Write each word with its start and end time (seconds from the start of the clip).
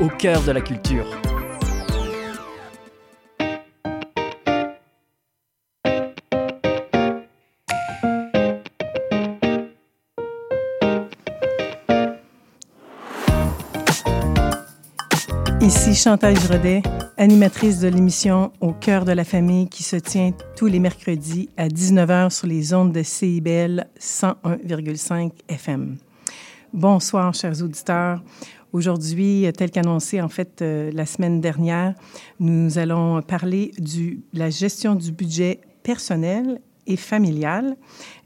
Au 0.00 0.08
cœur 0.08 0.42
de 0.42 0.52
la 0.52 0.62
culture. 0.62 1.04
Ici 15.60 15.94
Chantal 15.94 16.38
Giraudet, 16.40 16.82
animatrice 17.18 17.80
de 17.80 17.88
l'émission 17.88 18.52
Au 18.62 18.72
cœur 18.72 19.04
de 19.04 19.12
la 19.12 19.24
famille 19.24 19.68
qui 19.68 19.82
se 19.82 19.96
tient 19.96 20.32
tous 20.56 20.66
les 20.66 20.78
mercredis 20.78 21.50
à 21.58 21.68
19h 21.68 22.30
sur 22.30 22.46
les 22.46 22.72
ondes 22.72 22.92
de 22.92 23.02
CIBL 23.02 23.84
101,5 24.00 25.32
FM. 25.50 25.98
Bonsoir, 26.74 27.32
chers 27.32 27.62
auditeurs. 27.62 28.22
Aujourd'hui, 28.74 29.46
tel 29.56 29.70
qu'annoncé 29.70 30.20
en 30.20 30.28
fait 30.28 30.60
euh, 30.60 30.90
la 30.92 31.06
semaine 31.06 31.40
dernière, 31.40 31.94
nous 32.40 32.76
allons 32.76 33.22
parler 33.22 33.72
de 33.78 34.18
la 34.34 34.50
gestion 34.50 34.94
du 34.94 35.10
budget 35.10 35.62
personnel 35.82 36.60
et 36.86 36.96
familial. 36.96 37.74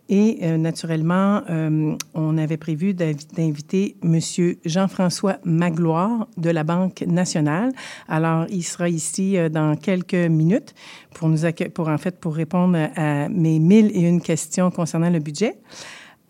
Et 0.09 0.41
euh, 0.43 0.57
naturellement, 0.57 1.43
euh, 1.49 1.95
on 2.15 2.37
avait 2.37 2.57
prévu 2.57 2.95
d'inviter 2.95 3.97
M. 4.03 4.19
Jean-François 4.65 5.39
Magloire 5.45 6.27
de 6.37 6.51
la 6.51 6.65
Banque 6.65 7.03
nationale. 7.03 7.71
Alors, 8.09 8.47
il 8.51 8.65
sera 8.65 8.89
ici 8.89 9.37
dans 9.53 9.77
quelques 9.77 10.15
minutes 10.15 10.75
pour 11.15 11.29
en 11.29 11.99
fait 11.99 12.19
pour 12.19 12.35
répondre 12.35 12.77
à 12.97 13.29
mes 13.29 13.61
mille 13.61 13.93
et 13.95 14.01
une 14.01 14.21
questions 14.21 14.73
concernant 14.73 15.11
le 15.11 15.21
budget. 15.21 15.55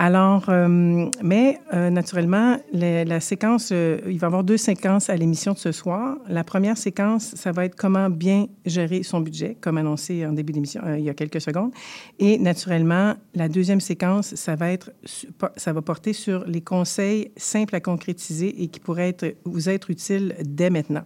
Alors, 0.05 0.47
euh, 0.49 1.09
mais 1.23 1.61
euh, 1.73 1.89
naturellement, 1.89 2.59
la, 2.73 3.21
séquence, 3.21 3.69
euh, 3.71 4.01
il 4.09 4.19
va 4.19 4.27
y 4.27 4.31
avoir 4.31 4.43
deux 4.43 4.57
séquences 4.57 5.09
à 5.09 5.15
l'émission 5.15 5.53
de 5.53 5.59
ce 5.59 5.71
soir. 5.71 6.17
La 6.27 6.43
première 6.43 6.77
séquence, 6.77 7.37
ça 7.37 7.53
va 7.53 7.67
être 7.67 7.77
comment 7.77 8.11
bien 8.11 8.49
gérer 8.67 9.05
son 9.05 9.21
budget, 9.21 9.57
comme 9.61 9.79
annoncé 9.79 10.27
en 10.27 10.33
début 10.33 10.53
d'émission 10.53 10.83
il 10.99 11.05
y 11.05 11.09
a 11.09 11.15
quelques 11.15 11.41
secondes. 11.41 11.71
Et 12.19 12.37
naturellement, 12.39 13.15
la 13.37 13.49
deuxième 13.49 13.81
séquence, 13.81 14.35
ça 14.35 14.57
va 14.57 14.73
être, 14.73 14.91
ça 15.57 15.73
va 15.73 15.83
porter 15.83 16.15
sur 16.15 16.45
les 16.49 16.63
conseils 16.63 17.31
simples 17.37 17.77
à 17.77 17.81
concrétiser 17.81 18.61
et 18.61 18.67
qui 18.67 18.81
pourraient 18.81 19.11
être, 19.11 19.37
vous 19.45 19.69
être 19.69 19.89
utiles 19.89 20.35
dès 20.45 20.71
maintenant. 20.71 21.05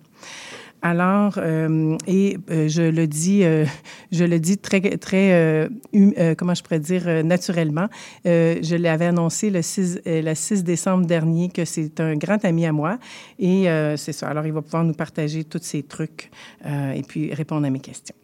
Alors, 0.89 1.35
euh, 1.39 1.97
et 2.07 2.39
euh, 2.49 2.69
je 2.69 2.83
le 2.83 3.09
dis, 3.09 3.43
euh, 3.43 3.65
je 4.13 4.23
le 4.23 4.39
dis 4.39 4.57
très, 4.57 4.81
très, 4.99 5.69
hum, 5.93 6.15
comment 6.39 6.55
je 6.55 6.63
pourrais 6.63 6.79
dire, 6.79 7.25
naturellement. 7.25 7.89
je 8.25 8.77
l'avais 8.77 9.07
annoncé 9.07 9.51
le 9.51 9.63
6, 9.63 10.03
le 10.07 10.33
6 10.33 10.63
décembre 10.63 11.05
dernier 11.05 11.49
que 11.49 11.65
c'est 11.65 11.99
un 11.99 12.15
grand 12.15 12.45
ami 12.45 12.67
à 12.67 12.73
moi 12.73 12.99
et 13.41 13.67
c'est 13.97 14.13
ça. 14.13 14.29
Alors, 14.29 14.47
il 14.47 14.53
va 14.53 14.63
pouvoir 14.63 14.85
nous 14.85 14.95
partager 14.95 15.43
tous 15.43 15.61
ces 15.61 15.83
trucs 15.83 16.31
et 16.65 17.03
puis 17.03 17.35
répondre 17.35 17.67
à 17.67 17.71
mes 17.71 17.81
questions. 17.81 18.15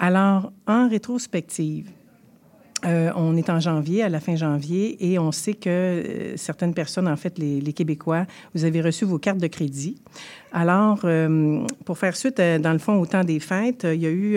Alors, 0.00 0.52
en 0.66 0.88
rétrospective, 0.88 1.90
euh, 2.84 3.12
on 3.16 3.36
est 3.36 3.48
en 3.48 3.60
janvier, 3.60 4.02
à 4.02 4.08
la 4.08 4.20
fin 4.20 4.36
janvier, 4.36 5.12
et 5.12 5.18
on 5.18 5.32
sait 5.32 5.54
que 5.54 5.68
euh, 5.68 6.36
certaines 6.36 6.74
personnes, 6.74 7.08
en 7.08 7.16
fait, 7.16 7.38
les, 7.38 7.72
Québécois, 7.72 8.26
vous 8.54 8.64
avez 8.64 8.80
reçu 8.80 9.04
vos 9.04 9.18
cartes 9.18 9.38
de 9.38 9.46
crédit. 9.46 9.96
Alors, 10.52 11.00
euh, 11.04 11.66
pour 11.84 11.98
faire 11.98 12.14
suite, 12.16 12.36
dans 12.36 12.72
le 12.72 12.78
fond, 12.78 13.00
au 13.00 13.06
temps 13.06 13.24
des 13.24 13.40
fêtes, 13.40 13.86
il 13.90 14.00
y 14.00 14.06
a 14.06 14.10
eu 14.10 14.36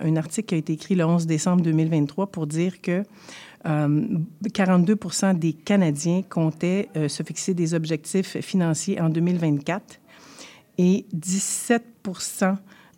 un 0.00 0.16
article 0.16 0.48
qui 0.48 0.54
a 0.54 0.58
été 0.58 0.72
écrit 0.72 0.94
le 0.94 1.04
11 1.04 1.26
décembre 1.26 1.62
2023 1.62 2.28
pour 2.28 2.46
dire 2.46 2.80
que 2.80 3.02
42% 3.64 5.38
des 5.38 5.52
Canadiens 5.52 6.22
comptaient 6.22 6.88
se 7.08 7.22
fixer 7.22 7.52
des 7.52 7.74
objectifs 7.74 8.40
financiers 8.40 9.00
en 9.00 9.10
2024 9.10 10.00
et 10.78 11.04
17 11.12 11.84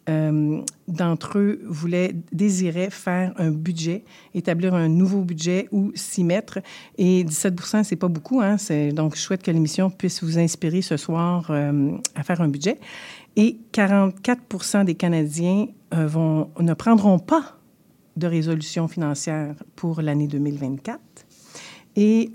euh, 0.09 0.63
d'entre 0.89 1.39
eux 1.39 1.61
voulaient, 1.67 2.15
désiraient 2.33 2.91
faire 2.91 3.33
un 3.37 3.51
budget, 3.51 4.03
établir 4.35 4.75
un 4.75 4.89
nouveau 4.89 5.23
budget 5.23 5.69
ou 5.73 5.93
s'y 5.95 6.25
mettre. 6.25 6.59
Et 6.97 7.23
17 7.23 7.61
c'est 7.85 7.97
pas 7.97 8.09
beaucoup. 8.09 8.41
Hein? 8.41 8.57
Donc, 8.93 9.15
je 9.15 9.21
souhaite 9.21 9.43
que 9.43 9.51
l'émission 9.51 9.91
puisse 9.91 10.25
vous 10.25 10.39
inspirer 10.39 10.83
ce 10.83 10.97
soir 10.97 11.47
euh, 11.51 11.93
à 12.15 12.23
faire 12.23 12.41
un 12.41 12.49
budget. 12.49 12.79
Et 13.37 13.59
44 13.73 14.85
des 14.85 14.95
Canadiens 14.95 15.67
euh, 15.95 16.07
vont, 16.07 16.51
ne 16.59 16.75
prendront 16.75 17.19
pas 17.19 17.59
de 18.17 18.27
résolution 18.27 18.89
financière 18.89 19.55
pour 19.77 20.01
l'année 20.03 20.27
2024. 20.27 20.99
Et 21.97 22.31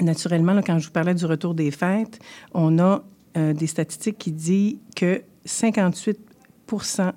naturellement, 0.00 0.60
quand 0.64 0.78
je 0.78 0.86
vous 0.86 0.92
parlais 0.92 1.14
du 1.14 1.24
retour 1.24 1.54
des 1.54 1.70
fêtes, 1.70 2.18
on 2.52 2.78
a 2.78 3.02
des 3.34 3.66
statistiques 3.66 4.18
qui 4.18 4.32
disent 4.32 4.76
que 4.94 5.22
58 5.44 6.31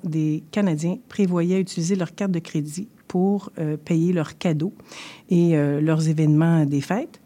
des 0.03 0.43
Canadiens 0.51 0.97
prévoyaient 1.09 1.59
utiliser 1.59 1.95
leur 1.95 2.13
carte 2.13 2.31
de 2.31 2.39
crédit 2.39 2.87
pour 3.07 3.51
euh, 3.59 3.77
payer 3.77 4.13
leurs 4.13 4.37
cadeaux 4.37 4.73
et 5.29 5.55
euh, 5.55 5.79
leurs 5.79 6.09
événements 6.09 6.65
des 6.65 6.81
fêtes. 6.81 7.21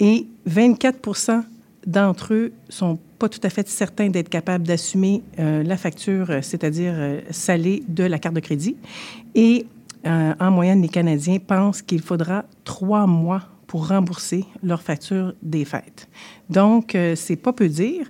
Et 0.00 0.26
24% 0.48 1.42
d'entre 1.86 2.34
eux 2.34 2.52
sont 2.68 2.98
pas 3.18 3.28
tout 3.28 3.40
à 3.42 3.50
fait 3.50 3.68
certains 3.68 4.08
d'être 4.08 4.28
capables 4.28 4.66
d'assumer 4.66 5.22
euh, 5.38 5.62
la 5.62 5.76
facture, 5.76 6.28
c'est-à-dire 6.42 6.94
salée 7.30 7.82
de 7.88 8.04
la 8.04 8.18
carte 8.18 8.36
de 8.36 8.40
crédit. 8.40 8.76
Et 9.34 9.66
en 10.04 10.50
moyenne, 10.50 10.80
les 10.80 10.88
Canadiens 10.88 11.38
pensent 11.38 11.82
qu'il 11.82 12.00
faudra 12.00 12.46
trois 12.64 13.06
mois 13.06 13.42
pour 13.66 13.88
rembourser 13.88 14.46
leur 14.62 14.80
facture 14.80 15.34
des 15.42 15.66
fêtes. 15.66 16.08
Donc, 16.48 16.96
c'est 17.16 17.36
pas 17.36 17.52
peu 17.52 17.68
dire. 17.68 18.08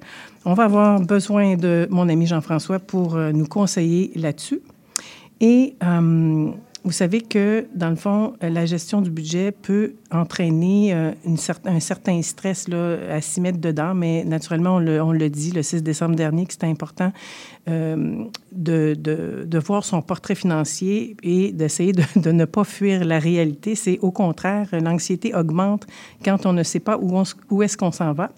On 0.51 0.55
va 0.55 0.65
avoir 0.65 0.99
besoin 0.99 1.57
de 1.57 1.87
mon 1.91 2.09
ami 2.09 2.27
Jean-François 2.27 2.79
pour 2.79 3.17
euh, 3.17 3.33
nous 3.33 3.45
conseiller 3.45 4.13
là-dessus. 4.15 4.63
Et 5.43 5.75
euh, 5.85 6.51
vous 6.85 6.91
savez 6.91 7.21
que, 7.21 7.67
dans 7.75 7.91
le 7.91 7.97
fond, 7.97 8.33
euh, 8.43 8.49
la 8.49 8.65
gestion 8.65 9.03
du 9.03 9.11
budget 9.11 9.53
peut 9.53 9.93
entraîner 10.11 10.95
un 10.95 11.81
certain 11.81 12.23
stress 12.23 12.67
là, 12.67 12.97
à 13.11 13.21
s'y 13.21 13.43
mettre 13.43 13.59
dedans, 13.59 13.93
mais 13.95 14.25
naturellement, 14.25 14.77
on 14.77 15.13
le, 15.13 15.29
dit 15.29 15.51
le 15.51 15.63
6 15.63 15.83
décembre 15.83 16.17
dernier 16.17 16.47
que 16.47 16.55
c'était 16.55 16.67
important 16.67 17.13
de, 17.67 19.59
voir 19.59 19.85
son 19.85 20.01
portrait 20.01 20.35
financier 20.35 21.15
et 21.23 21.53
d'essayer 21.53 21.93
de, 21.93 22.05
de, 22.17 22.33
ne 22.33 22.47
pas 22.47 22.65
fuir 22.65 23.05
la 23.05 23.19
réalité. 23.19 23.75
C'est 23.75 23.99
au 24.01 24.13
contraire, 24.13 24.69
l'anxiété 24.73 25.35
augmente 25.35 25.87
quand 26.25 26.47
on 26.47 26.55
ne 26.55 26.63
sait 26.63 26.81
pas 26.81 26.97
où, 26.97 27.23
où 27.51 27.63
est-ce 27.63 27.77
qu'on 27.77 27.93
s'en 27.93 28.15
va. 28.15 28.31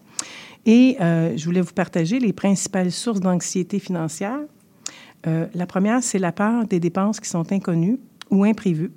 Et 0.66 0.96
euh, 1.00 1.36
je 1.36 1.44
voulais 1.44 1.60
vous 1.60 1.72
partager 1.72 2.18
les 2.18 2.32
principales 2.32 2.92
sources 2.92 3.20
d'anxiété 3.20 3.78
financière. 3.78 4.40
Euh, 5.26 5.46
la 5.54 5.66
première, 5.66 6.02
c'est 6.02 6.18
la 6.18 6.32
peur 6.32 6.66
des 6.66 6.80
dépenses 6.80 7.20
qui 7.20 7.28
sont 7.28 7.52
inconnues 7.52 7.98
ou 8.30 8.44
imprévues. 8.44 8.92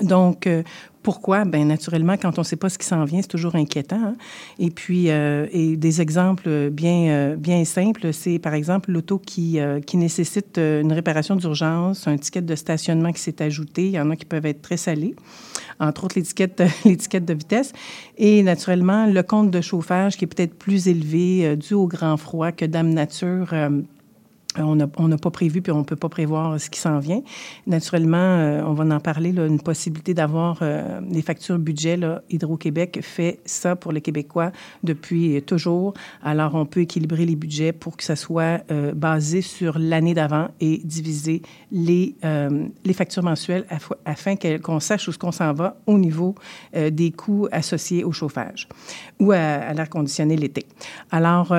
Donc, 0.00 0.46
euh, 0.46 0.62
pourquoi? 1.02 1.44
Bien, 1.44 1.64
naturellement, 1.64 2.16
quand 2.16 2.38
on 2.38 2.42
ne 2.42 2.46
sait 2.46 2.56
pas 2.56 2.68
ce 2.68 2.78
qui 2.78 2.86
s'en 2.86 3.04
vient, 3.04 3.22
c'est 3.22 3.28
toujours 3.28 3.54
inquiétant. 3.54 4.00
Hein. 4.02 4.16
Et 4.58 4.70
puis, 4.70 5.08
et 5.08 5.76
des 5.76 6.00
exemples 6.00 6.70
bien, 6.70 7.36
bien 7.36 7.64
simples, 7.64 8.12
c'est 8.12 8.38
par 8.38 8.54
exemple 8.54 8.92
l'auto 8.92 9.18
qui, 9.18 9.58
qui 9.86 9.96
nécessite 9.96 10.58
une 10.58 10.92
réparation 10.92 11.36
d'urgence, 11.36 12.06
un 12.06 12.16
ticket 12.16 12.42
de 12.42 12.54
stationnement 12.54 13.12
qui 13.12 13.20
s'est 13.20 13.42
ajouté. 13.42 13.86
Il 13.86 13.92
y 13.92 14.00
en 14.00 14.10
a 14.10 14.16
qui 14.16 14.24
peuvent 14.24 14.46
être 14.46 14.62
très 14.62 14.76
salés 14.76 15.14
entre 15.80 16.04
autres 16.04 16.16
l'étiquette, 16.18 16.62
l'étiquette 16.84 17.24
de 17.24 17.34
vitesse. 17.34 17.72
Et 18.18 18.42
naturellement, 18.42 19.06
le 19.06 19.22
compte 19.22 19.50
de 19.50 19.60
chauffage 19.60 20.16
qui 20.16 20.24
est 20.24 20.28
peut-être 20.28 20.54
plus 20.54 20.86
élevé 20.88 21.46
euh, 21.46 21.56
dû 21.56 21.74
au 21.74 21.86
grand 21.86 22.16
froid 22.16 22.52
que 22.52 22.64
Dame 22.64 22.90
Nature 22.90 23.48
euh, 23.52 23.80
on 24.58 24.74
n'a 24.74 25.16
pas 25.16 25.30
prévu 25.30 25.62
puis 25.62 25.70
on 25.72 25.78
ne 25.78 25.84
peut 25.84 25.96
pas 25.96 26.08
prévoir 26.08 26.60
ce 26.60 26.70
qui 26.70 26.80
s'en 26.80 26.98
vient. 26.98 27.22
Naturellement, 27.66 28.16
euh, 28.18 28.62
on 28.64 28.72
va 28.72 28.84
en 28.94 29.00
parler, 29.00 29.30
une 29.30 29.60
possibilité 29.60 30.12
d'avoir 30.12 30.58
euh, 30.62 31.00
des 31.02 31.22
factures 31.22 31.58
budget. 31.58 31.98
Hydro-Québec 32.30 33.00
fait 33.02 33.38
ça 33.44 33.76
pour 33.76 33.92
les 33.92 34.00
Québécois 34.00 34.50
depuis 34.82 35.40
toujours. 35.42 35.94
Alors, 36.22 36.54
on 36.54 36.66
peut 36.66 36.80
équilibrer 36.80 37.26
les 37.26 37.36
budgets 37.36 37.72
pour 37.72 37.96
que 37.96 38.04
ça 38.04 38.16
soit 38.16 38.62
euh, 38.70 38.92
basé 38.92 39.40
sur 39.40 39.78
l'année 39.78 40.14
d'avant 40.14 40.48
et 40.60 40.80
diviser 40.84 41.42
les, 41.70 42.16
factures 42.92 43.22
mensuelles 43.22 43.64
afin 44.04 44.34
qu'on 44.36 44.80
sache 44.80 45.08
où 45.08 45.12
qu'on 45.18 45.32
s'en 45.32 45.54
va 45.54 45.76
au 45.86 45.96
niveau 45.98 46.34
des 46.74 47.12
coûts 47.12 47.48
associés 47.50 48.04
au 48.04 48.12
chauffage 48.12 48.68
ou 49.18 49.32
à, 49.32 49.38
à 49.38 49.72
l'air 49.72 49.88
conditionné 49.88 50.36
l'été. 50.36 50.66
Alors, 51.10 51.54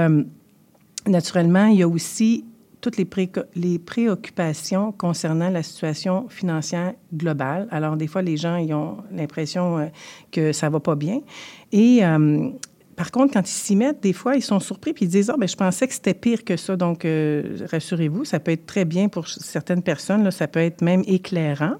naturellement, 1.07 1.65
il 1.65 1.79
y 1.79 1.83
a 1.83 1.87
aussi 1.87 2.45
toutes 2.81 2.97
les, 2.97 3.79
préoccupations 3.79 4.91
concernant 4.91 5.49
la 5.49 5.63
situation 5.63 6.27
financière 6.29 6.93
globale. 7.13 7.67
Alors, 7.69 7.95
des 7.95 8.07
fois, 8.07 8.23
les 8.23 8.37
gens 8.37 8.57
ont 8.57 8.97
l'impression 9.11 9.77
euh, 9.77 9.85
que 10.31 10.51
ça 10.51 10.69
va 10.69 10.79
pas 10.79 10.95
bien. 10.95 11.21
Et 11.71 12.03
euh, 12.03 12.49
par 12.95 13.11
contre, 13.11 13.33
quand 13.33 13.47
ils 13.47 13.53
s'y 13.53 13.75
mettent, 13.75 14.01
des 14.01 14.13
fois, 14.13 14.35
ils 14.35 14.41
sont 14.41 14.59
surpris 14.59 14.93
puis 14.93 15.05
ils 15.05 15.09
disent 15.09 15.29
Ah, 15.29 15.35
ben, 15.37 15.47
je 15.47 15.55
pensais 15.55 15.87
que 15.87 15.93
c'était 15.93 16.15
pire 16.15 16.43
que 16.43 16.57
ça. 16.57 16.75
Donc, 16.75 17.05
euh, 17.05 17.65
rassurez-vous, 17.71 18.25
ça 18.25 18.39
peut 18.39 18.51
être 18.51 18.65
très 18.65 18.85
bien 18.85 19.09
pour 19.09 19.27
certaines 19.27 19.83
personnes. 19.83 20.23
Là, 20.23 20.31
ça 20.31 20.47
peut 20.47 20.59
être 20.59 20.81
même 20.81 21.03
éclairant. 21.05 21.75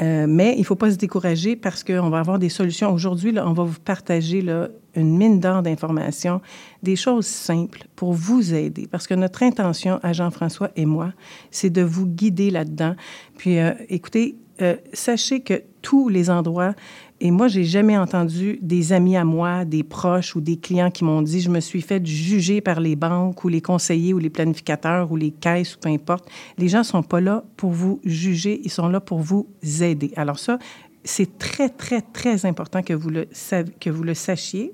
Euh, 0.00 0.26
mais 0.28 0.54
il 0.54 0.60
ne 0.60 0.64
faut 0.64 0.76
pas 0.76 0.90
se 0.90 0.96
décourager 0.96 1.56
parce 1.56 1.82
qu'on 1.82 2.08
va 2.08 2.20
avoir 2.20 2.38
des 2.38 2.48
solutions. 2.48 2.92
Aujourd'hui, 2.92 3.34
on 3.38 3.52
va 3.52 3.64
vous 3.64 3.80
partager 3.80 4.42
là, 4.42 4.68
une 4.94 5.16
mine 5.16 5.40
d'or 5.40 5.62
d'informations, 5.62 6.40
des 6.82 6.96
choses 6.96 7.26
simples 7.26 7.84
pour 7.96 8.12
vous 8.12 8.54
aider. 8.54 8.86
Parce 8.90 9.06
que 9.06 9.14
notre 9.14 9.42
intention 9.42 9.98
à 10.02 10.12
Jean-François 10.12 10.70
et 10.76 10.86
moi, 10.86 11.12
c'est 11.50 11.70
de 11.70 11.82
vous 11.82 12.06
guider 12.06 12.50
là-dedans. 12.50 12.94
Puis, 13.36 13.58
euh, 13.58 13.72
écoutez, 13.88 14.36
euh, 14.60 14.76
sachez 14.92 15.40
que 15.40 15.62
tous 15.82 16.08
les 16.08 16.30
endroits, 16.30 16.74
et 17.20 17.30
moi, 17.32 17.48
j'ai 17.48 17.64
jamais 17.64 17.98
entendu 17.98 18.58
des 18.62 18.92
amis 18.92 19.16
à 19.16 19.24
moi, 19.24 19.64
des 19.64 19.82
proches 19.82 20.36
ou 20.36 20.40
des 20.40 20.56
clients 20.56 20.90
qui 20.90 21.02
m'ont 21.02 21.22
dit 21.22 21.40
je 21.40 21.50
me 21.50 21.58
suis 21.58 21.82
fait 21.82 22.04
juger 22.06 22.60
par 22.60 22.80
les 22.80 22.94
banques 22.94 23.44
ou 23.44 23.48
les 23.48 23.60
conseillers 23.60 24.14
ou 24.14 24.18
les 24.18 24.30
planificateurs 24.30 25.10
ou 25.10 25.16
les 25.16 25.32
caisses 25.32 25.74
ou 25.74 25.78
peu 25.80 25.88
importe. 25.88 26.28
Les 26.58 26.68
gens 26.68 26.84
sont 26.84 27.02
pas 27.02 27.20
là 27.20 27.44
pour 27.56 27.72
vous 27.72 28.00
juger, 28.04 28.60
ils 28.62 28.70
sont 28.70 28.88
là 28.88 29.00
pour 29.00 29.18
vous 29.18 29.48
aider. 29.80 30.12
Alors 30.14 30.38
ça, 30.38 30.58
c'est 31.02 31.38
très, 31.38 31.68
très, 31.68 32.02
très 32.02 32.46
important 32.46 32.82
que 32.82 32.92
vous 32.92 33.10
le, 33.10 33.26
que 33.80 33.90
vous 33.90 34.04
le 34.04 34.14
sachiez 34.14 34.72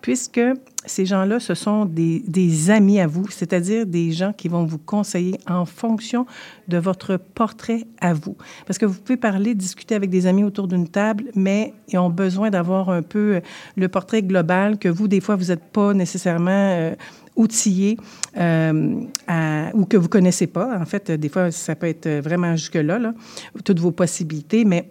puisque 0.00 0.40
ces 0.86 1.06
gens-là, 1.06 1.40
ce 1.40 1.54
sont 1.54 1.86
des, 1.86 2.70
amis 2.70 3.00
à 3.00 3.06
vous, 3.06 3.28
c'est-à-dire 3.30 3.86
des 3.86 4.12
gens 4.12 4.32
qui 4.32 4.48
vont 4.48 4.64
vous 4.64 4.78
conseiller 4.78 5.38
en 5.48 5.64
fonction 5.64 6.26
de 6.68 6.76
votre 6.76 7.16
portrait 7.16 7.86
à 8.00 8.12
vous. 8.12 8.36
Parce 8.66 8.78
que 8.78 8.84
vous 8.84 9.00
pouvez 9.00 9.16
parler, 9.16 9.54
discuter 9.54 9.94
avec 9.94 10.10
des 10.10 10.26
amis 10.26 10.44
autour 10.44 10.68
d'une 10.68 10.88
table, 10.88 11.24
mais 11.34 11.72
ils 11.88 11.98
ont 11.98 12.10
besoin 12.10 12.50
d'avoir 12.50 12.90
un 12.90 13.02
peu 13.02 13.36
euh, 13.36 13.40
le 13.76 13.88
portrait 13.88 14.22
global 14.22 14.78
que 14.78 14.88
vous, 14.88 15.08
des 15.08 15.20
fois, 15.20 15.36
vous 15.36 15.46
n'êtes 15.46 15.64
pas 15.72 15.94
nécessairement... 15.94 16.50
Euh, 16.50 16.94
outillé 17.36 17.96
euh, 18.36 19.00
ou 19.74 19.86
que 19.86 19.96
vous 19.96 20.08
connaissez 20.08 20.46
pas. 20.46 20.78
En 20.78 20.84
fait, 20.84 21.10
des 21.10 21.28
fois, 21.28 21.50
ça 21.50 21.74
peut 21.74 21.88
être 21.88 22.08
vraiment 22.22 22.54
jusque-là, 22.54 23.00
là, 23.00 23.12
toutes 23.64 23.80
vos 23.80 23.90
possibilités, 23.90 24.64
mais 24.64 24.88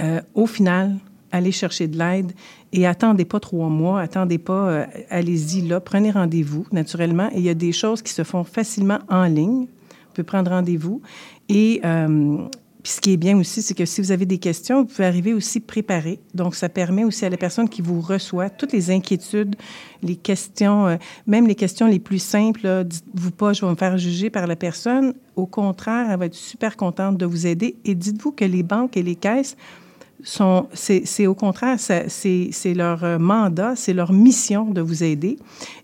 euh, 0.00 0.20
au 0.34 0.46
final, 0.46 0.96
allez 1.32 1.52
chercher 1.52 1.88
de 1.88 1.98
l'aide 1.98 2.32
et 2.72 2.86
attendez 2.86 3.24
pas 3.24 3.40
trois 3.40 3.68
mois, 3.68 4.00
attendez 4.00 4.38
pas, 4.38 4.68
euh, 4.68 4.86
allez-y 5.10 5.62
là, 5.62 5.80
prenez 5.80 6.10
rendez-vous 6.10 6.66
naturellement. 6.72 7.28
Et 7.32 7.38
il 7.38 7.42
y 7.42 7.48
a 7.48 7.54
des 7.54 7.72
choses 7.72 8.02
qui 8.02 8.12
se 8.12 8.24
font 8.24 8.44
facilement 8.44 8.98
en 9.08 9.24
ligne. 9.24 9.62
Vous 9.62 10.14
pouvez 10.14 10.24
prendre 10.24 10.50
rendez-vous. 10.50 11.00
Et 11.48 11.80
euh, 11.84 12.38
puis 12.82 12.92
ce 12.92 13.00
qui 13.00 13.12
est 13.12 13.16
bien 13.16 13.38
aussi, 13.38 13.62
c'est 13.62 13.74
que 13.74 13.84
si 13.84 14.00
vous 14.00 14.12
avez 14.12 14.26
des 14.26 14.38
questions, 14.38 14.82
vous 14.82 14.86
pouvez 14.86 15.06
arriver 15.06 15.34
aussi 15.34 15.60
préparé. 15.60 16.20
Donc, 16.34 16.54
ça 16.54 16.68
permet 16.68 17.04
aussi 17.04 17.24
à 17.24 17.30
la 17.30 17.36
personne 17.36 17.68
qui 17.68 17.82
vous 17.82 18.00
reçoit 18.00 18.50
toutes 18.50 18.72
les 18.72 18.90
inquiétudes, 18.90 19.56
les 20.02 20.16
questions, 20.16 20.86
euh, 20.86 20.96
même 21.26 21.46
les 21.46 21.54
questions 21.54 21.86
les 21.86 21.98
plus 21.98 22.22
simples. 22.22 22.84
Dites-vous 22.84 23.30
pas, 23.32 23.52
je 23.52 23.64
vais 23.64 23.70
me 23.70 23.76
faire 23.76 23.98
juger 23.98 24.30
par 24.30 24.46
la 24.46 24.56
personne. 24.56 25.14
Au 25.36 25.46
contraire, 25.46 26.10
elle 26.10 26.18
va 26.18 26.26
être 26.26 26.34
super 26.34 26.76
contente 26.76 27.16
de 27.16 27.26
vous 27.26 27.46
aider. 27.46 27.76
Et 27.84 27.94
dites-vous 27.94 28.32
que 28.32 28.44
les 28.44 28.62
banques 28.62 28.96
et 28.96 29.02
les 29.02 29.16
caisses 29.16 29.56
c'est 30.24 31.26
au 31.26 31.34
contraire, 31.34 31.78
c'est 31.78 32.74
leur 32.74 33.04
euh, 33.04 33.18
mandat, 33.18 33.76
c'est 33.76 33.92
leur 33.92 34.12
mission 34.12 34.70
de 34.70 34.80
vous 34.80 35.04
aider. 35.04 35.38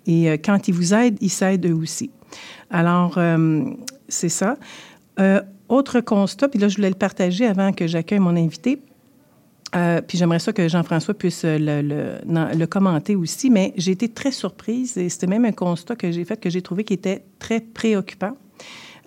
Et 0.06 0.30
euh, 0.30 0.36
quand 0.42 0.68
ils 0.68 0.74
vous 0.74 0.92
aident, 0.94 1.18
ils 1.20 1.30
s'aident 1.30 1.66
eux 1.66 1.74
aussi. 1.74 2.10
Alors, 2.70 3.14
euh, 3.16 3.64
c'est 4.08 4.28
ça. 4.28 4.56
autre 5.68 6.00
constat, 6.00 6.48
puis 6.48 6.58
là, 6.58 6.68
je 6.68 6.76
voulais 6.76 6.90
le 6.90 6.96
partager 6.96 7.46
avant 7.46 7.72
que 7.72 7.86
j'accueille 7.86 8.18
mon 8.18 8.36
invité. 8.36 8.80
puis 9.72 10.18
j'aimerais 10.18 10.40
ça 10.40 10.52
que 10.52 10.68
Jean-François 10.68 11.14
puisse 11.14 11.44
le, 11.44 12.66
commenter 12.66 13.14
aussi, 13.16 13.50
mais 13.50 13.72
j'ai 13.76 13.92
été 13.92 14.08
très 14.08 14.32
surprise 14.32 14.98
et 14.98 15.08
c'était 15.08 15.26
même 15.26 15.44
un 15.44 15.52
constat 15.52 15.96
que 15.96 16.10
j'ai 16.10 16.24
fait 16.24 16.38
que 16.38 16.50
j'ai 16.50 16.62
trouvé 16.62 16.84
qui 16.84 16.94
était 16.94 17.24
très 17.38 17.60
préoccupant. 17.60 18.36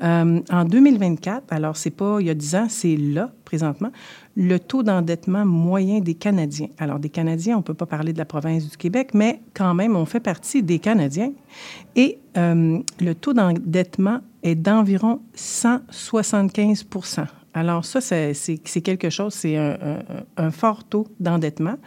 En 0.01 0.65
2024, 0.65 1.51
alors 1.51 1.75
c'est 1.75 1.89
pas 1.91 2.18
il 2.19 2.27
y 2.27 2.29
a 2.29 2.35
10 2.35 2.56
ans, 2.56 2.68
c'est 2.69 2.95
là, 2.95 3.31
présentement, 3.45 3.91
le 4.38 4.60
taux 4.60 4.84
d'endettement 4.84 5.45
moyen 5.45 6.00
des 6.00 6.13
Canadiens. 6.13 6.68
Alors, 6.78 7.00
des 7.00 7.10
Canadiens, 7.10 7.56
on 7.56 7.60
ne 7.60 7.63
peut 7.63 7.74
pas 7.74 7.88
parler 7.88 8.13
de 8.13 8.19
la 8.19 8.25
province 8.25 8.69
du 8.69 8.78
Québec, 8.78 9.16
mais 9.16 9.42
quand 9.56 9.74
même, 9.74 9.95
on 9.95 10.06
fait 10.06 10.19
partie 10.19 10.62
des 10.62 10.78
Canadiens. 10.78 11.34
Et 11.95 12.19
euh, 12.38 12.78
le 13.00 13.16
taux 13.16 13.34
d'endettement 13.34 14.19
est 14.44 14.54
d'environ 14.54 15.22
175% 15.36 17.25
Alors, 17.56 17.84
ça, 17.84 18.00
c'est 18.00 18.60
quelque 18.84 19.10
chose, 19.10 19.34
c'est 19.34 19.57
un, 19.57 20.04
un, 20.38 20.51
fort 20.51 20.84
taux 20.84 21.07
d'endettement. 21.19 21.78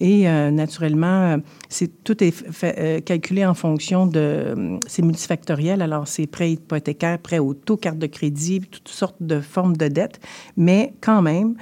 Et 0.00 0.28
euh, 0.28 0.50
naturellement, 0.50 1.32
euh, 1.32 1.36
c'est 1.68 2.04
tout 2.04 2.22
est 2.22 2.44
euh, 2.64 3.00
calculé 3.00 3.44
en 3.44 3.54
fonction 3.54 4.06
de... 4.06 4.78
c'est 4.86 5.02
multifactoriel, 5.02 5.82
alors 5.82 6.06
c'est 6.06 6.26
prêt 6.26 6.52
hypothécaire, 6.52 7.18
prêt 7.18 7.38
au 7.38 7.54
taux, 7.54 7.76
carte 7.76 7.98
de 7.98 8.06
crédit, 8.06 8.60
toutes 8.60 8.88
sortes 8.88 9.16
de 9.20 9.40
formes 9.40 9.76
de 9.76 9.88
dettes. 9.88 10.20
Mais 10.56 10.92
quand 11.00 11.22
même, 11.22 11.56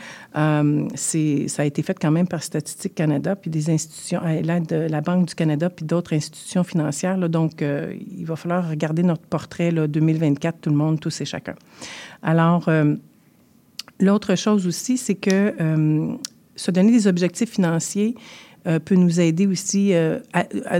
c'est, 0.94 1.48
ça 1.48 1.62
a 1.62 1.64
été 1.64 1.82
fait 1.82 1.98
quand 1.98 2.10
même 2.10 2.28
par 2.28 2.42
Statistique 2.42 2.94
Canada, 2.94 3.36
puis 3.36 3.50
des 3.50 3.70
institutions, 3.70 4.20
l'aide 4.24 4.66
de 4.66 4.76
la 4.76 5.00
Banque 5.00 5.28
du 5.28 5.34
Canada, 5.34 5.70
puis 5.70 5.84
d'autres 5.84 6.14
institutions 6.14 6.64
financières. 6.64 7.16
donc, 7.28 7.62
il 7.62 8.24
va 8.24 8.36
falloir 8.36 8.68
regarder 8.68 9.02
notre 9.02 9.22
portrait 9.22 9.70
là, 9.70 9.86
2024, 9.86 10.60
tout 10.60 10.70
le 10.70 10.76
monde, 10.76 11.00
tous 11.00 11.20
et 11.20 11.24
chacun. 11.24 11.54
Alors, 12.22 12.68
L'autre 13.98 14.34
chose 14.34 14.66
aussi, 14.66 14.98
c'est 14.98 15.14
que 15.14 15.54
se 16.56 16.70
donner 16.70 16.92
des 16.92 17.06
objectifs 17.06 17.50
financiers 17.50 18.14
peut 18.84 18.94
nous 18.94 19.20
aider 19.20 19.46
aussi 19.46 19.94
euh, 19.94 20.18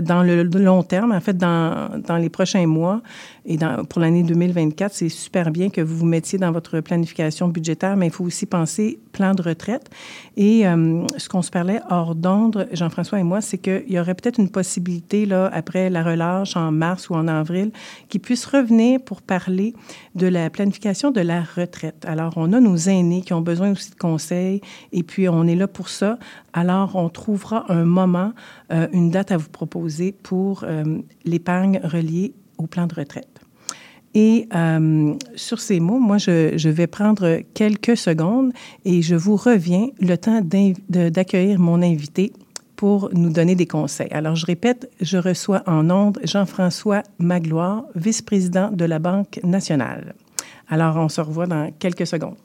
dans 0.01 0.23
le 0.23 0.43
long 0.43 0.83
terme, 0.83 1.11
en 1.11 1.19
fait, 1.19 1.37
dans, 1.37 1.89
dans 2.05 2.17
les 2.17 2.29
prochains 2.29 2.67
mois 2.67 3.01
et 3.47 3.57
pour 3.89 4.01
l'année 4.01 4.23
2024. 4.23 4.93
C'est 4.93 5.09
super 5.09 5.51
bien 5.51 5.69
que 5.69 5.81
vous 5.81 5.97
vous 5.97 6.05
mettiez 6.05 6.37
dans 6.37 6.51
votre 6.51 6.81
planification 6.81 7.47
budgétaire, 7.47 7.95
mais 7.95 8.07
il 8.07 8.11
faut 8.11 8.25
aussi 8.25 8.45
penser 8.45 8.99
plan 9.13 9.33
de 9.33 9.41
retraite. 9.41 9.89
Et 10.35 10.67
euh, 10.67 11.05
ce 11.17 11.27
qu'on 11.29 11.41
se 11.41 11.49
parlait 11.49 11.79
hors 11.89 12.13
d'onde, 12.13 12.67
Jean-François 12.71 13.19
et 13.19 13.23
moi, 13.23 13.41
c'est 13.41 13.57
qu'il 13.57 13.89
y 13.89 13.99
aurait 13.99 14.13
peut-être 14.13 14.39
une 14.39 14.49
possibilité, 14.49 15.25
là, 15.25 15.49
après 15.51 15.89
la 15.89 16.03
relâche 16.03 16.55
en 16.55 16.71
mars 16.71 17.09
ou 17.09 17.15
en 17.15 17.27
avril, 17.27 17.71
qui 18.09 18.19
puisse 18.19 18.45
revenir 18.45 18.99
pour 19.01 19.21
parler 19.21 19.73
de 20.15 20.27
la 20.27 20.49
planification 20.49 21.09
de 21.11 21.21
la 21.21 21.41
retraite. 21.41 22.05
Alors, 22.05 22.33
on 22.35 22.53
a 22.53 22.59
nos 22.59 22.77
aînés 22.77 23.21
qui 23.21 23.33
ont 23.33 23.41
besoin 23.41 23.71
aussi 23.71 23.91
de 23.91 23.95
conseils 23.95 24.61
et 24.91 25.03
puis 25.03 25.29
on 25.29 25.47
est 25.47 25.55
là 25.55 25.67
pour 25.67 25.89
ça. 25.89 26.19
Alors, 26.53 26.95
on 26.95 27.09
trouvera 27.09 27.65
un 27.69 27.76
moment, 27.85 28.33
euh, 28.71 28.87
une 28.91 29.09
date 29.09 29.31
à 29.31 29.37
vous 29.37 29.49
proposer 29.49 30.11
pour 30.11 30.63
euh, 30.63 30.83
l'épargne 31.25 31.79
reliée 31.83 32.33
au 32.57 32.67
plan 32.67 32.87
de 32.87 32.95
retraite. 32.95 33.39
Et 34.13 34.47
euh, 34.55 35.13
sur 35.35 35.59
ces 35.59 35.79
mots, 35.79 35.99
moi, 35.99 36.17
je, 36.17 36.57
je, 36.57 36.69
vais 36.69 36.87
prendre 36.87 37.41
quelques 37.53 37.97
secondes 37.97 38.51
et 38.83 39.01
je 39.01 39.15
vous 39.15 39.35
reviens 39.35 39.89
le 39.99 40.15
temps 40.17 40.41
d'accueillir 40.89 41.59
mon 41.59 41.81
invité 41.83 42.33
pour 42.75 43.09
nous 43.13 43.29
donner 43.29 43.55
des 43.55 43.67
conseils. 43.67 44.11
Alors, 44.11 44.35
je 44.35 44.45
répète, 44.45 44.89
je 45.01 45.17
reçois 45.17 45.61
en 45.67 45.89
ondes 45.89 46.19
Jean-François 46.23 47.03
Magloire, 47.19 47.83
vice-président 47.95 48.71
de 48.71 48.85
la 48.85 48.99
Banque 48.99 49.39
nationale. 49.43 50.15
Alors, 50.69 50.95
on 50.95 51.09
se 51.09 51.21
revoit 51.21 51.47
dans 51.47 51.71
quelques 51.77 52.07
secondes. 52.07 52.37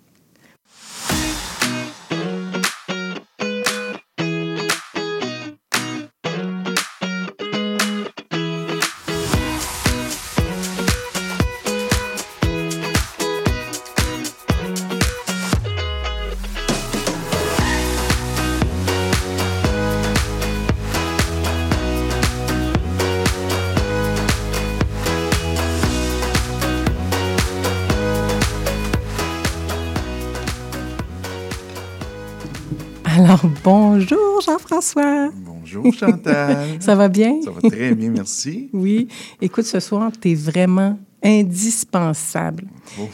Bonjour 33.65 34.41
Jean-François. 34.41 35.31
Bonjour 35.35 35.93
Chantal. 35.93 36.69
ça 36.81 36.95
va 36.95 37.09
bien? 37.09 37.41
Ça 37.43 37.51
va 37.51 37.69
très 37.69 37.95
bien, 37.95 38.11
merci. 38.11 38.71
oui. 38.73 39.09
Écoute, 39.41 39.65
ce 39.65 39.81
soir, 39.81 40.11
tu 40.21 40.31
es 40.31 40.35
vraiment 40.35 40.99
indispensable. 41.23 42.65
Oh, 42.99 43.09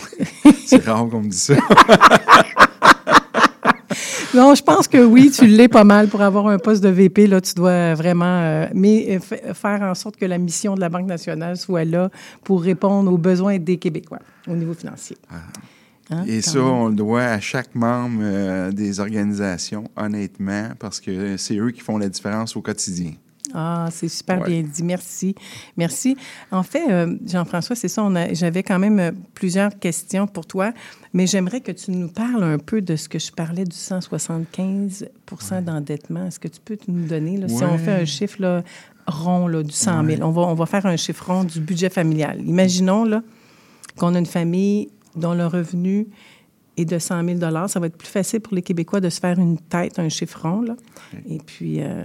c'est 0.64 0.84
rare 0.84 1.08
qu'on 1.08 1.20
me 1.20 1.28
dise 1.28 1.42
ça. 1.42 1.54
non, 4.34 4.54
je 4.54 4.62
pense 4.62 4.88
que 4.88 5.04
oui, 5.04 5.30
tu 5.30 5.46
l'es 5.46 5.68
pas 5.68 5.84
mal 5.84 6.08
pour 6.08 6.22
avoir 6.22 6.46
un 6.48 6.58
poste 6.58 6.82
de 6.82 6.88
VP. 6.88 7.26
Là, 7.26 7.40
tu 7.40 7.54
dois 7.54 7.94
vraiment 7.94 8.24
euh, 8.42 8.66
mais, 8.74 9.18
euh, 9.32 9.54
faire 9.54 9.82
en 9.82 9.94
sorte 9.94 10.16
que 10.16 10.24
la 10.24 10.38
mission 10.38 10.74
de 10.74 10.80
la 10.80 10.88
Banque 10.88 11.06
nationale 11.06 11.56
soit 11.56 11.84
là 11.84 12.10
pour 12.44 12.62
répondre 12.62 13.12
aux 13.12 13.18
besoins 13.18 13.58
des 13.58 13.76
Québécois 13.76 14.20
au 14.46 14.54
niveau 14.54 14.74
financier. 14.74 15.16
Ah. 15.30 15.36
Hein, 16.10 16.24
Et 16.26 16.40
ça, 16.40 16.60
on 16.60 16.88
le 16.88 16.94
doit 16.94 17.24
à 17.24 17.40
chaque 17.40 17.74
membre 17.74 18.20
euh, 18.22 18.72
des 18.72 19.00
organisations, 19.00 19.84
honnêtement, 19.96 20.70
parce 20.78 21.00
que 21.00 21.36
c'est 21.36 21.56
eux 21.58 21.70
qui 21.70 21.80
font 21.80 21.98
la 21.98 22.08
différence 22.08 22.56
au 22.56 22.62
quotidien. 22.62 23.12
Ah, 23.54 23.88
c'est 23.90 24.08
super 24.08 24.42
bien 24.44 24.62
dit. 24.62 24.82
Merci. 24.82 25.34
Merci. 25.76 26.16
En 26.50 26.62
fait, 26.62 26.90
euh, 26.90 27.16
Jean-François, 27.26 27.76
c'est 27.76 27.88
ça, 27.88 28.06
j'avais 28.32 28.62
quand 28.62 28.78
même 28.78 28.98
euh, 28.98 29.12
plusieurs 29.34 29.78
questions 29.78 30.26
pour 30.26 30.46
toi, 30.46 30.72
mais 31.12 31.26
j'aimerais 31.26 31.60
que 31.60 31.72
tu 31.72 31.90
nous 31.90 32.08
parles 32.08 32.44
un 32.44 32.58
peu 32.58 32.82
de 32.82 32.96
ce 32.96 33.08
que 33.08 33.18
je 33.18 33.32
parlais 33.32 33.64
du 33.64 33.76
175 33.76 35.08
d'endettement. 35.64 36.26
Est-ce 36.26 36.40
que 36.40 36.48
tu 36.48 36.60
peux 36.62 36.76
nous 36.88 37.06
donner, 37.06 37.38
là, 37.38 37.48
si 37.48 37.64
on 37.64 37.78
fait 37.78 38.02
un 38.02 38.04
chiffre 38.04 38.36
là, 38.40 38.62
rond 39.06 39.46
là, 39.46 39.62
du 39.62 39.72
100 39.72 40.04
000, 40.04 40.22
on, 40.22 40.30
va, 40.30 40.42
on 40.42 40.54
va 40.54 40.66
faire 40.66 40.84
un 40.86 40.96
chiffre 40.96 41.26
rond 41.26 41.44
du 41.44 41.60
budget 41.60 41.88
familial. 41.88 42.40
Imaginons 42.44 43.04
là, 43.04 43.22
qu'on 43.96 44.14
a 44.14 44.18
une 44.18 44.26
famille 44.26 44.90
dont 45.16 45.34
le 45.34 45.46
revenu 45.46 46.06
est 46.76 46.84
de 46.84 46.98
100 46.98 47.24
000 47.38 47.68
Ça 47.68 47.80
va 47.80 47.86
être 47.86 47.96
plus 47.96 48.08
facile 48.08 48.40
pour 48.40 48.54
les 48.54 48.62
Québécois 48.62 49.00
de 49.00 49.10
se 49.10 49.20
faire 49.20 49.38
une 49.38 49.58
tête, 49.58 49.98
un 49.98 50.08
chiffre 50.08 50.40
rond. 50.42 50.62
Là. 50.62 50.76
Et 51.28 51.38
puis... 51.38 51.82
Euh, 51.82 52.04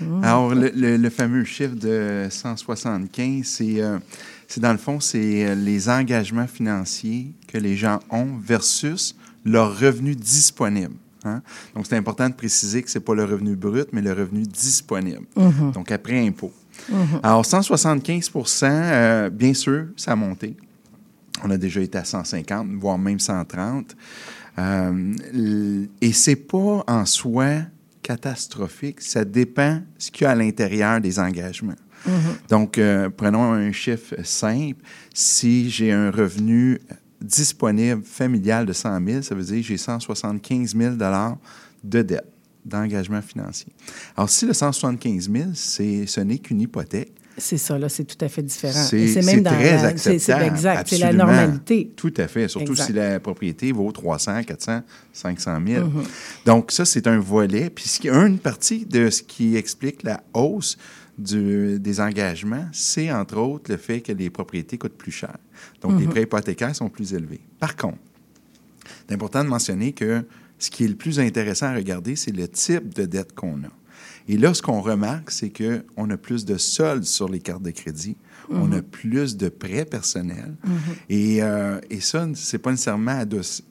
Mm. 0.00 0.24
Alors, 0.24 0.54
le, 0.54 1.10
fameux 1.10 1.44
chiffre 1.44 1.74
de 1.74 2.26
175, 2.30 3.58
euh, 3.60 3.98
c'est 4.46 4.60
dans 4.60 4.72
le 4.72 4.78
fond, 4.78 5.00
c'est 5.00 5.46
euh, 5.46 5.54
les 5.54 5.88
engagements 5.88 6.46
financiers 6.46 7.32
que 7.46 7.58
les 7.58 7.76
gens 7.76 8.00
ont 8.10 8.36
versus 8.40 9.16
leur 9.44 9.78
revenu 9.78 10.14
disponible. 10.14 10.94
Hein. 11.24 11.42
Donc, 11.74 11.86
c'est 11.86 11.96
important 11.96 12.28
de 12.28 12.34
préciser 12.34 12.82
que 12.82 12.90
ce 12.90 12.98
n'est 12.98 13.04
pas 13.04 13.14
le 13.14 13.24
revenu 13.24 13.56
brut, 13.56 13.88
mais 13.92 14.02
le 14.02 14.12
revenu 14.12 14.42
disponible. 14.42 15.26
Mm-hmm. 15.36 15.72
Donc, 15.72 15.90
après 15.90 16.26
impôt. 16.26 16.52
Mm-hmm. 16.90 17.20
Alors, 17.22 17.44
175 17.44 18.30
euh, 18.62 19.30
bien 19.30 19.54
sûr, 19.54 19.86
ça 19.96 20.12
a 20.12 20.16
monté. 20.16 20.56
On 21.44 21.50
a 21.50 21.56
déjà 21.56 21.80
été 21.80 21.98
à 21.98 22.04
150, 22.04 22.68
voire 22.80 22.98
même 22.98 23.20
130. 23.20 23.96
et 26.00 26.12
c'est 26.12 26.36
pas 26.36 26.84
en 26.86 27.04
soi 27.04 27.62
catastrophique, 28.08 29.02
ça 29.02 29.24
dépend 29.24 29.82
ce 29.98 30.10
qu'il 30.10 30.24
y 30.24 30.26
a 30.26 30.30
à 30.30 30.34
l'intérieur 30.34 30.98
des 31.00 31.18
engagements. 31.18 31.76
Mm-hmm. 32.06 32.48
Donc, 32.48 32.78
euh, 32.78 33.10
prenons 33.10 33.52
un 33.52 33.70
chiffre 33.70 34.14
simple. 34.24 34.82
Si 35.12 35.68
j'ai 35.68 35.92
un 35.92 36.10
revenu 36.10 36.80
disponible 37.20 38.02
familial 38.02 38.64
de 38.64 38.72
100 38.72 39.06
000, 39.06 39.22
ça 39.22 39.34
veut 39.34 39.42
dire 39.42 39.56
que 39.56 39.62
j'ai 39.62 39.76
175 39.76 40.74
000 40.74 40.94
de 41.84 42.02
dette, 42.02 42.24
d'engagement 42.64 43.20
financier. 43.20 43.72
Alors, 44.16 44.30
si 44.30 44.46
le 44.46 44.54
175 44.54 45.30
000, 45.30 45.48
ce 45.54 46.20
n'est 46.20 46.38
qu'une 46.38 46.62
hypothèque, 46.62 47.12
c'est 47.38 47.56
ça, 47.56 47.78
là, 47.78 47.88
c'est 47.88 48.04
tout 48.04 48.22
à 48.24 48.28
fait 48.28 48.42
différent. 48.42 48.82
C'est 48.82 49.22
même 49.24 49.42
très 49.42 49.84
acceptable. 49.84 50.20
C'est 50.20 50.46
exact, 50.46 50.88
c'est 50.88 50.98
la 50.98 51.12
normalité. 51.12 51.92
Tout 51.96 52.14
à 52.16 52.28
fait, 52.28 52.48
surtout 52.48 52.74
si 52.74 52.92
la 52.92 53.20
propriété 53.20 53.72
vaut 53.72 53.90
300, 53.90 54.42
400, 54.44 54.82
500 55.12 55.58
000. 55.66 55.86
Donc, 56.44 56.72
ça, 56.72 56.84
c'est 56.84 57.06
un 57.06 57.18
volet. 57.18 57.70
Puis, 57.70 58.00
une 58.04 58.38
partie 58.38 58.84
de 58.84 59.10
ce 59.10 59.22
qui 59.22 59.56
explique 59.56 60.02
la 60.02 60.22
hausse 60.34 60.76
du, 61.16 61.78
des 61.80 62.00
engagements, 62.00 62.66
c'est 62.72 63.10
entre 63.10 63.38
autres 63.38 63.70
le 63.72 63.76
fait 63.76 64.00
que 64.00 64.12
les 64.12 64.30
propriétés 64.30 64.78
coûtent 64.78 64.96
plus 64.96 65.12
cher. 65.12 65.36
Donc, 65.82 65.98
les 65.98 66.06
mm-hmm. 66.06 66.10
prêts 66.10 66.22
hypothécaires 66.22 66.76
sont 66.76 66.88
plus 66.88 67.14
élevés. 67.14 67.40
Par 67.58 67.76
contre, 67.76 67.98
c'est 69.06 69.14
important 69.14 69.42
de 69.42 69.48
mentionner 69.48 69.92
que 69.92 70.24
ce 70.58 70.70
qui 70.70 70.84
est 70.84 70.88
le 70.88 70.96
plus 70.96 71.20
intéressant 71.20 71.66
à 71.66 71.74
regarder, 71.74 72.16
c'est 72.16 72.34
le 72.34 72.48
type 72.48 72.94
de 72.94 73.04
dette 73.04 73.34
qu'on 73.34 73.62
a. 73.64 73.70
Et 74.28 74.36
là, 74.36 74.52
ce 74.52 74.60
qu'on 74.60 74.80
remarque, 74.80 75.30
c'est 75.30 75.50
qu'on 75.50 76.10
a 76.10 76.16
plus 76.16 76.44
de 76.44 76.58
soldes 76.58 77.04
sur 77.04 77.28
les 77.28 77.40
cartes 77.40 77.62
de 77.62 77.70
crédit, 77.70 78.16
on 78.50 78.72
a 78.72 78.76
mhm. 78.76 78.82
plus 78.82 79.36
de 79.36 79.48
prêts 79.48 79.84
personnels. 79.84 80.54
Mhm. 80.64 80.72
et, 81.08 81.42
euh, 81.42 81.80
et, 81.90 82.00
ça, 82.00 82.26
c'est 82.34 82.58
pas 82.58 82.70
nécessairement 82.70 83.22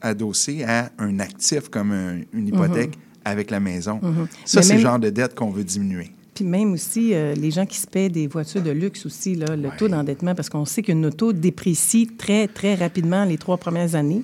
adossé 0.01 0.63
à 0.63 0.91
un 0.97 1.19
actif 1.19 1.69
comme 1.69 1.93
une 2.33 2.47
hypothèque 2.47 2.95
mhm. 2.95 3.01
avec 3.25 3.51
la 3.51 3.59
maison. 3.59 3.99
Ça, 4.45 4.61
c'est 4.61 4.75
le 4.75 4.79
genre 4.79 4.99
de 4.99 5.09
dette 5.09 5.35
qu'on 5.35 5.51
veut 5.51 5.63
diminuer. 5.63 6.11
Puis 6.33 6.45
même 6.45 6.73
aussi, 6.73 7.15
euh, 7.15 7.33
les 7.33 7.49
gens 7.49 7.65
qui 7.65 7.79
se 7.79 7.87
paient 7.87 8.09
des 8.09 8.27
voitures 8.27 8.61
de 8.61 8.69
luxe 8.69 9.07
aussi, 9.07 9.33
là, 9.33 9.55
le 9.55 9.69
taux 9.75 9.87
d'endettement, 9.87 10.35
parce 10.35 10.49
qu'on 10.49 10.65
sait 10.65 10.83
qu'une 10.83 11.03
auto 11.07 11.33
déprécie 11.33 12.07
très, 12.15 12.47
très 12.47 12.75
rapidement 12.75 13.25
les 13.25 13.39
trois 13.39 13.57
premières 13.57 13.95
années. 13.95 14.21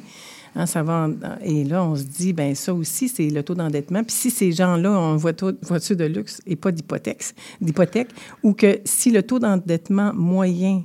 Hein, 0.56 0.68
ça 0.68 0.84
va 0.84 1.10
et 1.44 1.64
là, 1.64 1.84
on 1.84 1.96
se 1.96 2.04
dit, 2.04 2.32
ben 2.32 2.54
ça 2.54 2.74
aussi, 2.74 3.10
c'est 3.10 3.28
le 3.28 3.42
taux 3.42 3.56
d'endettement. 3.56 4.04
Puis 4.04 4.16
si 4.16 4.32
ces 4.32 4.52
gens-là 4.52 4.92
ont 4.92 5.14
une 5.14 5.18
voiture, 5.18 5.54
de 5.96 6.06
luxe 6.06 6.42
et 6.46 6.56
pas 6.56 6.72
d'hypothèque, 6.72 7.24
d'hypothèque, 7.60 8.10
ou 8.44 8.54
que 8.54 8.80
si 8.86 9.12
le 9.12 9.24
taux 9.24 9.40
d'endettement 9.40 10.14
moyen 10.14 10.84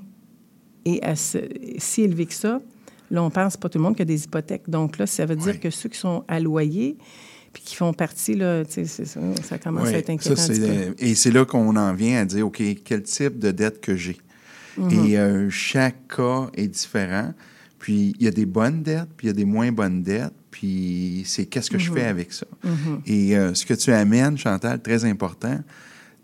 est 0.86 1.02
si 1.78 2.02
élevé 2.02 2.24
que 2.26 2.34
ça, 2.34 2.60
là, 3.10 3.22
on 3.22 3.30
pense 3.30 3.58
pas 3.58 3.68
tout 3.68 3.78
le 3.78 3.84
monde 3.84 3.96
qui 3.96 4.02
a 4.02 4.06
des 4.06 4.24
hypothèques. 4.24 4.68
Donc 4.68 4.96
là, 4.96 5.06
ça 5.06 5.26
veut 5.26 5.36
dire 5.36 5.60
que 5.60 5.68
ceux 5.68 5.90
qui 5.90 5.98
sont 5.98 6.24
à 6.28 6.40
loyer, 6.40 6.96
puis 7.52 7.62
qui 7.62 7.76
font 7.76 7.92
partie, 7.92 8.34
là, 8.34 8.62
ça, 8.64 8.82
ça 9.42 9.58
commence 9.58 9.88
à 9.88 9.98
être 9.98 10.10
inquiétant. 10.10 10.42
et 10.98 11.14
c'est 11.14 11.30
là 11.30 11.44
qu'on 11.44 11.76
en 11.76 11.92
vient 11.92 12.22
à 12.22 12.24
dire, 12.24 12.46
OK, 12.46 12.62
quel 12.84 13.02
type 13.02 13.38
de 13.38 13.50
dette 13.50 13.82
que 13.82 13.96
j'ai? 13.96 14.16
Mm-hmm. 14.78 15.10
Et 15.10 15.18
euh, 15.18 15.50
chaque 15.50 16.08
cas 16.08 16.48
est 16.54 16.68
différent. 16.68 17.34
Puis 17.78 18.14
il 18.18 18.24
y 18.24 18.28
a 18.28 18.30
des 18.30 18.46
bonnes 18.46 18.82
dettes, 18.82 19.08
puis 19.16 19.26
il 19.26 19.30
y 19.30 19.30
a 19.30 19.34
des 19.34 19.44
moins 19.44 19.70
bonnes 19.72 20.02
dettes, 20.02 20.34
puis 20.50 21.22
c'est 21.26 21.46
qu'est-ce 21.46 21.70
que 21.70 21.78
je 21.78 21.92
fais 21.92 22.04
mhm. 22.04 22.10
avec 22.10 22.32
ça. 22.32 22.46
Mhm. 22.64 23.00
Et 23.06 23.36
euh, 23.36 23.54
ce 23.54 23.64
que 23.64 23.74
tu 23.74 23.92
amènes, 23.92 24.36
Chantal, 24.36 24.82
très 24.82 25.04
important, 25.04 25.60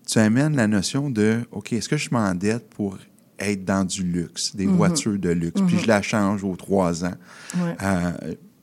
tu 0.07 0.19
amènes 0.19 0.57
la 0.57 0.67
notion 0.67 1.11
de, 1.11 1.41
OK, 1.53 1.73
est-ce 1.73 1.89
que 1.89 1.97
je 1.97 2.11
m'endette 2.11 2.69
pour 2.71 2.99
être 3.39 3.65
dans 3.65 3.85
du 3.85 4.03
luxe, 4.03 4.55
des 4.55 4.67
mhm. 4.67 4.77
voitures 4.77 5.19
de 5.19 5.31
luxe, 5.31 5.61
puis 5.67 5.79
je 5.79 5.87
la 5.87 6.03
change 6.03 6.45
aux 6.45 6.57
trois 6.57 7.05
ans? 7.05 7.15
Euh, 7.57 8.13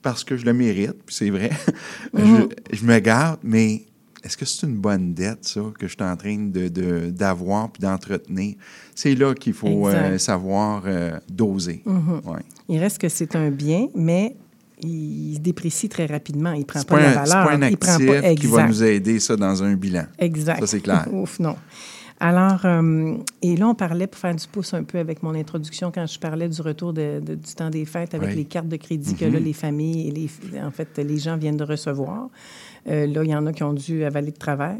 parce 0.01 0.23
que 0.23 0.35
je 0.35 0.45
le 0.45 0.53
mérite, 0.53 1.03
puis 1.05 1.15
c'est 1.15 1.29
vrai, 1.29 1.51
je, 2.13 2.47
je, 2.73 2.85
me 2.85 2.99
garde, 2.99 3.39
mais 3.43 3.83
est-ce 4.23 4.37
que 4.37 4.45
c'est 4.45 4.67
une 4.67 4.77
bonne 4.77 5.13
dette, 5.13 5.45
ça, 5.45 5.61
que 5.77 5.87
je 5.87 5.93
suis 5.93 6.03
en 6.03 6.15
train 6.15 6.37
d'avoir 6.37 7.67
de, 7.67 7.71
puis 7.71 7.81
d'entretenir? 7.81 8.55
C'est 8.93 9.15
là 9.15 9.33
qu'il 9.33 9.53
faut 9.53 9.87
euh, 9.87 10.17
savoir 10.17 10.83
euh, 10.85 11.17
doser. 11.29 11.81
Mm-hmm. 11.85 12.39
Il 12.69 12.79
reste 12.79 12.99
que 12.99 13.09
c'est 13.09 13.35
un 13.35 13.49
bien, 13.49 13.87
mais 13.95 14.35
il 14.83 15.35
se 15.35 15.39
déprécie 15.39 15.89
très 15.89 16.05
rapidement. 16.05 16.53
Il 16.53 16.59
ne 16.59 16.65
prend 16.65 16.83
pas, 16.83 16.99
la 16.99 17.13
valeur. 17.13 17.25
C'est 17.25 17.31
pas 17.31 17.53
un 17.53 17.61
actif 17.61 18.39
qui 18.39 18.47
va 18.47 18.67
nous 18.67 18.83
aider, 18.83 19.19
ça, 19.19 19.35
dans 19.35 19.63
un 19.63 19.73
bilan. 19.73 20.05
Exact. 20.19 20.59
Ça, 20.59 20.67
c'est 20.67 20.81
clair. 20.81 21.07
Ouf, 21.11 21.39
non. 21.39 21.55
Alors, 22.19 22.65
euh, 22.65 23.17
et 23.41 23.55
là, 23.55 23.67
on 23.67 23.73
parlait, 23.73 24.05
pour 24.05 24.19
faire 24.19 24.35
du 24.35 24.45
pouce 24.47 24.75
un 24.75 24.83
peu 24.83 24.99
avec 24.99 25.23
mon 25.23 25.33
introduction, 25.33 25.91
quand 25.91 26.05
je 26.05 26.19
parlais 26.19 26.47
du 26.47 26.61
retour 26.61 26.93
de, 26.93 27.19
du 27.19 27.55
temps 27.55 27.71
des 27.71 27.85
fêtes 27.85 28.13
avec 28.13 28.35
les 28.35 28.45
cartes 28.45 28.67
de 28.67 28.75
crédit 28.75 29.15
que 29.15 29.25
là, 29.25 29.39
mm-hmm. 29.39 29.43
les 29.43 29.53
familles 29.53 30.07
et 30.07 30.11
les, 30.11 30.61
en 30.61 30.69
fait, 30.69 30.99
les 30.99 31.17
gens 31.17 31.35
viennent 31.35 31.57
de 31.57 31.63
recevoir. 31.63 32.29
Euh, 32.87 33.07
là, 33.07 33.23
il 33.23 33.29
y 33.29 33.35
en 33.35 33.45
a 33.45 33.53
qui 33.53 33.63
ont 33.63 33.73
dû 33.73 34.03
avaler 34.03 34.31
de 34.31 34.37
travers. 34.37 34.79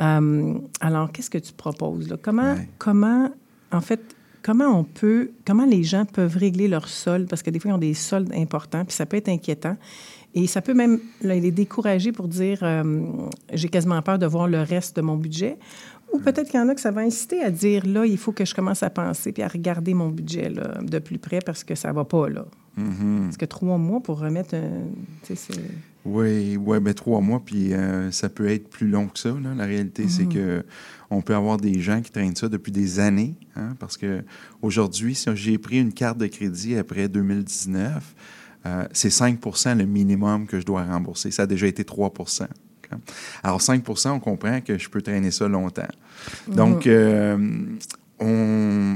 Euh, 0.00 0.54
alors, 0.80 1.10
qu'est-ce 1.12 1.30
que 1.30 1.38
tu 1.38 1.52
proposes? 1.52 2.08
Là? 2.08 2.16
Comment, 2.20 2.56
comment, 2.78 3.30
en 3.72 3.80
fait, 3.80 4.00
comment 4.42 4.78
on 4.78 4.84
peut, 4.84 5.30
comment 5.46 5.66
les 5.66 5.82
gens 5.82 6.04
peuvent 6.04 6.36
régler 6.36 6.68
leurs 6.68 6.88
soldes? 6.88 7.28
Parce 7.28 7.42
que 7.42 7.50
des 7.50 7.58
fois, 7.58 7.72
ils 7.72 7.74
ont 7.74 7.78
des 7.78 7.94
soldes 7.94 8.32
importants, 8.34 8.84
puis 8.84 8.94
ça 8.94 9.06
peut 9.06 9.16
être 9.16 9.28
inquiétant. 9.28 9.76
Et 10.34 10.46
ça 10.46 10.62
peut 10.62 10.74
même 10.74 10.98
les 11.20 11.50
décourager 11.50 12.10
pour 12.10 12.26
dire 12.26 12.60
euh, 12.62 13.02
j'ai 13.52 13.68
quasiment 13.68 14.00
peur 14.00 14.18
de 14.18 14.26
voir 14.26 14.48
le 14.48 14.62
reste 14.62 14.96
de 14.96 15.02
mon 15.02 15.16
budget. 15.16 15.58
Ou 16.12 16.18
peut-être 16.18 16.50
qu'il 16.50 16.60
y 16.60 16.62
en 16.62 16.68
a 16.68 16.74
que 16.74 16.80
ça 16.80 16.90
va 16.90 17.02
inciter 17.02 17.42
à 17.42 17.50
dire 17.50 17.86
là, 17.86 18.04
il 18.06 18.18
faut 18.18 18.32
que 18.32 18.44
je 18.44 18.54
commence 18.54 18.82
à 18.82 18.90
penser 18.90 19.32
puis 19.32 19.42
à 19.42 19.48
regarder 19.48 19.94
mon 19.94 20.08
budget 20.08 20.50
là, 20.50 20.78
de 20.82 20.98
plus 20.98 21.18
près 21.18 21.40
parce 21.44 21.64
que 21.64 21.74
ça 21.74 21.88
ne 21.88 21.94
va 21.94 22.04
pas 22.04 22.28
là. 22.28 22.44
Mm-hmm. 22.78 23.22
Parce 23.24 23.36
que 23.36 23.44
trois 23.44 23.78
mois 23.78 24.00
pour 24.00 24.20
remettre 24.20 24.54
un. 24.54 24.86
Oui, 26.04 26.56
ouais, 26.56 26.80
ben 26.80 26.94
trois 26.94 27.20
mois, 27.20 27.40
puis 27.44 27.72
euh, 27.72 28.10
ça 28.10 28.28
peut 28.28 28.48
être 28.48 28.68
plus 28.68 28.88
long 28.88 29.06
que 29.06 29.18
ça. 29.18 29.28
Là. 29.28 29.54
La 29.56 29.64
réalité, 29.64 30.08
c'est 30.08 30.24
mm. 30.24 30.32
que 30.32 30.64
on 31.10 31.20
peut 31.20 31.34
avoir 31.34 31.58
des 31.58 31.80
gens 31.80 32.00
qui 32.00 32.10
traînent 32.10 32.34
ça 32.34 32.48
depuis 32.48 32.72
des 32.72 32.98
années, 32.98 33.34
hein, 33.54 33.76
parce 33.78 33.96
que 33.96 34.24
aujourd'hui, 34.62 35.14
si 35.14 35.28
j'ai 35.34 35.58
pris 35.58 35.78
une 35.78 35.92
carte 35.92 36.18
de 36.18 36.26
crédit 36.26 36.76
après 36.76 37.08
2019, 37.08 38.14
euh, 38.64 38.84
c'est 38.92 39.10
5% 39.10 39.76
le 39.76 39.84
minimum 39.84 40.46
que 40.46 40.58
je 40.58 40.64
dois 40.64 40.84
rembourser. 40.84 41.30
Ça 41.30 41.42
a 41.42 41.46
déjà 41.46 41.66
été 41.66 41.82
3% 41.82 42.46
Alors 43.42 43.60
5% 43.60 44.10
on 44.10 44.20
comprend 44.20 44.60
que 44.60 44.78
je 44.78 44.88
peux 44.88 45.02
traîner 45.02 45.30
ça 45.30 45.48
longtemps. 45.48 45.88
Donc, 46.48 46.86
euh, 46.86 47.36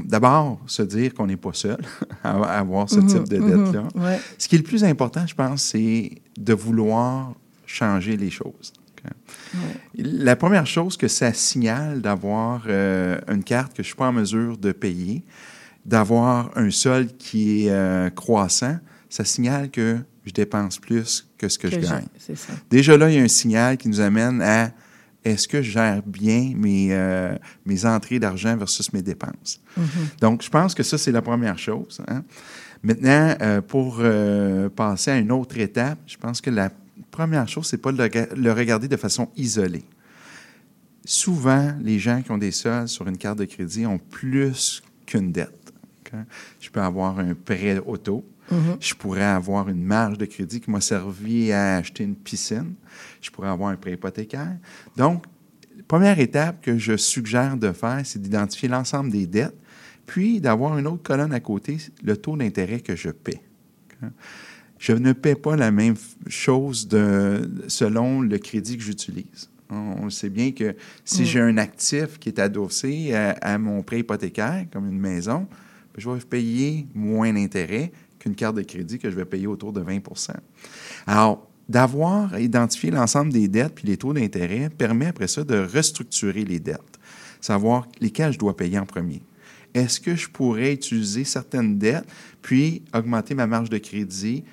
d'abord 0.05 0.59
se 0.67 0.81
dire 0.83 1.13
qu'on 1.13 1.27
n'est 1.27 1.37
pas 1.37 1.53
seul 1.53 1.77
à 2.23 2.59
avoir 2.59 2.89
ce 2.89 2.99
mm-hmm. 2.99 3.07
type 3.07 3.27
de 3.27 3.37
dette-là. 3.37 3.83
Mm-hmm. 3.95 4.19
Ce 4.37 4.47
qui 4.47 4.55
est 4.55 4.59
le 4.59 4.63
plus 4.63 4.83
important, 4.83 5.25
je 5.27 5.35
pense, 5.35 5.63
c'est 5.63 6.11
de 6.37 6.53
vouloir 6.53 7.33
changer 7.65 8.15
les 8.15 8.29
choses. 8.29 8.73
La 9.97 10.35
première 10.35 10.67
chose 10.67 10.97
que 10.97 11.07
ça 11.07 11.33
signale 11.33 12.01
d'avoir 12.01 12.63
euh, 12.67 13.19
une 13.27 13.43
carte 13.43 13.71
que 13.71 13.77
je 13.77 13.81
ne 13.81 13.91
suis 13.91 13.95
pas 13.95 14.07
en 14.07 14.13
mesure 14.13 14.57
de 14.57 14.71
payer, 14.71 15.23
d'avoir 15.85 16.51
un 16.55 16.69
solde 16.69 17.15
qui 17.17 17.65
est 17.65 17.71
euh, 17.71 18.09
croissant, 18.09 18.77
ça 19.09 19.23
signale 19.23 19.71
que 19.71 19.97
je 20.25 20.33
dépense 20.33 20.77
plus 20.77 21.27
que 21.37 21.47
ce 21.47 21.57
que, 21.57 21.69
je 21.69 21.77
gagne. 21.77 22.05
Déjà 22.69 22.97
là, 22.97 23.09
il 23.09 23.15
y 23.15 23.19
a 23.19 23.23
un 23.23 23.29
signal 23.29 23.77
qui 23.77 23.87
nous 23.87 24.01
amène 24.01 24.41
à 24.41 24.71
est-ce 25.23 25.47
que 25.47 25.61
je 25.61 25.71
gère 25.71 26.01
bien 26.05 26.53
mes, 26.55 26.89
euh, 26.91 27.35
mes 27.65 27.85
entrées 27.85 28.19
d'argent 28.19 28.55
versus 28.57 28.91
mes 28.93 29.01
dépenses? 29.01 29.61
Mm-hmm. 29.77 30.19
Donc, 30.21 30.43
je 30.43 30.49
pense 30.49 30.75
que 30.75 30.83
ça, 30.83 30.97
c'est 30.97 31.11
la 31.11 31.21
première 31.21 31.57
chose. 31.57 32.01
Hein. 32.07 32.23
Maintenant, 32.83 33.35
euh, 33.41 33.61
pour 33.61 33.97
euh, 33.99 34.69
passer 34.69 35.11
à 35.11 35.17
une 35.17 35.31
autre 35.31 35.57
étape, 35.57 35.99
je 36.07 36.17
pense 36.17 36.41
que 36.41 36.49
la 36.49 36.69
première 37.11 37.47
chose, 37.47 37.67
c'est 37.67 37.81
pas 37.81 37.91
de 37.91 38.35
le 38.35 38.51
regarder 38.51 38.87
de 38.87 38.97
façon 38.97 39.29
isolée. 39.35 39.85
souvent, 41.05 41.73
les 41.81 41.99
gens 41.99 42.21
qui 42.21 42.31
ont 42.31 42.37
des 42.37 42.51
soldes 42.51 42.87
sur 42.87 43.07
une 43.07 43.17
carte 43.17 43.39
de 43.39 43.45
crédit 43.45 43.85
ont 43.85 43.97
plus 43.97 44.83
qu'une 45.05 45.31
dette. 45.31 45.73
Je 46.59 46.69
peux 46.69 46.81
avoir 46.81 47.19
un 47.19 47.33
prêt 47.33 47.79
auto. 47.85 48.25
Je 48.79 48.93
pourrais 48.93 49.23
avoir 49.23 49.67
une 49.67 49.83
marge 49.83 50.17
de 50.17 50.25
crédit 50.25 50.61
qui 50.61 50.71
m'a 50.71 50.81
servi 50.81 51.51
à 51.51 51.77
acheter 51.77 52.03
une 52.03 52.15
piscine. 52.15 52.73
Je 53.21 53.29
pourrais 53.29 53.49
avoir 53.49 53.69
un 53.69 53.75
prêt 53.75 53.93
hypothécaire. 53.93 54.57
Donc, 54.95 55.23
première 55.87 56.19
étape 56.19 56.61
que 56.61 56.77
je 56.77 56.95
suggère 56.95 57.57
de 57.57 57.71
faire, 57.71 58.01
c'est 58.03 58.21
d'identifier 58.21 58.69
l'ensemble 58.69 59.11
des 59.11 59.27
dettes, 59.27 59.55
puis 60.07 60.41
d'avoir 60.41 60.79
une 60.79 60.87
autre 60.87 61.03
colonne 61.03 61.33
à 61.33 61.39
côté, 61.39 61.77
le 62.03 62.17
taux 62.17 62.35
d'intérêt 62.35 62.79
que 62.79 62.95
je 62.95 63.09
paie. 63.09 63.41
Je 64.79 64.93
ne 64.93 65.11
paie 65.13 65.35
pas 65.35 65.55
la 65.55 65.69
même 65.69 65.95
chose 66.27 66.87
de, 66.87 67.51
selon 67.67 68.21
le 68.21 68.37
crédit 68.39 68.77
que 68.77 68.83
j'utilise. 68.83 69.49
On 69.69 70.09
sait 70.09 70.29
bien 70.29 70.53
que 70.53 70.75
si 71.03 71.25
j'ai 71.25 71.41
un 71.41 71.57
actif 71.57 72.19
qui 72.19 72.29
est 72.29 72.39
adossé 72.39 73.13
à, 73.13 73.31
à 73.41 73.57
mon 73.57 73.83
prêt 73.83 73.99
hypothécaire, 73.99 74.65
comme 74.71 74.87
une 74.87 74.99
maison, 74.99 75.39
ben, 75.93 75.97
je 75.97 76.09
vais 76.09 76.19
payer 76.21 76.87
moins 76.95 77.33
d'intérêt 77.33 77.91
qu'une 78.17 78.35
carte 78.35 78.55
de 78.55 78.61
crédit 78.61 78.97
que 78.97 79.09
je 79.09 79.15
vais 79.15 79.25
payer 79.25 79.47
autour 79.47 79.73
de 79.73 79.81
20% 79.81 80.31
Alors, 81.05 81.49
d'avoir 81.67 82.39
identifié 82.39 82.91
l'ensemble 82.91 83.33
des 83.33 83.49
dettes 83.49 83.75
puis 83.75 83.87
les 83.87 83.97
taux 83.97 84.13
d'intérêt 84.13 84.69
permet 84.69 85.07
après 85.07 85.27
ça 85.27 85.43
de 85.43 85.57
restructurer 85.57 86.45
les 86.45 86.61
dettes, 86.61 86.97
savoir 87.41 87.89
lesquelles 87.99 88.31
je 88.31 88.39
dois 88.39 88.55
payer 88.55 88.79
en 88.79 88.85
premier. 88.85 89.21
Est-ce 89.73 89.99
que 89.99 90.15
je 90.15 90.29
pourrais 90.29 90.73
utiliser 90.73 91.23
certaines 91.23 91.77
dettes 91.77 92.07
puis 92.41 92.83
augmenter 92.93 93.35
ma 93.35 93.47
marge 93.47 93.69
de 93.69 93.77
crédit 93.77 94.43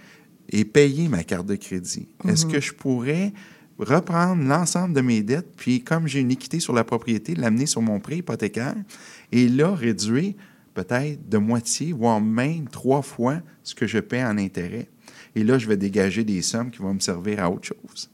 et 0.50 0.64
payer 0.64 1.08
ma 1.08 1.24
carte 1.24 1.46
de 1.46 1.56
crédit? 1.56 2.08
Est-ce 2.28 2.46
que 2.46 2.60
je 2.60 2.72
pourrais 2.72 3.32
reprendre 3.78 4.44
l'ensemble 4.44 4.94
de 4.94 5.00
mes 5.00 5.22
dettes, 5.22 5.52
puis 5.56 5.82
comme 5.82 6.06
j'ai 6.06 6.20
une 6.20 6.30
équité 6.30 6.60
sur 6.60 6.72
la 6.72 6.84
propriété, 6.84 7.34
l'amener 7.34 7.66
sur 7.66 7.82
mon 7.82 7.98
prêt 7.98 8.18
hypothécaire 8.18 8.76
et 9.32 9.48
là, 9.48 9.74
réduire 9.74 10.34
peut-être 10.74 11.28
de 11.28 11.38
moitié, 11.38 11.92
voire 11.92 12.20
même 12.20 12.68
trois 12.68 13.02
fois 13.02 13.40
ce 13.62 13.74
que 13.74 13.86
je 13.86 13.98
paie 13.98 14.22
en 14.22 14.38
intérêt? 14.38 14.88
Et 15.34 15.42
là, 15.42 15.58
je 15.58 15.66
vais 15.66 15.76
dégager 15.76 16.22
des 16.22 16.42
sommes 16.42 16.70
qui 16.70 16.78
vont 16.78 16.94
me 16.94 17.00
servir 17.00 17.42
à 17.42 17.50
autre 17.50 17.66
chose. 17.66 18.10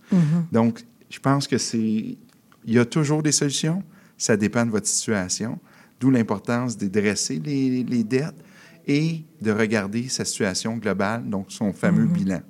Donc, 0.53 0.83
je 1.11 1.19
pense 1.19 1.47
que 1.47 1.59
c'est... 1.59 1.79
Il 1.79 2.75
y 2.75 2.79
a 2.79 2.85
toujours 2.85 3.23
des 3.23 3.33
solutions. 3.33 3.83
Ça 4.17 4.37
dépend 4.37 4.65
de 4.65 4.71
votre 4.71 4.87
situation. 4.87 5.59
D'où 6.01 6.11
l'importance 6.11 6.77
de 6.77 6.89
dresser 6.89 7.39
les, 7.39 7.85
les 7.85 8.05
dettes 8.05 8.43
et 8.87 9.23
de 9.41 9.53
regarder 9.53 10.09
sa 10.09 10.25
situation 10.25 10.77
globale, 10.79 11.29
donc 11.29 11.53
son 11.53 11.73
fameux 11.73 12.07
bilan. 12.07 12.41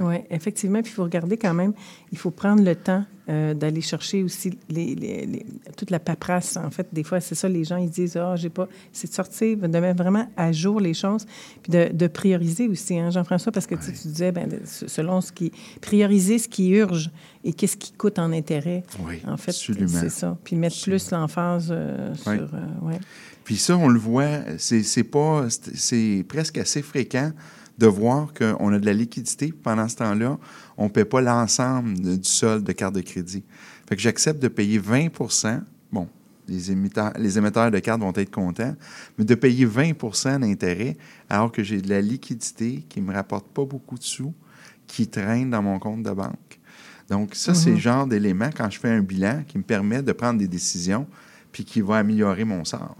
Oui, 0.00 0.16
effectivement. 0.30 0.82
Puis 0.82 0.90
il 0.92 0.94
faut 0.94 1.04
regarder 1.04 1.36
quand 1.36 1.54
même, 1.54 1.72
il 2.12 2.18
faut 2.18 2.30
prendre 2.30 2.62
le 2.62 2.74
temps 2.74 3.04
euh, 3.28 3.54
d'aller 3.54 3.80
chercher 3.80 4.22
aussi 4.22 4.56
les, 4.68 4.94
les- 4.94 5.26
les- 5.26 5.46
toute 5.76 5.90
la 5.90 5.98
paperasse. 5.98 6.56
En 6.56 6.70
fait, 6.70 6.86
des 6.92 7.02
fois, 7.02 7.20
c'est 7.20 7.34
ça, 7.34 7.48
les 7.48 7.64
gens, 7.64 7.76
ils 7.76 7.90
disent 7.90 8.16
Ah, 8.16 8.34
j'ai 8.36 8.50
pas. 8.50 8.68
C'est 8.92 9.08
de 9.08 9.14
sortir, 9.14 9.56
de 9.56 9.66
mettre 9.78 10.00
vraiment 10.02 10.28
à 10.36 10.52
jour 10.52 10.80
les 10.80 10.94
choses, 10.94 11.26
puis 11.62 11.72
de, 11.72 11.88
de 11.92 12.06
prioriser 12.06 12.68
aussi, 12.68 12.98
hein, 12.98 13.10
Jean-François, 13.10 13.50
parce 13.52 13.66
que 13.66 13.74
tu 13.74 13.82
sais, 13.82 13.92
tu 13.92 14.08
disais, 14.08 14.32
ben, 14.32 14.48
selon 14.64 15.20
ce 15.20 15.32
qui. 15.32 15.50
Prioriser 15.80 16.38
ce 16.38 16.48
qui 16.48 16.70
urge 16.70 17.10
et 17.44 17.52
qu'est-ce 17.52 17.76
qui 17.76 17.92
coûte 17.92 18.18
en 18.18 18.32
intérêt. 18.32 18.84
Oui, 19.06 19.20
En 19.26 19.36
fait, 19.36 19.52
c'est 19.52 20.10
ça. 20.10 20.36
Puis 20.44 20.54
mettre 20.56 20.80
plus 20.82 21.10
l'emphase 21.10 21.68
euh, 21.70 22.14
sur. 22.14 22.30
Oui. 22.32 22.38
euh, 22.38 22.86
ouais. 22.88 22.98
Puis 23.44 23.56
ça, 23.56 23.76
on 23.76 23.88
le 23.88 23.98
voit, 23.98 24.40
pas, 25.04 25.46
c'est 25.48 26.24
presque 26.28 26.58
assez 26.58 26.82
fréquent 26.82 27.30
de 27.78 27.86
voir 27.86 28.32
qu'on 28.32 28.72
a 28.72 28.78
de 28.78 28.86
la 28.86 28.92
liquidité. 28.92 29.52
Pendant 29.52 29.88
ce 29.88 29.96
temps-là, 29.96 30.38
on 30.76 30.84
ne 30.84 30.88
paie 30.88 31.04
pas 31.04 31.20
l'ensemble 31.20 31.94
du 31.94 32.28
solde 32.28 32.64
de 32.64 32.72
carte 32.72 32.94
de 32.94 33.00
crédit. 33.00 33.44
Fait 33.88 33.96
que 33.96 34.02
j'accepte 34.02 34.40
de 34.42 34.48
payer 34.48 34.80
20% 34.80 35.60
Bon, 35.92 36.08
les 36.48 36.72
émetteurs, 36.72 37.12
les 37.18 37.38
émetteurs 37.38 37.70
de 37.70 37.78
cartes 37.78 38.00
vont 38.00 38.12
être 38.14 38.30
contents, 38.30 38.74
mais 39.18 39.24
de 39.24 39.34
payer 39.34 39.66
20% 39.66 40.40
d'intérêt 40.40 40.96
alors 41.28 41.52
que 41.52 41.62
j'ai 41.62 41.80
de 41.80 41.88
la 41.88 42.00
liquidité 42.00 42.84
qui 42.88 43.00
ne 43.00 43.06
me 43.06 43.14
rapporte 43.14 43.46
pas 43.48 43.64
beaucoup 43.64 43.98
de 43.98 44.02
sous, 44.02 44.34
qui 44.86 45.06
traîne 45.08 45.50
dans 45.50 45.62
mon 45.62 45.78
compte 45.78 46.02
de 46.02 46.10
banque. 46.10 46.60
Donc, 47.08 47.34
ça, 47.36 47.54
c'est 47.54 47.70
le 47.70 47.76
genre 47.76 48.06
d'élément, 48.06 48.50
quand 48.56 48.68
je 48.68 48.80
fais 48.80 48.90
un 48.90 49.00
bilan, 49.00 49.44
qui 49.46 49.58
me 49.58 49.62
permet 49.62 50.02
de 50.02 50.10
prendre 50.10 50.40
des 50.40 50.48
décisions 50.48 51.06
puis 51.56 51.64
qui 51.64 51.80
va 51.80 51.96
améliorer 51.96 52.44
mon 52.44 52.66
sort. 52.66 52.96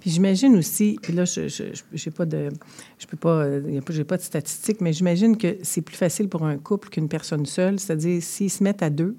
Puis 0.00 0.10
j'imagine 0.10 0.56
aussi, 0.56 0.98
puis 1.00 1.12
là, 1.12 1.24
je 1.24 1.46
j'ai 1.92 2.10
pas 2.10 2.26
de, 2.26 2.48
je 2.98 3.06
peux 3.06 3.16
pas, 3.16 3.46
j'ai 3.88 4.02
pas 4.02 4.16
de 4.16 4.22
statistiques, 4.22 4.80
mais 4.80 4.92
j'imagine 4.92 5.36
que 5.36 5.58
c'est 5.62 5.82
plus 5.82 5.94
facile 5.94 6.28
pour 6.28 6.44
un 6.44 6.58
couple 6.58 6.88
qu'une 6.88 7.08
personne 7.08 7.46
seule. 7.46 7.78
C'est-à-dire, 7.78 8.20
s'ils 8.20 8.50
se 8.50 8.64
mettent 8.64 8.82
à 8.82 8.90
deux 8.90 9.14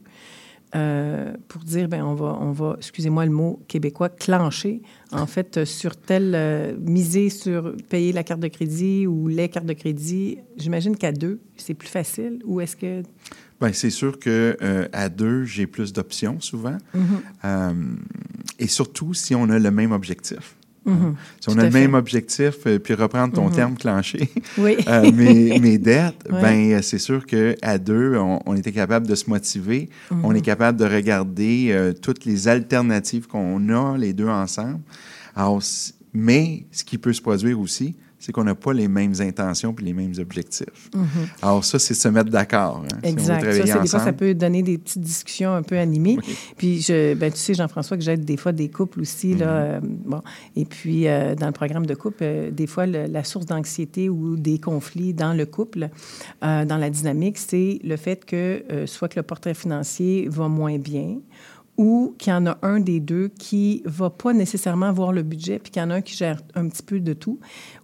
euh, 0.76 1.32
pour 1.48 1.64
dire, 1.64 1.88
ben 1.88 2.04
on 2.04 2.16
va, 2.16 2.38
on 2.42 2.52
va, 2.52 2.76
excusez-moi 2.80 3.24
le 3.24 3.32
mot 3.32 3.62
québécois, 3.70 4.10
clencher, 4.10 4.82
en 5.14 5.26
fait, 5.26 5.56
euh, 5.56 5.64
sur 5.64 5.96
tel, 5.96 6.34
euh, 6.36 6.76
miser 6.78 7.30
sur 7.30 7.74
payer 7.88 8.12
la 8.12 8.26
carte 8.26 8.42
de 8.42 8.50
crédit 8.50 9.08
ou 9.08 9.30
les 9.30 9.48
cartes 9.48 9.68
de 9.68 9.72
crédit, 9.72 10.40
j'imagine 10.58 10.98
qu'à 10.98 11.14
deux, 11.14 11.40
c'est 11.56 11.76
plus 11.76 11.88
facile. 11.88 12.42
Ou 12.44 12.60
est-ce 12.60 12.76
que... 12.76 13.04
Bien, 13.64 13.74
c'est 13.74 13.90
sûr 13.90 14.20
que 14.20 14.58
euh, 14.62 14.88
à 14.94 15.10
deux, 15.10 15.46
j'ai 15.46 15.68
plus 15.68 15.94
d'options 15.94 16.40
souvent. 16.42 16.78
Mm-hmm. 16.96 17.00
Euh, 17.46 17.74
et 18.60 18.68
surtout 18.68 19.14
si 19.14 19.34
on 19.36 19.50
a 19.50 19.58
le 19.60 19.72
même 19.72 19.92
objectif. 19.92 20.56
Mhm. 20.86 21.16
Si 21.40 21.48
on 21.50 21.54
Tout 21.54 21.60
a 21.60 21.64
le 21.64 21.70
fait. 21.72 21.78
Mm-hmm. 21.78 21.82
même 21.82 21.94
objectif, 21.94 22.54
euh, 22.68 22.78
puis 22.78 22.94
reprendre 22.94 23.34
ton 23.34 23.50
terme 23.50 23.76
clenché, 23.78 24.30
Oui. 24.58 24.76
euh, 24.90 25.12
mes, 25.14 25.58
mes 25.60 25.78
dettes, 25.78 26.28
Ouais. 26.30 26.42
ben 26.42 26.72
euh, 26.74 26.82
c'est 26.82 26.98
sûr 27.00 27.26
qu'à 27.26 27.78
deux, 27.78 28.18
on, 28.18 28.42
on 28.46 28.54
était 28.58 28.74
capable 28.74 29.08
de 29.08 29.16
se 29.16 29.30
motiver, 29.30 29.90
Mm-hmm. 30.12 30.20
on 30.24 30.36
est 30.36 30.42
capable 30.42 30.78
de 30.78 30.84
regarder 30.86 31.70
euh, 31.72 31.94
toutes 31.94 32.26
les 32.26 32.50
alternatives 32.50 33.28
qu'on 33.28 33.70
a 33.70 33.98
les 33.98 34.12
deux 34.12 34.28
ensemble. 34.28 34.82
Alors, 35.38 35.62
mais 36.14 36.66
ce 36.74 36.84
qui 36.84 36.98
peut 36.98 37.14
se 37.14 37.22
produire 37.22 37.60
aussi, 37.62 37.96
c'est 38.26 38.32
qu'on 38.32 38.46
n'a 38.46 38.56
pas 38.56 38.72
les 38.72 38.88
mêmes 38.88 39.14
intentions 39.20 39.74
puis 39.74 39.86
les 39.86 39.92
mêmes 39.94 40.14
objectifs. 40.18 40.90
Alors 41.42 41.66
ça, 41.66 41.78
c'est 41.78 41.94
se 41.94 42.08
mettre 42.08 42.30
d'accord. 42.30 42.84
hein, 42.86 42.98
si. 43.04 43.10
Exact. 43.10 43.34
Ça, 43.34 43.38
travailler 43.40 43.66
c'est- 43.74 43.82
des 43.82 43.88
fois, 43.90 44.00
ça 44.00 44.14
peut 44.14 44.34
donner 44.34 44.64
des 44.64 44.78
petites 44.78 45.02
discussions 45.02 45.54
un 45.54 45.62
peu 45.62 45.78
animées. 45.78 46.18
Puis, 46.58 46.82
je, 46.82 47.16
ben, 47.16 47.30
tu 47.32 47.38
sais, 47.38 47.54
Jean-François, 47.54 47.98
que 47.98 48.04
j'aide 48.04 48.24
des 48.24 48.38
fois 48.38 48.54
des 48.54 48.70
couples 48.70 49.02
aussi. 49.02 49.36
Là, 49.36 49.44
Mm-hmm. 49.44 49.76
euh, 49.76 49.80
bon. 50.06 50.22
Et 50.56 50.64
puis, 50.64 51.08
euh, 51.08 51.36
dans 51.36 51.48
le 51.48 51.52
programme 51.52 51.86
de 51.86 51.96
couple, 51.96 52.24
euh, 52.24 52.50
des 52.52 52.66
fois, 52.68 52.86
le- 52.86 53.08
la 53.08 53.24
source 53.26 53.46
d'anxiété 53.46 54.08
ou 54.10 54.38
des 54.38 54.58
conflits 54.58 55.14
dans 55.14 55.34
le 55.34 55.46
couple, 55.46 55.90
dans 56.42 56.78
la 56.80 56.90
dynamique, 56.90 57.38
c'est 57.38 57.80
le 57.84 57.98
fait 57.98 58.24
que 58.26 58.64
soit 58.86 59.10
que 59.10 59.20
le 59.20 59.24
portrait 59.24 59.54
financier 59.54 60.28
va 60.30 60.48
moins 60.48 60.78
bien 60.78 61.18
ou 61.76 62.14
qu'il 62.20 62.32
y 62.32 62.36
en 62.36 62.46
a 62.46 62.58
un 62.62 62.80
des 62.80 63.00
deux 63.00 63.30
qui 63.40 63.82
va 63.86 64.12
pas 64.12 64.32
nécessairement 64.34 64.86
avoir 64.86 65.12
le 65.12 65.24
budget, 65.24 65.58
puis 65.58 65.72
qu'il 65.72 65.82
y 65.82 65.86
en 65.86 65.90
a 65.90 65.96
un 65.96 66.02
qui 66.02 66.16
gère 66.16 66.40
un 66.54 66.68
petit 66.70 66.84
peu 66.84 67.00
de 67.00 67.14
tout. 67.14 67.40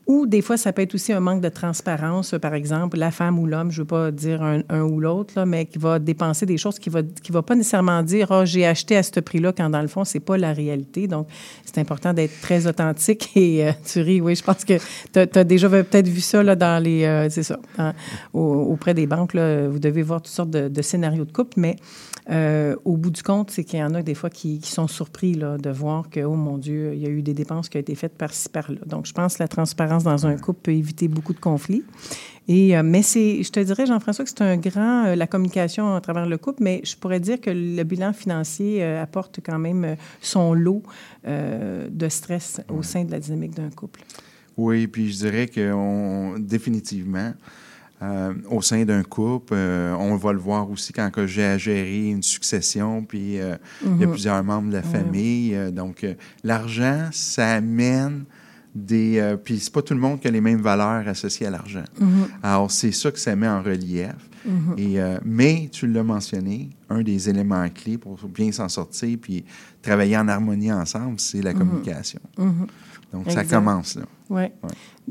Ou 0.10 0.26
des 0.26 0.41
fois, 0.41 0.58
ça 0.58 0.74
peut 0.74 0.82
être 0.82 0.95
aussi 0.95 1.13
un 1.13 1.19
manque 1.19 1.39
de 1.39 1.50
transparence. 1.50 2.34
Par 2.41 2.56
exemple, 2.56 2.98
la 2.98 3.12
femme 3.12 3.38
ou 3.38 3.45
l'homme, 3.45 3.69
je 3.69 3.78
ne 3.78 3.84
veux 3.84 3.88
pas 3.88 4.10
dire 4.10 4.41
un, 4.41 4.82
ou 4.82 5.00
l'autre, 5.00 5.45
mais 5.45 5.67
qui 5.67 5.78
va 5.78 6.00
dépenser 6.00 6.48
des 6.48 6.58
choses 6.58 6.80
qui 6.80 6.89
ne 6.89 6.95
va, 6.95 7.04
qui 7.04 7.32
va 7.32 7.43
pas 7.43 7.54
nécessairement 7.54 8.02
dire 8.02 8.32
Ah, 8.32 8.43
j'ai 8.43 8.65
acheté 8.65 8.98
à 8.98 9.04
ce 9.04 9.19
prix-là, 9.19 9.54
quand 9.54 9.69
dans 9.69 9.84
le 9.84 9.88
fond, 9.88 10.04
c'est 10.06 10.19
pas 10.19 10.36
la 10.36 10.52
réalité. 10.52 11.08
Donc, 11.08 11.28
c'est 11.63 11.78
important 11.78 12.12
d'être 12.12 12.41
très 12.41 12.65
authentique. 12.65 13.30
Et 13.36 13.67
euh, 13.67 13.72
tu 13.86 14.02
ris, 14.02 14.19
oui, 14.19 14.34
je 14.36 14.43
pense 14.43 14.65
que 14.65 14.80
tu 15.13 15.19
as, 15.19 15.43
déjà 15.43 15.69
peut-être 15.69 16.08
vu 16.08 16.22
ça 16.22 16.41
là, 16.41 16.56
dans 16.56 16.84
les. 16.84 17.04
euh, 17.04 17.30
ça. 17.30 17.60
auprès 18.34 18.95
des 18.95 19.06
banques, 19.06 19.36
là, 19.36 19.67
vous 19.67 19.78
devez 19.78 20.02
voir 20.02 20.24
toutes 20.24 20.34
sortes 20.34 20.50
de, 20.50 20.82
scénarios 20.82 21.26
de 21.26 21.32
couple, 21.32 21.54
mais 21.58 21.76
euh, 22.32 22.76
au 22.84 22.98
bout 22.98 23.12
du 23.12 23.22
compte, 23.22 23.52
c'est 23.52 23.63
qu'il 23.63 23.78
y 23.78 23.84
en 23.84 23.93
a 23.93 24.02
des 24.02 24.15
fois 24.15 24.32
qui, 24.32 24.60
qui 24.60 24.72
sont 24.72 24.88
surpris 24.88 25.36
là, 25.36 25.60
de 25.60 25.69
voir 25.69 26.10
que, 26.10 26.22
oh 26.22 26.36
mon 26.36 26.58
Dieu, 26.58 26.93
il 26.95 27.00
y 27.00 27.06
a 27.06 27.10
eu 27.10 27.22
des 27.22 27.36
dépenses 27.36 27.69
qui 27.69 27.78
ont 27.78 27.82
été 27.82 27.93
faites 27.93 28.17
par-ci, 28.17 28.50
par-là. 28.50 28.80
Donc, 28.88 29.06
je 29.06 29.13
pense 29.13 29.38
que 29.38 29.43
la 29.43 29.48
transparence 29.48 29.98
dans 30.03 30.27
un 30.27 30.38
couple 30.38 30.59
peut 30.63 30.73
éviter 30.73 31.07
beaucoup 31.07 31.33
de 31.33 31.39
conflits. 31.39 31.83
Et, 32.49 32.75
euh, 32.75 32.81
mais 32.83 33.03
c'est, 33.03 33.43
je 33.43 33.51
te 33.51 33.59
dirais, 33.59 33.85
Jean-François, 33.85 34.25
que 34.25 34.31
c'est 34.31 34.41
un 34.41 34.57
grand, 34.57 35.05
euh, 35.05 35.15
la 35.15 35.27
communication 35.27 35.93
à 35.93 36.01
travers 36.01 36.25
le 36.25 36.39
couple, 36.39 36.63
mais 36.63 36.81
je 36.83 36.95
pourrais 36.95 37.19
dire 37.19 37.39
que 37.39 37.51
le 37.51 37.83
bilan 37.83 38.12
financier 38.12 38.83
euh, 38.83 39.03
apporte 39.03 39.39
quand 39.45 39.59
même 39.59 39.95
son 40.19 40.53
lot 40.55 40.81
de 41.23 42.09
stress 42.09 42.59
au 42.69 42.81
sein 42.81 43.03
de 43.03 43.12
la 43.12 43.19
dynamique 43.19 43.53
d'un 43.53 43.69
couple. 43.69 44.01
Oui, 44.57 44.88
puis 44.88 45.12
je 45.12 45.17
dirais 45.17 45.47
que 45.47 45.71
on, 45.71 46.39
définitivement, 46.39 47.33
au 48.49 48.62
sein 48.62 48.83
d'un 48.85 49.03
couple, 49.03 49.53
on 49.53 50.15
va 50.15 50.33
le 50.33 50.39
voir 50.39 50.71
aussi 50.71 50.91
quand 50.91 51.12
j'ai 51.27 51.43
à 51.43 51.57
gérer 51.57 52.07
une 52.07 52.23
succession, 52.23 53.03
puis 53.03 53.38
il 53.83 54.01
y 54.01 54.03
a 54.03 54.07
plusieurs 54.07 54.43
membres 54.43 54.69
de 54.69 54.75
la 54.75 54.81
famille. 54.81 55.55
donc, 55.71 56.05
l'argent, 56.43 57.09
ça 57.12 57.51
amène 57.55 58.23
des... 58.85 59.19
euh, 59.19 59.37
puis 59.37 59.59
c'est 59.59 59.73
pas 59.73 59.81
tout 59.81 59.93
le 59.93 59.99
monde 59.99 60.19
qui 60.19 60.27
a 60.27 60.31
les 60.31 60.41
mêmes 60.41 60.61
valeurs 60.61 61.07
associées 61.07 61.47
à 61.47 61.51
l'argent. 61.51 61.83
Alors, 62.43 62.71
c'est 62.71 62.91
ça 62.91 63.11
que 63.11 63.19
ça 63.19 63.35
met 63.35 63.47
en 63.47 63.61
relief. 63.61 64.15
Et, 64.77 64.99
euh, 64.99 65.19
mais, 65.23 65.69
tu 65.71 65.85
l'as 65.87 66.03
mentionné, 66.03 66.69
un 66.89 67.01
des 67.01 67.29
éléments 67.29 67.67
clés 67.69 67.97
pour 67.97 68.17
bien 68.27 68.51
s'en 68.51 68.69
sortir 68.69 69.17
puis 69.21 69.43
travailler 69.81 70.17
en 70.17 70.27
harmonie 70.27 70.71
ensemble, 70.71 71.19
c'est 71.19 71.41
la 71.41 71.53
communication. 71.53 72.19
Donc, 73.11 73.29
ça 73.29 73.43
commence 73.43 73.95
là. 73.95 74.03
Oui. 74.29 74.43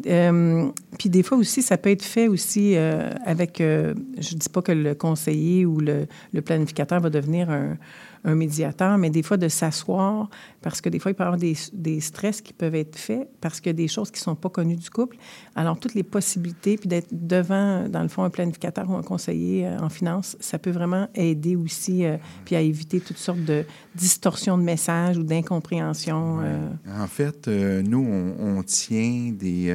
Euh, 0.06 0.68
puis 0.96 1.10
des 1.10 1.24
fois 1.24 1.36
aussi, 1.38 1.60
ça 1.62 1.76
peut 1.76 1.90
être 1.90 2.04
fait 2.04 2.28
aussi 2.28 2.76
euh, 2.76 3.12
avec, 3.24 3.56
je 3.58 3.94
ne 3.94 4.38
dis 4.38 4.48
pas 4.48 4.62
que 4.62 4.70
le 4.70 4.94
conseiller 4.94 5.66
ou 5.66 5.80
le, 5.80 6.06
le 6.32 6.40
planificateur 6.40 7.00
va 7.00 7.10
devenir 7.10 7.50
un, 7.50 7.76
un 8.24 8.34
médiateur, 8.34 8.98
mais 8.98 9.10
des 9.10 9.22
fois 9.22 9.36
de 9.36 9.48
s'asseoir, 9.48 10.28
parce 10.62 10.80
que 10.80 10.88
des 10.88 10.98
fois, 10.98 11.10
il 11.10 11.14
peut 11.14 11.22
y 11.22 11.26
avoir 11.26 11.38
des, 11.38 11.56
des, 11.72 12.00
stress 12.00 12.40
qui 12.40 12.52
peuvent 12.52 12.74
être 12.74 12.96
faits 12.96 13.28
parce 13.40 13.60
qu'il 13.60 13.68
y 13.68 13.70
a 13.70 13.74
des 13.74 13.88
choses 13.88 14.10
qui 14.10 14.20
ne 14.20 14.24
sont 14.24 14.34
pas 14.34 14.48
connues 14.48 14.76
du 14.76 14.90
couple. 14.90 15.16
Alors, 15.54 15.78
toutes 15.78 15.94
les 15.94 16.02
possibilités, 16.02 16.76
puis 16.76 16.88
d'être 16.88 17.08
devant, 17.12 17.88
dans 17.88 18.02
le 18.02 18.08
fond, 18.08 18.24
un 18.24 18.30
planificateur 18.30 18.90
ou 18.90 18.94
un 18.94 19.02
conseiller 19.02 19.66
euh, 19.66 19.78
en 19.78 19.88
finance, 19.88 20.36
ça 20.40 20.58
peut 20.58 20.70
vraiment 20.70 21.08
aider 21.14 21.56
aussi, 21.56 22.04
euh, 22.04 22.16
puis 22.44 22.56
à 22.56 22.60
éviter 22.60 23.00
toutes 23.00 23.18
sortes 23.18 23.44
de 23.44 23.64
distorsions 23.94 24.58
de 24.58 24.62
messages 24.62 25.16
ou 25.16 25.22
d'incompréhension. 25.22 26.40
Euh. 26.42 26.68
En 27.00 27.06
fait, 27.06 27.48
nous, 27.48 28.04
on, 28.04 28.58
on, 28.58 28.62
tient 28.62 29.32
des, 29.32 29.74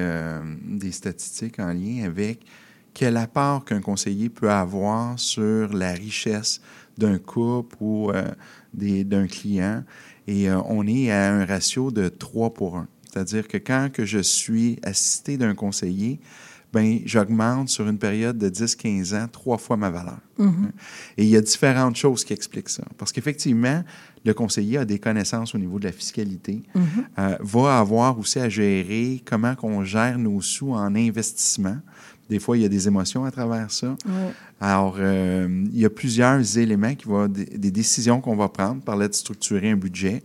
des 0.65 0.91
statistiques 0.91 1.59
en 1.59 1.73
lien 1.73 2.03
avec 2.05 2.45
quel 2.93 3.17
apport 3.17 3.65
qu'un 3.65 3.81
conseiller 3.81 4.29
peut 4.29 4.51
avoir 4.51 5.17
sur 5.17 5.73
la 5.73 5.93
richesse 5.93 6.61
d'un 6.97 7.17
couple 7.17 7.75
ou 7.79 8.11
euh, 8.11 8.23
d'un 8.73 9.27
client. 9.27 9.83
Et 10.27 10.49
euh, 10.49 10.61
on 10.67 10.87
est 10.87 11.11
à 11.11 11.33
un 11.33 11.45
ratio 11.45 11.91
de 11.91 12.07
3 12.07 12.53
pour 12.53 12.77
1. 12.77 12.87
C'est-à-dire 13.11 13.47
que 13.47 13.57
quand 13.57 13.89
que 13.91 14.05
je 14.05 14.19
suis 14.19 14.79
assisté 14.83 15.37
d'un 15.37 15.53
conseiller, 15.53 16.19
ben 16.71 16.99
j'augmente 17.05 17.69
sur 17.69 17.87
une 17.87 17.99
période 17.99 18.37
de 18.39 18.49
10-15 18.49 19.15
ans 19.15 19.27
trois 19.31 19.59
fois 19.59 19.77
ma 19.77 19.91
valeur. 19.91 20.17
Mm-hmm. 20.39 20.71
Et 21.17 21.23
il 21.23 21.29
y 21.29 21.37
a 21.37 21.41
différentes 21.41 21.95
choses 21.95 22.23
qui 22.23 22.33
expliquent 22.33 22.69
ça. 22.69 22.83
Parce 22.97 23.11
qu'effectivement, 23.11 23.83
le 24.25 24.33
conseiller 24.33 24.77
a 24.77 24.85
des 24.85 24.99
connaissances 24.99 25.53
au 25.53 25.57
niveau 25.57 25.79
de 25.79 25.85
la 25.85 25.91
fiscalité, 25.91 26.63
mm-hmm. 26.75 26.81
euh, 27.19 27.37
va 27.41 27.79
avoir 27.79 28.17
aussi 28.17 28.39
à 28.39 28.49
gérer 28.49 29.21
comment 29.25 29.55
on 29.63 29.83
gère 29.83 30.17
nos 30.17 30.41
sous 30.41 30.71
en 30.71 30.95
investissement. 30.95 31.77
Des 32.29 32.39
fois, 32.39 32.57
il 32.57 32.61
y 32.61 32.65
a 32.65 32.69
des 32.69 32.87
émotions 32.87 33.25
à 33.25 33.31
travers 33.31 33.69
ça. 33.69 33.95
Alors, 34.61 34.95
euh, 34.97 35.65
il 35.73 35.77
y 35.77 35.85
a 35.85 35.89
plusieurs 35.89 36.57
éléments 36.57 36.95
qui 36.95 37.05
vont, 37.05 37.27
des, 37.27 37.71
décisions 37.71 38.21
qu'on 38.21 38.35
va 38.35 38.47
prendre, 38.47 38.81
parler 38.81 39.09
de 39.09 39.13
structurer 39.13 39.71
un 39.71 39.75
budget, 39.75 40.23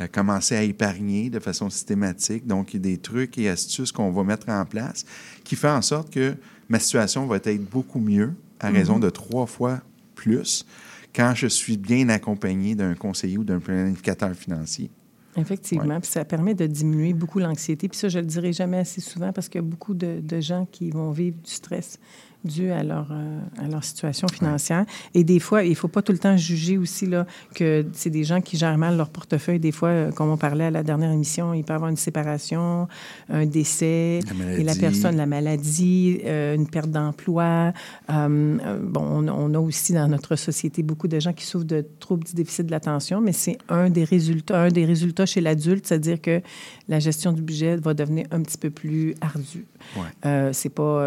euh, 0.00 0.06
commencer 0.06 0.54
à 0.54 0.62
épargner 0.62 1.28
de 1.28 1.40
façon 1.40 1.68
systématique. 1.68 2.46
Donc, 2.46 2.72
il 2.72 2.76
y 2.76 2.78
a 2.78 2.92
des 2.94 2.98
trucs 2.98 3.36
et 3.36 3.48
astuces 3.48 3.90
qu'on 3.90 4.12
va 4.12 4.22
mettre 4.22 4.48
en 4.48 4.64
place 4.64 5.04
qui 5.42 5.56
font 5.56 5.70
en 5.70 5.82
sorte 5.82 6.10
que 6.10 6.34
ma 6.68 6.78
situation 6.78 7.26
va 7.26 7.36
être 7.36 7.68
beaucoup 7.68 8.00
mieux 8.00 8.32
à 8.60 8.70
raison 8.70 8.98
mm-hmm. 8.98 9.02
de 9.02 9.10
trois 9.10 9.46
fois 9.46 9.80
plus 10.14 10.64
quand 11.14 11.34
je 11.34 11.46
suis 11.46 11.76
bien 11.76 12.08
accompagné 12.08 12.74
d'un 12.74 12.94
conseiller 12.94 13.38
ou 13.38 13.44
d'un 13.44 13.58
planificateur 13.58 14.34
financier. 14.34 14.90
Effectivement. 15.36 16.00
Puis 16.00 16.10
ça 16.10 16.24
permet 16.24 16.54
de 16.54 16.66
diminuer 16.66 17.12
beaucoup 17.12 17.38
l'anxiété. 17.38 17.88
Puis 17.88 17.98
ça, 17.98 18.08
je 18.08 18.18
le 18.18 18.26
dirai 18.26 18.52
jamais 18.52 18.78
assez 18.78 19.00
souvent 19.00 19.32
parce 19.32 19.48
qu'il 19.48 19.60
y 19.60 19.64
a 19.64 19.66
beaucoup 19.66 19.94
de, 19.94 20.20
de 20.20 20.40
gens 20.40 20.66
qui 20.70 20.90
vont 20.90 21.12
vivre 21.12 21.36
du 21.36 21.50
stress 21.50 21.98
dû 22.44 22.70
à 22.70 22.82
leur, 22.82 23.08
euh, 23.10 23.40
à 23.58 23.68
leur 23.68 23.84
situation 23.84 24.26
financière. 24.28 24.86
Et 25.14 25.24
des 25.24 25.40
fois, 25.40 25.62
il 25.62 25.70
ne 25.70 25.74
faut 25.74 25.88
pas 25.88 26.02
tout 26.02 26.12
le 26.12 26.18
temps 26.18 26.36
juger 26.36 26.78
aussi 26.78 27.06
là, 27.06 27.26
que 27.54 27.84
c'est 27.92 28.10
des 28.10 28.24
gens 28.24 28.40
qui 28.40 28.56
gèrent 28.56 28.78
mal 28.78 28.96
leur 28.96 29.10
portefeuille. 29.10 29.58
Des 29.58 29.72
fois, 29.72 29.88
euh, 29.88 30.10
comme 30.10 30.30
on 30.30 30.36
parlait 30.36 30.64
à 30.64 30.70
la 30.70 30.82
dernière 30.82 31.10
émission, 31.10 31.52
il 31.52 31.64
peut 31.64 31.74
y 31.74 31.76
avoir 31.76 31.90
une 31.90 31.96
séparation, 31.96 32.88
un 33.28 33.46
décès, 33.46 34.20
et 34.56 34.64
la 34.64 34.74
personne, 34.74 35.16
la 35.16 35.26
maladie, 35.26 36.20
euh, 36.24 36.54
une 36.54 36.68
perte 36.68 36.90
d'emploi. 36.90 37.72
bon, 38.08 38.58
on, 38.94 39.28
on, 39.28 39.54
a 39.54 39.58
aussi 39.58 39.92
dans 39.92 40.08
notre 40.08 40.36
société 40.36 40.82
beaucoup 40.82 41.08
de 41.08 41.20
gens 41.20 41.32
qui 41.32 41.44
souffrent 41.44 41.66
de 41.66 41.84
troubles 41.98 42.24
du 42.24 42.34
déficit 42.34 42.66
de 42.66 42.70
l'attention, 42.70 43.20
mais 43.20 43.32
c'est 43.32 43.58
un 43.68 43.90
des 43.90 44.04
résultats, 44.04 44.62
un 44.62 44.68
des 44.68 44.84
résultats 44.84 45.26
chez 45.26 45.40
l'adulte, 45.40 45.86
c'est-à-dire 45.86 46.20
que 46.20 46.40
la 46.88 47.00
gestion 47.00 47.32
du 47.32 47.42
budget 47.42 47.76
va 47.76 47.94
devenir 47.94 48.26
un 48.30 48.42
petit 48.42 48.58
peu 48.58 48.70
plus 48.70 49.14
ardue. 49.20 49.66
Ouais. 49.96 50.52
c'est 50.52 50.68
pas 50.70 51.06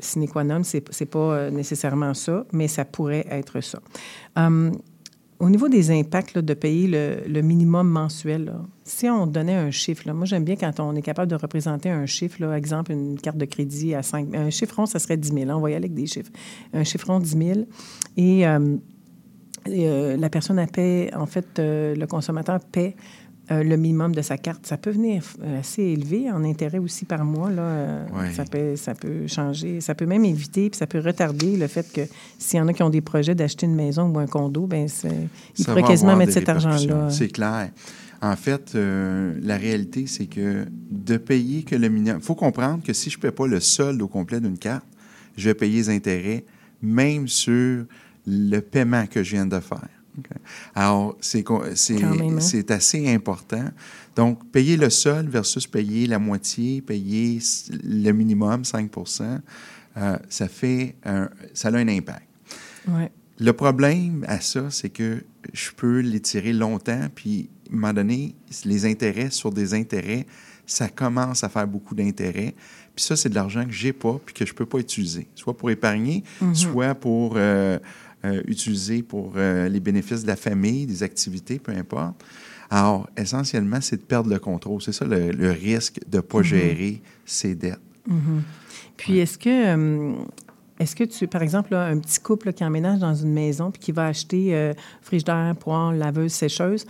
sine 0.00 0.28
qua 0.28 0.44
non 0.44 0.57
c'est 0.64 1.00
n'est 1.00 1.06
pas 1.06 1.18
euh, 1.18 1.50
nécessairement 1.50 2.14
ça, 2.14 2.46
mais 2.52 2.68
ça 2.68 2.84
pourrait 2.84 3.26
être 3.30 3.60
ça. 3.60 3.80
Hum, 4.36 4.72
au 5.40 5.50
niveau 5.50 5.68
des 5.68 5.92
impacts 5.92 6.36
de 6.36 6.54
payer 6.54 7.22
le, 7.26 7.40
minimum 7.42 7.88
mensuel, 7.88 8.52
si 8.84 9.08
on 9.08 9.26
donnait 9.26 9.54
un 9.54 9.70
chiffre, 9.70 10.10
moi 10.12 10.26
j'aime 10.26 10.44
bien 10.44 10.56
quand 10.56 10.80
on 10.80 10.96
est 10.96 11.02
capable 11.02 11.30
de 11.30 11.36
représenter 11.36 11.90
un 11.90 12.06
chiffre, 12.06 12.40
là, 12.40 12.56
exemple 12.56 12.90
une 12.90 13.20
carte 13.20 13.36
de 13.36 13.44
crédit 13.44 13.94
à 13.94 14.02
5 14.02 14.34
un 14.34 14.50
chiffron, 14.50 14.86
ça 14.86 14.98
serait 14.98 15.16
10 15.16 15.32
000. 15.32 15.50
on 15.50 15.60
va 15.60 15.70
y 15.70 15.74
aller 15.74 15.84
avec 15.84 15.94
des 15.94 16.06
chiffres. 16.06 16.32
Un 16.72 16.82
chiffron 16.82 17.20
10 17.20 17.38
000. 17.38 17.60
Et, 18.16 18.46
euh, 19.68 20.16
la 20.16 20.30
personne 20.30 20.58
a 20.58 20.66
paie, 20.66 21.10
en 21.14 21.26
fait, 21.26 21.58
euh, 21.58 21.94
le 21.94 22.06
consommateur 22.06 22.60
paie 22.60 22.96
euh, 23.50 23.62
le 23.62 23.76
minimum 23.76 24.14
de 24.14 24.20
sa 24.20 24.36
carte. 24.36 24.66
Ça 24.66 24.76
peut 24.76 24.90
venir 24.90 25.22
euh, 25.42 25.60
assez 25.60 25.82
élevé 25.82 26.30
en 26.30 26.44
intérêt 26.44 26.78
aussi 26.78 27.06
par 27.06 27.24
mois. 27.24 27.50
Là, 27.50 27.62
euh, 27.62 28.06
ça, 28.34 28.44
peut, 28.44 28.76
ça 28.76 28.94
peut 28.94 29.26
changer. 29.26 29.80
Ça 29.80 29.94
peut 29.94 30.04
même 30.04 30.26
éviter, 30.26 30.68
puis 30.68 30.76
ça 30.76 30.86
peut 30.86 31.00
retarder 31.00 31.56
le 31.56 31.66
fait 31.66 31.90
que 31.90 32.02
s'il 32.38 32.58
y 32.58 32.60
en 32.60 32.68
a 32.68 32.74
qui 32.74 32.82
ont 32.82 32.90
des 32.90 33.00
projets 33.00 33.34
d'acheter 33.34 33.64
une 33.64 33.74
maison 33.74 34.06
ou 34.08 34.18
un 34.18 34.26
condo, 34.26 34.66
ben 34.66 34.86
ils 35.56 35.64
pourraient 35.64 35.82
quasiment 35.82 36.14
mettre 36.14 36.32
cet 36.32 36.48
argent-là. 36.48 37.08
C'est 37.10 37.28
clair. 37.28 37.70
En 38.20 38.36
fait, 38.36 38.74
la 38.74 39.56
réalité, 39.56 40.06
c'est 40.06 40.26
que 40.26 40.66
de 40.90 41.16
payer 41.16 41.62
que 41.62 41.76
le 41.76 41.88
minimum... 41.88 42.18
Il 42.20 42.24
faut 42.24 42.34
comprendre 42.34 42.82
que 42.82 42.92
si 42.92 43.08
je 43.08 43.16
ne 43.16 43.22
paie 43.22 43.30
pas 43.30 43.46
le 43.46 43.60
solde 43.60 44.02
au 44.02 44.08
complet 44.08 44.40
d'une 44.40 44.58
carte, 44.58 44.86
je 45.36 45.48
vais 45.48 45.54
payer 45.54 45.76
les 45.76 45.90
intérêts, 45.90 46.44
même 46.82 47.28
sur 47.28 47.84
le 48.26 48.60
paiement 48.60 49.06
que 49.06 49.22
je 49.22 49.36
viens 49.36 49.46
de 49.46 49.60
faire. 49.60 49.88
Alors, 50.74 51.16
hein? 51.16 52.40
c'est 52.40 52.70
assez 52.70 53.12
important. 53.12 53.64
Donc, 54.16 54.50
payer 54.50 54.76
le 54.76 54.90
sol 54.90 55.28
versus 55.28 55.66
payer 55.66 56.06
la 56.06 56.18
moitié, 56.18 56.82
payer 56.82 57.40
le 57.84 58.12
minimum, 58.12 58.64
5 58.64 58.90
euh, 59.96 60.16
ça 60.28 60.48
fait 60.48 60.96
ça 61.54 61.68
a 61.68 61.76
un 61.76 61.88
impact. 61.88 62.26
Le 63.40 63.52
problème 63.52 64.24
à 64.26 64.40
ça, 64.40 64.70
c'est 64.70 64.88
que 64.88 65.22
je 65.52 65.70
peux 65.70 66.00
l'étirer 66.00 66.52
longtemps, 66.52 67.06
puis 67.14 67.48
à 67.68 67.72
un 67.72 67.76
moment 67.76 67.92
donné, 67.92 68.34
les 68.64 68.84
intérêts 68.84 69.30
sur 69.30 69.52
des 69.52 69.74
intérêts, 69.74 70.26
ça 70.66 70.88
commence 70.88 71.44
à 71.44 71.48
faire 71.48 71.66
beaucoup 71.66 71.94
d'intérêts. 71.94 72.54
Puis 72.94 73.04
ça, 73.04 73.16
c'est 73.16 73.28
de 73.28 73.36
l'argent 73.36 73.64
que 73.64 73.70
j'ai 73.70 73.92
pas, 73.92 74.20
puis 74.24 74.34
que 74.34 74.44
je 74.44 74.52
peux 74.52 74.66
pas 74.66 74.78
utiliser, 74.78 75.28
soit 75.36 75.56
pour 75.56 75.70
épargner, 75.70 76.24
mm-hmm. 76.42 76.54
soit 76.54 76.94
pour 76.96 77.34
euh, 77.36 77.78
euh, 78.24 78.42
utilisé 78.46 79.02
pour 79.02 79.34
euh, 79.36 79.68
les 79.68 79.80
bénéfices 79.80 80.22
de 80.22 80.26
la 80.26 80.36
famille, 80.36 80.86
des 80.86 81.02
activités, 81.02 81.58
peu 81.58 81.72
importe. 81.72 82.22
Alors, 82.70 83.08
essentiellement, 83.16 83.80
c'est 83.80 83.96
de 83.96 84.02
perdre 84.02 84.28
le 84.28 84.38
contrôle. 84.38 84.82
C'est 84.82 84.92
ça 84.92 85.04
le, 85.04 85.50
risque 85.52 86.00
de 86.06 86.16
ne 86.16 86.20
pas 86.20 86.40
mm-hmm. 86.40 86.42
gérer 86.42 87.02
ses 87.24 87.54
dettes. 87.54 87.78
Mm-hmm. 88.10 88.40
Puis, 88.96 89.18
est-ce 89.18 89.38
que 89.38 89.48
euh, 89.48 90.14
est-ce 90.78 90.94
que 90.94 91.04
tu, 91.04 91.26
par 91.26 91.42
exemple, 91.42 91.74
un 91.74 91.98
petit 91.98 92.20
couple 92.20 92.52
qui 92.52 92.64
emménage 92.64 93.00
dans 93.00 93.14
une 93.14 93.32
maison 93.32 93.70
puis 93.70 93.80
qui 93.80 93.92
va 93.92 94.06
acheter 94.06 94.54
euh, 94.54 94.72
frigidaire, 95.02 95.54
poêle, 95.58 95.98
laveuse, 95.98 96.32
sécheuse, 96.32 96.86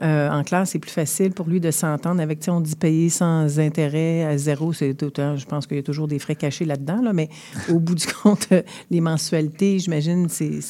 euh, 0.00 0.30
en 0.30 0.44
classe, 0.44 0.70
c'est 0.70 0.78
plus 0.78 0.90
facile 0.90 1.32
pour 1.32 1.48
lui 1.48 1.60
de 1.60 1.70
s'entendre 1.70 2.20
avec, 2.20 2.38
tu 2.38 2.46
sais, 2.46 2.50
on 2.50 2.60
dit 2.60 2.76
payer 2.76 3.08
sans 3.08 3.58
intérêt 3.58 4.24
à 4.24 4.38
zéro, 4.38 4.72
c'est 4.72 4.94
tout 4.94 5.12
je 5.16 5.44
pense 5.44 5.66
qu'il 5.66 5.76
y 5.76 5.80
a 5.80 5.82
toujours 5.82 6.08
des 6.08 6.18
frais 6.18 6.36
cachés 6.36 6.64
là-dedans, 6.64 7.02
là, 7.02 7.12
mais 7.12 7.28
au 7.68 7.78
bout 7.80 7.94
du 7.96 8.06
compte, 8.22 8.48
les 8.90 9.00
mensualités, 9.00 9.78
j'imagine, 9.78 10.28
c'est, 10.28 10.60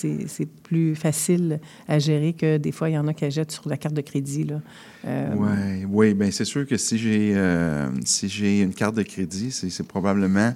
plus 0.62 0.94
facile 0.94 1.60
à 1.86 1.98
gérer 1.98 2.32
que 2.32 2.56
des 2.56 2.72
fois, 2.72 2.88
il 2.88 2.94
y 2.94 2.98
en 2.98 3.06
a 3.06 3.12
qui 3.12 3.26
achètent 3.26 3.52
sur 3.52 3.68
la 3.68 3.76
carte 3.76 3.94
de 3.94 4.00
crédit, 4.00 4.44
là. 4.44 4.60
Euh, 5.04 5.34
oui, 5.36 5.84
oui, 5.90 6.14
bien, 6.14 6.30
c'est 6.30 6.44
sûr 6.44 6.66
que 6.66 6.76
si 6.76 6.96
j'ai, 6.96 7.36
si 8.04 8.28
j'ai 8.28 8.60
une 8.60 8.72
carte 8.72 8.94
de 8.94 9.02
crédit, 9.02 9.50
c'est 9.50 9.86
probablement 9.86 10.54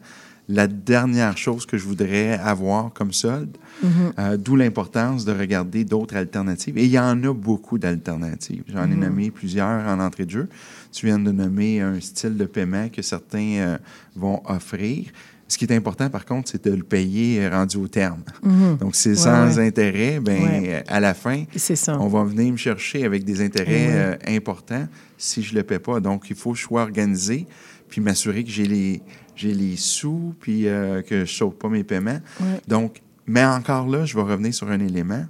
la 0.48 0.66
dernière 0.66 1.36
chose 1.36 1.66
que 1.66 1.76
je 1.76 1.84
voudrais 1.84 2.38
avoir 2.38 2.92
comme 2.92 3.12
solde. 3.12 3.56
Mm-hmm. 3.84 3.88
Euh, 4.18 4.36
d'où 4.36 4.56
l'importance 4.56 5.24
de 5.24 5.32
regarder 5.32 5.84
d'autres 5.84 6.16
alternatives. 6.16 6.78
Et 6.78 6.84
il 6.84 6.90
y 6.90 6.98
en 6.98 7.22
a 7.24 7.32
beaucoup 7.34 7.78
d'alternatives. 7.78 8.62
J'en 8.68 8.84
ai 8.84 8.94
mm-hmm. 8.94 8.98
nommé 8.98 9.30
plusieurs 9.30 9.86
en 9.86 10.00
entrée 10.00 10.24
de 10.24 10.30
jeu. 10.30 10.48
Tu 10.92 11.06
viens 11.06 11.18
de 11.18 11.30
nommer 11.30 11.80
un 11.80 12.00
style 12.00 12.36
de 12.36 12.46
paiement 12.46 12.88
que 12.88 13.02
certains 13.02 13.56
euh, 13.58 13.78
vont 14.14 14.40
offrir. 14.46 15.06
Ce 15.48 15.58
qui 15.58 15.64
est 15.64 15.72
important, 15.72 16.10
par 16.10 16.24
contre, 16.24 16.50
c'est 16.50 16.64
de 16.64 16.74
le 16.74 16.82
payer 16.82 17.48
rendu 17.48 17.76
au 17.76 17.86
terme. 17.86 18.22
Mm-hmm. 18.44 18.78
Donc, 18.78 18.96
c'est 18.96 19.14
sans 19.14 19.60
intérêt. 19.60 20.18
Ben, 20.20 20.82
à 20.88 20.98
la 20.98 21.14
fin, 21.14 21.44
on 21.88 22.08
va 22.08 22.24
venir 22.24 22.50
me 22.50 22.56
chercher 22.56 23.04
avec 23.04 23.24
des 23.24 23.44
intérêts 23.44 23.90
euh, 23.90 24.16
importants 24.26 24.88
si 25.18 25.42
je 25.42 25.52
ne 25.52 25.58
le 25.58 25.64
paie 25.64 25.78
pas. 25.78 26.00
Donc, 26.00 26.30
il 26.30 26.36
faut 26.36 26.52
que 26.52 26.58
je 26.58 26.64
sois 26.64 26.82
organisé 26.82 27.46
puis 27.88 28.00
m'assurer 28.00 28.42
que 28.44 28.50
j'ai 28.50 28.66
les, 28.66 29.00
j'ai 29.36 29.54
les 29.54 29.76
sous, 29.76 30.34
puis 30.40 30.66
euh, 30.66 31.02
que 31.02 31.16
je 31.16 31.20
ne 31.20 31.26
sauve 31.26 31.54
pas 31.54 31.68
mes 31.68 31.84
paiements. 31.84 32.18
Donc, 32.66 33.02
mais 33.26 33.44
encore 33.44 33.86
là, 33.86 34.04
je 34.04 34.14
vais 34.14 34.22
revenir 34.22 34.54
sur 34.54 34.70
un 34.70 34.80
élément. 34.80 35.24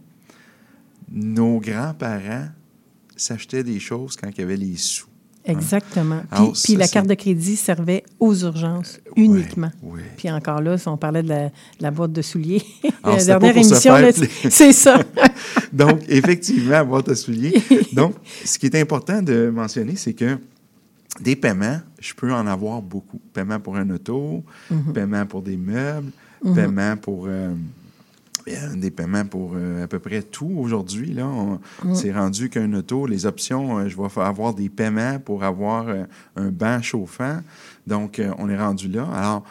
Nos 1.11 1.61
grands-parents 1.61 2.49
s'achetaient 3.17 3.65
des 3.65 3.81
choses 3.81 4.17
quand 4.17 4.29
il 4.29 4.39
y 4.39 4.43
avait 4.43 4.57
les 4.57 4.77
sous. 4.77 5.07
Hein. 5.47 5.53
Exactement. 5.53 6.23
Puis, 6.65 6.77
la 6.77 6.89
carte 6.89 7.07
de 7.07 7.15
crédit 7.15 7.57
servait 7.57 8.03
aux 8.19 8.35
urgences 8.35 9.01
uniquement. 9.17 9.71
Puis 10.17 10.31
encore 10.31 10.61
là, 10.61 10.77
si 10.77 10.89
on 10.89 10.97
parlait 10.97 11.23
de 11.23 11.49
la, 11.81 11.91
boîte 11.91 12.13
de 12.13 12.23
souliers, 12.23 12.63
la 13.05 13.25
dernière 13.25 13.57
émission, 13.57 13.95
c'est 14.51 14.73
ça. 14.73 15.01
Donc, 15.73 16.01
effectivement, 16.09 16.71
la 16.71 16.85
boîte 16.85 17.09
de 17.09 17.15
souliers. 17.15 17.63
Donc, 17.93 18.15
ce 18.45 18.59
qui 18.59 18.67
est 18.67 18.77
important 18.77 19.23
de 19.23 19.51
mentionner, 19.51 19.97
c'est 19.97 20.15
que 20.15 20.39
des 21.21 21.37
paiements, 21.37 21.81
je 22.01 22.15
peux 22.15 22.33
en 22.33 22.47
avoir 22.47 22.83
beaucoup. 22.83 23.21
Paiement 23.33 23.61
pour 23.61 23.77
un 23.77 23.89
auto, 23.91 24.45
Mhm. 24.71 24.93
paiement 24.93 25.27
pour 25.27 25.43
des 25.43 25.57
meubles, 25.57 26.11
paiement 26.55 26.97
pour... 26.97 27.27
euh, 27.27 27.55
euh, 28.49 28.77
des 28.77 28.93
paiements 28.93 29.25
pour 29.25 29.55
euh, 29.57 29.83
à 29.83 29.89
peu 29.89 29.99
près 29.99 30.23
tout 30.23 30.53
aujourd'hui. 30.57 31.13
Là, 31.13 31.27
On- 31.27 31.59
Mhm. 31.85 31.95
c'est 31.97 32.13
rendu 32.13 32.49
qu'un 32.49 32.73
auto, 32.75 33.05
les 33.07 33.27
options, 33.27 33.79
euh, 33.79 33.89
je 33.89 33.97
vais 33.97 34.21
avoir 34.23 34.55
des 34.55 34.69
paiements 34.69 35.19
pour 35.19 35.43
avoir 35.43 35.89
euh, 35.89 36.05
un 36.37 36.51
banc 36.53 36.81
chauffant. 36.81 37.41
Donc, 37.89 38.23
on 38.39 38.49
est 38.49 38.57
rendu 38.59 38.87
là. 38.89 39.05
Alors, 39.13 39.45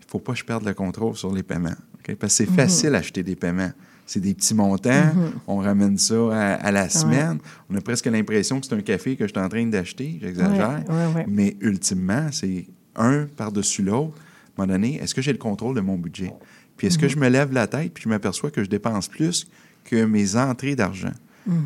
il 0.00 0.06
ne 0.06 0.10
faut 0.10 0.18
pas 0.18 0.32
que 0.32 0.38
je 0.38 0.44
perde 0.44 0.64
le 0.64 0.74
contrôle 0.74 1.14
sur 1.16 1.32
les 1.32 1.44
paiements. 1.44 1.76
Parce 2.18 2.18
que 2.18 2.28
c'est 2.28 2.46
facile 2.50 2.90
d'acheter 2.90 3.22
des 3.22 3.36
paiements. 3.36 3.70
C'est 4.12 4.20
des 4.20 4.34
petits 4.34 4.52
montants. 4.54 5.10
On 5.46 5.56
ramène 5.56 5.96
ça 5.96 6.14
à, 6.32 6.52
à 6.56 6.70
la 6.70 6.90
semaine. 6.90 7.38
On 7.70 7.76
a 7.76 7.80
presque 7.80 8.04
l'impression 8.04 8.60
que 8.60 8.66
c'est 8.66 8.74
un 8.74 8.82
café 8.82 9.16
que 9.16 9.26
je 9.26 9.32
suis 9.32 9.40
en 9.40 9.48
train 9.48 9.64
d'acheter. 9.64 10.18
J'exagère. 10.20 10.84
Ouais. 11.16 11.24
Mais 11.26 11.56
ultimement, 11.62 12.26
c'est 12.30 12.66
un 12.94 13.24
par-dessus 13.36 13.82
l'autre. 13.82 14.12
À 14.58 14.62
un 14.62 14.66
moment 14.66 14.74
donné, 14.74 14.96
est-ce 15.02 15.14
que 15.14 15.22
j'ai 15.22 15.32
le 15.32 15.38
contrôle 15.38 15.74
de 15.74 15.80
mon 15.80 15.96
budget? 15.96 16.30
Puis 16.76 16.88
est-ce 16.88 16.98
que 16.98 17.08
je 17.08 17.16
me 17.16 17.26
lève 17.28 17.54
la 17.54 17.66
tête 17.66 17.94
puis 17.94 18.02
je 18.04 18.10
m'aperçois 18.10 18.50
que 18.50 18.62
je 18.62 18.68
dépense 18.68 19.08
plus 19.08 19.46
que 19.84 20.04
mes 20.04 20.36
entrées 20.36 20.76
d'argent? 20.76 21.12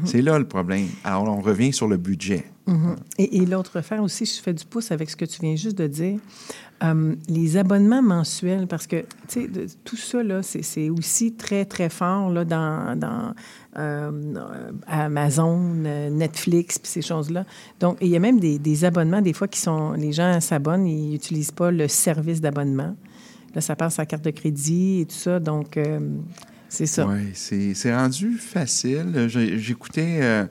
C'est 0.05 0.23
là 0.23 0.39
le 0.39 0.49
problème. 0.49 0.87
Alors, 1.05 1.25
on 1.25 1.41
revient 1.41 1.73
sur 1.73 1.87
le 1.87 1.99
budget. 1.99 2.45
Mhm. 2.67 2.97
Et, 3.19 3.37
et 3.39 3.47
l'autre 3.47 3.77
affaire 3.77 4.03
aussi, 4.03 4.25
je 4.25 4.41
fais 4.41 4.55
du 4.55 4.65
pouce 4.65 4.91
avec 4.91 5.11
ce 5.11 5.17
que 5.17 5.27
tu 5.27 5.41
viens 5.43 5.55
juste 5.55 5.77
de 5.77 5.87
dire. 5.87 6.19
Euh, 6.83 7.15
les 7.29 7.57
abonnements 7.59 8.03
mensuels, 8.03 8.67
parce 8.67 8.87
que, 8.87 9.01
tu 9.29 9.43
sais, 9.43 9.49
de- 9.49 9.67
tout 9.85 9.97
ça, 9.97 10.23
là, 10.23 10.43
c'est 10.43 10.63
c'est 10.63 10.89
aussi 10.89 11.35
très, 11.35 11.65
très 11.67 11.91
fort, 11.91 12.31
là, 12.31 12.45
dans, 12.45 12.99
dans 12.99 13.35
euh, 13.79 14.35
Amazon, 14.87 15.85
euh, 15.85 16.11
Netflix, 16.11 16.79
puis 16.79 16.91
ces 16.91 17.03
choses-là. 17.03 17.45
Donc, 17.79 17.99
il 18.01 18.09
y 18.09 18.17
a 18.17 18.21
même 18.21 18.41
des, 18.41 18.59
des 18.59 18.85
abonnements, 18.85 19.21
des 19.21 19.35
fois, 19.35 19.47
qui 19.47 19.61
sont... 19.61 19.93
Les 19.93 20.13
gens 20.13 20.41
s'abonnent, 20.41 20.87
ils 20.87 21.11
n'utilisent 21.11 21.53
pas 21.53 21.71
le 21.71 21.87
service 21.87 22.41
d'abonnement. 22.41 22.97
Là, 23.55 23.61
ça 23.61 23.77
passe 23.77 23.99
à 23.99 24.07
carte 24.07 24.25
de 24.25 24.31
crédit 24.31 25.01
et 25.03 25.05
tout 25.07 25.17
ça, 25.17 25.39
donc... 25.39 25.77
euh, 25.77 26.01
c'est 26.77 26.87
ça. 26.87 27.07
Oui, 27.07 27.33
c'est 27.35 27.95
rendu 27.95 28.37
facile. 28.37 29.29
J'écoutais 29.29 30.19
euh, 30.21 30.45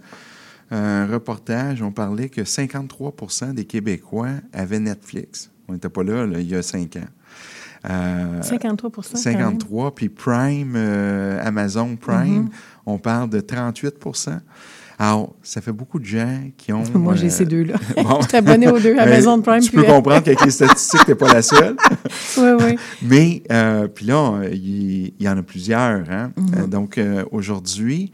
un 0.71 1.05
reportage, 1.05 1.81
on 1.81 1.91
parlait 1.91 2.29
que 2.29 2.41
53% 2.41 3.53
des 3.53 3.65
Québécois 3.65 4.29
avaient 4.51 4.79
Netflix. 4.79 5.51
On 5.67 5.73
n'était 5.73 5.89
pas 5.89 6.03
là, 6.03 6.25
là, 6.25 6.39
il 6.39 6.49
y 6.49 6.55
a 6.55 6.63
cinq 6.63 6.95
ans. 6.95 7.07
Euh, 7.89 8.41
53 8.41 8.91
quand 8.91 9.13
même. 9.13 9.21
53, 9.21 9.93
puis 9.93 10.09
Prime, 10.09 10.73
euh, 10.75 11.39
Amazon 11.45 11.95
Prime, 11.95 12.45
Mm-hmm. 12.45 12.49
on 12.87 12.97
parle 12.97 13.29
de 13.29 13.39
38 13.39 13.95
Alors, 14.97 15.35
ça 15.43 15.59
fait 15.61 15.73
beaucoup 15.73 15.99
de 15.99 16.05
gens 16.05 16.39
qui 16.57 16.71
ont... 16.71 16.83
Moi, 16.93 17.15
j'ai 17.15 17.27
euh, 17.27 17.29
ces 17.29 17.45
deux-là. 17.45 17.75
bon. 17.97 18.21
je 18.21 18.29
suis 18.29 18.37
abonné 18.37 18.67
aux 18.69 18.79
deux, 18.79 18.97
Amazon 18.97 19.41
Prime. 19.41 19.59
Tu 19.59 19.69
puis- 19.69 19.79
peux 19.79 19.83
comprendre 19.83 20.23
qu'avec 20.23 20.45
les 20.45 20.51
statistiques, 20.51 21.01
tu 21.03 21.11
n'es 21.11 21.15
pas 21.15 21.33
la 21.33 21.41
seule. 21.41 21.75
Oui, 22.37 22.49
oui. 22.59 22.75
Mais, 23.01 23.43
euh, 23.51 23.87
puis 23.87 24.05
là, 24.05 24.39
euh, 24.41 24.49
il 24.51 25.13
y, 25.19 25.29
en 25.29 25.37
a 25.37 25.43
plusieurs. 25.43 26.09
Hein? 26.09 26.31
Euh, 26.37 26.67
donc, 26.67 26.97
euh, 26.97 27.23
aujourd'hui, 27.31 28.11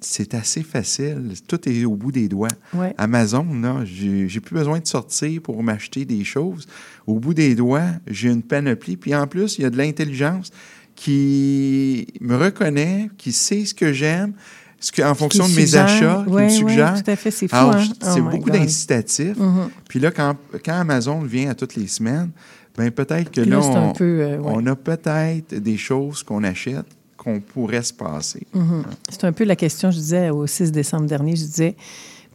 c'est 0.00 0.34
assez 0.34 0.62
facile. 0.62 1.32
Tout 1.46 1.68
est 1.68 1.84
au 1.84 1.96
bout 1.96 2.12
des 2.12 2.28
doigts. 2.28 2.48
Ouais. 2.72 2.94
Amazon, 2.96 3.46
là, 3.60 3.84
j'ai 3.84 4.40
plus 4.40 4.54
besoin 4.54 4.78
de 4.78 4.86
sortir 4.86 5.42
pour 5.42 5.62
m'acheter 5.62 6.04
des 6.04 6.24
choses. 6.24 6.66
Au 7.06 7.18
bout 7.18 7.34
des 7.34 7.54
doigts, 7.54 7.88
j'ai 8.06 8.30
une 8.30 8.42
panoplie. 8.42 8.96
Puis 8.96 9.14
en 9.14 9.26
plus, 9.26 9.58
il 9.58 9.62
y 9.62 9.64
a 9.64 9.70
de 9.70 9.76
l'intelligence 9.76 10.50
qui 10.94 12.06
me 12.20 12.36
reconnaît, 12.36 13.10
qui 13.18 13.32
sait 13.32 13.64
ce 13.64 13.74
que 13.74 13.92
j'aime, 13.92 14.34
ce 14.80 14.90
que, 14.90 15.02
en 15.02 15.14
fonction 15.14 15.46
de 15.46 15.54
mes 15.54 15.76
achats, 15.76 16.24
qui 16.26 16.32
Ouais, 16.32 16.46
me 16.46 16.64
ouais, 16.64 17.02
tout 17.02 17.10
à 17.10 17.16
fait, 17.16 17.30
c'est 17.30 17.48
fou, 17.48 17.56
hein? 17.56 17.84
c'est 18.00 18.20
Oh 18.20 18.30
beaucoup 18.30 18.50
d'incitatifs. 18.50 19.36
Mhm. 19.36 19.68
Puis 19.88 20.00
là, 20.00 20.10
quand, 20.10 20.34
quand 20.64 20.72
Amazon 20.72 21.20
vient 21.20 21.50
à 21.50 21.54
toutes 21.54 21.76
les 21.76 21.86
semaines, 21.86 22.30
ben 22.76 22.90
peut-être 22.90 23.30
que 23.30 23.42
là, 23.42 23.56
là, 23.56 23.62
c'est 23.62 23.76
un 23.76 23.88
on, 23.88 23.92
peu, 23.92 24.20
euh, 24.20 24.38
ouais. 24.38 24.52
on 24.54 24.66
a 24.66 24.74
peut-être 24.74 25.54
des 25.54 25.76
choses 25.76 26.22
qu'on 26.22 26.42
achète 26.44 26.86
qu'on 27.18 27.40
pourrait 27.40 27.82
se 27.82 27.92
passer. 27.92 28.46
Mhm. 28.54 28.84
C'est 29.10 29.24
un 29.24 29.32
peu 29.32 29.44
la 29.44 29.56
question, 29.56 29.90
je 29.90 29.98
disais 29.98 30.30
au 30.30 30.46
6 30.46 30.72
décembre 30.72 31.06
dernier, 31.06 31.36
je 31.36 31.44
disais, 31.44 31.76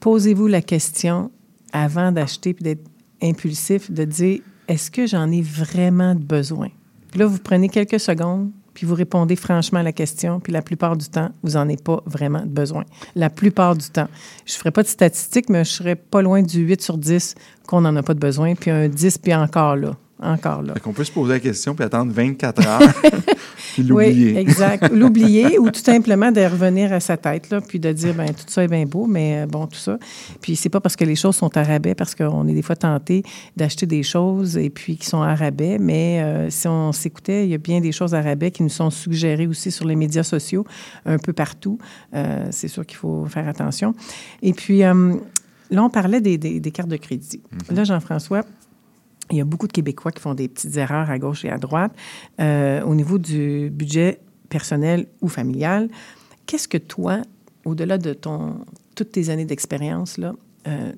posez-vous 0.02 0.46
la 0.46 0.62
question 0.62 1.32
avant 1.74 2.12
d'acheter 2.12 2.54
puis 2.54 2.64
d'être 2.64 2.86
impulsif, 3.24 3.90
de 3.90 4.04
dire, 4.04 4.42
est-ce 4.68 4.92
que 4.92 5.08
j'en 5.08 5.32
ai 5.32 5.42
vraiment 5.42 6.14
besoin? 6.14 6.70
Puis 7.10 7.20
là, 7.20 7.26
vous 7.26 7.40
prenez 7.40 7.70
quelques 7.70 8.00
secondes, 8.00 8.52
puis 8.76 8.86
vous 8.86 8.94
répondez 8.94 9.36
franchement 9.36 9.80
à 9.80 9.84
la 9.84 9.94
question, 9.94 10.40
puis 10.40 10.54
la 10.54 10.62
plupart 10.62 10.96
du 10.96 11.08
temps, 11.08 11.32
vous 11.42 11.54
n'en 11.54 11.62
avez 11.62 11.78
pas 11.78 12.04
vraiment 12.06 12.44
besoin. 12.46 12.84
La 13.16 13.32
plupart 13.32 13.76
du 13.76 13.90
temps. 13.90 14.08
Je 14.46 14.54
ne 14.54 14.58
ferai 14.58 14.72
pas 14.72 14.84
de 14.84 14.88
statistiques, 14.88 15.50
mais 15.50 15.64
je 15.64 15.72
serais 15.72 15.96
pas 15.96 16.22
loin 16.22 16.44
du 16.44 16.60
8 16.60 16.82
sur 16.82 16.98
10 16.98 17.36
qu'on 17.66 17.82
n'en 17.82 17.96
a 17.96 18.04
pas 18.04 18.14
de 18.14 18.20
besoin, 18.20 18.54
puis 18.54 18.70
un 18.70 18.88
10, 18.88 19.18
puis 19.18 19.34
encore 19.34 19.78
là. 19.78 19.96
Encore 20.22 20.62
là. 20.62 20.74
Fait 20.76 20.80
qu'on 20.80 20.94
peut 20.94 21.04
se 21.04 21.12
poser 21.12 21.34
la 21.34 21.40
question 21.42 21.76
puis 21.76 21.84
attendre 21.84 22.12
24 22.14 22.66
heures 22.68 22.80
puis 23.74 23.84
l'oublier. 23.84 24.32
Oui, 24.34 24.38
exact. 24.38 24.90
L'oublier 24.94 25.60
ou 25.60 25.70
tout 25.70 25.82
simplement 25.82 26.32
de 26.32 26.40
revenir 26.40 26.94
à 26.94 27.02
sa 27.02 27.18
tête, 27.18 27.50
là, 27.50 27.60
puis 27.60 27.80
de 27.82 27.92
dire, 27.92 28.14
ben 28.14 28.28
tout 28.28 28.46
ça 28.48 28.64
est 28.64 28.70
bien 28.70 28.86
beau, 28.86 29.08
mais 29.08 29.44
euh, 29.44 29.46
bon, 29.46 29.68
tout 29.68 29.78
ça. 29.78 29.98
Puis 30.42 30.56
c'est 30.56 30.70
pas 30.70 30.80
parce 30.80 30.96
que 30.96 31.04
les 31.04 31.18
choses 31.18 31.36
sont 31.36 31.56
à 31.58 31.64
rabais, 31.64 31.96
parce 31.96 32.16
qu'on 32.16 32.48
est 32.48 32.54
des 32.54 32.62
fois 32.62 32.78
tenté 32.78 33.24
d'acheter 33.58 33.86
des 33.86 34.04
choses 34.04 34.56
et 34.58 34.70
puis 34.70 34.96
qui 34.96 35.06
sont 35.06 35.22
à 35.22 35.36
rabais, 35.36 35.78
mais 35.80 36.22
euh, 36.24 36.50
si 36.50 36.68
on 36.70 36.94
s'écoutait, 36.94 37.44
il 37.46 37.50
y 37.52 37.54
a 37.54 37.58
bien 37.58 37.82
des 37.82 37.92
choses 37.92 38.16
à 38.16 38.22
rabais 38.22 38.52
qui 38.52 38.64
nous 38.64 38.70
sont 38.70 38.90
suggérées 38.92 39.48
aussi 39.48 39.70
sur 39.70 39.86
les 39.86 39.98
médias 39.98 40.24
sociaux, 40.24 40.64
un 41.06 41.18
peu 41.18 41.34
partout. 41.34 41.78
Euh, 42.14 42.46
c'est 42.52 42.70
sûr 42.70 42.86
qu'il 42.86 42.98
faut 42.98 43.26
faire 43.26 43.50
attention. 43.50 43.94
Et 44.42 44.54
puis, 44.54 44.84
euh, 44.86 45.14
là, 45.72 45.84
on 45.84 45.90
parlait 45.90 46.22
des, 46.22 46.38
des- 46.38 46.62
des 46.62 46.72
cartes 46.72 46.88
de 46.90 46.96
crédit. 46.98 47.42
Là, 47.70 47.84
Jean-François, 47.84 48.44
il 49.32 49.38
y 49.38 49.42
a 49.42 49.46
beaucoup 49.46 49.68
de 49.68 49.74
Québécois 49.74 50.12
qui 50.12 50.22
font 50.22 50.34
des 50.34 50.48
petites 50.48 50.78
erreurs 50.78 51.10
à 51.10 51.18
gauche 51.18 51.46
et 51.46 51.50
à 51.50 51.58
droite 51.58 51.94
euh, 52.40 52.82
au 52.84 52.96
niveau 52.96 53.18
du 53.18 53.70
budget 53.72 54.20
personnel 54.50 55.08
ou 55.22 55.28
familial. 55.28 55.90
Qu'est-ce 56.46 56.68
que 56.68 56.78
toi, 56.78 57.22
au-delà 57.66 57.98
de 57.98 58.14
ton, 58.14 58.60
toutes 58.96 59.12
tes 59.12 59.30
années 59.30 59.46
d'expérience, 59.46 60.18
là, 60.18 60.34
euh, 60.68 60.92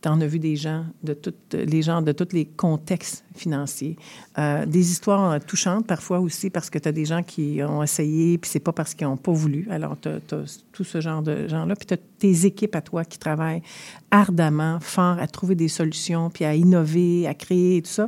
tu 0.00 0.08
en 0.08 0.20
as 0.20 0.26
vu 0.26 0.38
des 0.38 0.56
gens, 0.56 0.84
de 1.02 1.12
toutes 1.12 1.54
les 1.54 1.82
gens 1.82 2.02
de 2.02 2.12
tous 2.12 2.32
les 2.32 2.44
contextes 2.46 3.24
financiers, 3.34 3.96
euh, 4.38 4.64
des 4.66 4.90
histoires 4.90 5.38
touchantes 5.44 5.86
parfois 5.86 6.20
aussi 6.20 6.50
parce 6.50 6.70
que 6.70 6.78
tu 6.78 6.88
as 6.88 6.92
des 6.92 7.04
gens 7.04 7.22
qui 7.22 7.60
ont 7.62 7.82
essayé 7.82 8.38
puis 8.38 8.50
c'est 8.50 8.60
pas 8.60 8.72
parce 8.72 8.94
qu'ils 8.94 9.06
n'ont 9.06 9.16
pas 9.16 9.32
voulu. 9.32 9.66
Alors 9.70 9.96
tu 10.00 10.08
as, 10.08 10.62
tout 10.72 10.84
ce 10.84 11.00
genre 11.00 11.22
de 11.22 11.48
gens-là. 11.48 11.74
Puis 11.74 11.86
tu 11.86 11.94
as 11.94 11.98
tes 12.18 12.46
équipes 12.46 12.76
à 12.76 12.80
toi 12.80 13.04
qui 13.04 13.18
travaillent 13.18 13.62
ardemment, 14.10 14.78
fort 14.80 15.18
à 15.18 15.26
trouver 15.26 15.54
des 15.54 15.68
solutions 15.68 16.30
puis 16.30 16.44
à 16.44 16.54
innover, 16.54 17.26
à 17.26 17.34
créer 17.34 17.78
et 17.78 17.82
tout 17.82 17.90
ça. 17.90 18.06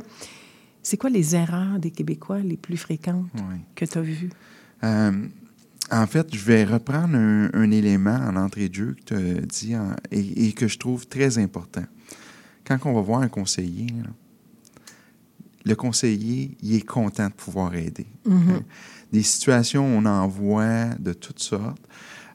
C'est 0.83 0.97
quoi 0.97 1.09
les 1.09 1.35
erreurs 1.35 1.77
des 1.77 1.91
Québécois 1.91 2.39
les 2.39 2.57
plus 2.57 2.77
fréquentes 2.77 3.27
Oui. 3.35 3.57
que 3.75 3.85
tu 3.85 3.97
as 3.97 4.01
vues? 4.01 4.29
Euh, 4.83 5.11
en 5.91 6.07
fait, 6.07 6.33
je 6.33 6.39
vais 6.43 6.63
reprendre 6.63 7.15
un, 7.15 7.49
un 7.53 7.71
élément 7.71 8.15
en 8.15 8.35
entrée 8.35 8.69
de 8.69 8.75
jeu 8.75 8.95
que 8.99 9.03
tu 9.03 9.13
as 9.15 9.41
dit 9.41 9.75
en- 9.75 9.95
et, 10.11 10.47
et 10.47 10.53
que 10.53 10.67
je 10.67 10.77
trouve 10.77 11.05
très 11.07 11.37
important. 11.37 11.83
Quand 12.65 12.77
on 12.85 12.93
va 12.93 13.01
voir 13.01 13.21
un 13.21 13.27
conseiller, 13.27 13.87
là, 13.87 14.09
le 15.63 15.75
conseiller, 15.75 16.57
il 16.63 16.75
est 16.75 16.85
content 16.85 17.27
de 17.27 17.33
pouvoir 17.33 17.75
aider. 17.75 18.07
OK? 18.25 18.33
Des 19.11 19.23
situations, 19.23 19.85
on 19.85 20.05
en 20.05 20.27
voit 20.27 20.85
de 20.99 21.13
toutes 21.13 21.39
sortes. 21.39 21.81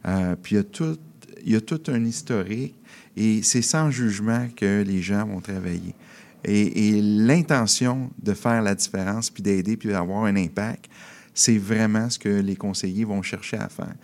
Euh, 0.07 0.37
puis 0.41 0.55
il 0.55 0.59
y, 0.59 0.61
a 0.61 0.65
tout, 0.65 0.97
il 1.45 1.53
y 1.53 1.57
a 1.57 1.61
tout 1.61 1.81
un 1.89 2.05
historique 2.05 2.75
et 3.17 3.43
c'est 3.43 3.63
sans 3.63 3.91
jugement 3.91 4.47
que 4.55 4.85
les 4.87 5.01
gens 5.03 5.27
vont 5.27 5.41
travailler. 5.41 5.95
Et, 6.45 6.89
et 6.91 7.01
l'intention 7.03 8.11
de 8.23 8.35
faire 8.35 8.63
la 8.63 8.75
différence, 8.75 9.31
puis 9.31 9.43
d'aider, 9.43 9.77
puis 9.77 9.89
d'avoir 9.89 10.25
un 10.27 10.37
impact, 10.37 10.85
c'est 11.37 11.59
vraiment 11.59 12.11
ce 12.11 12.19
que 12.19 12.29
les 12.29 12.57
conseillers 12.57 13.05
vont 13.05 13.23
chercher 13.23 13.59
à 13.59 13.69
faire. 13.69 13.95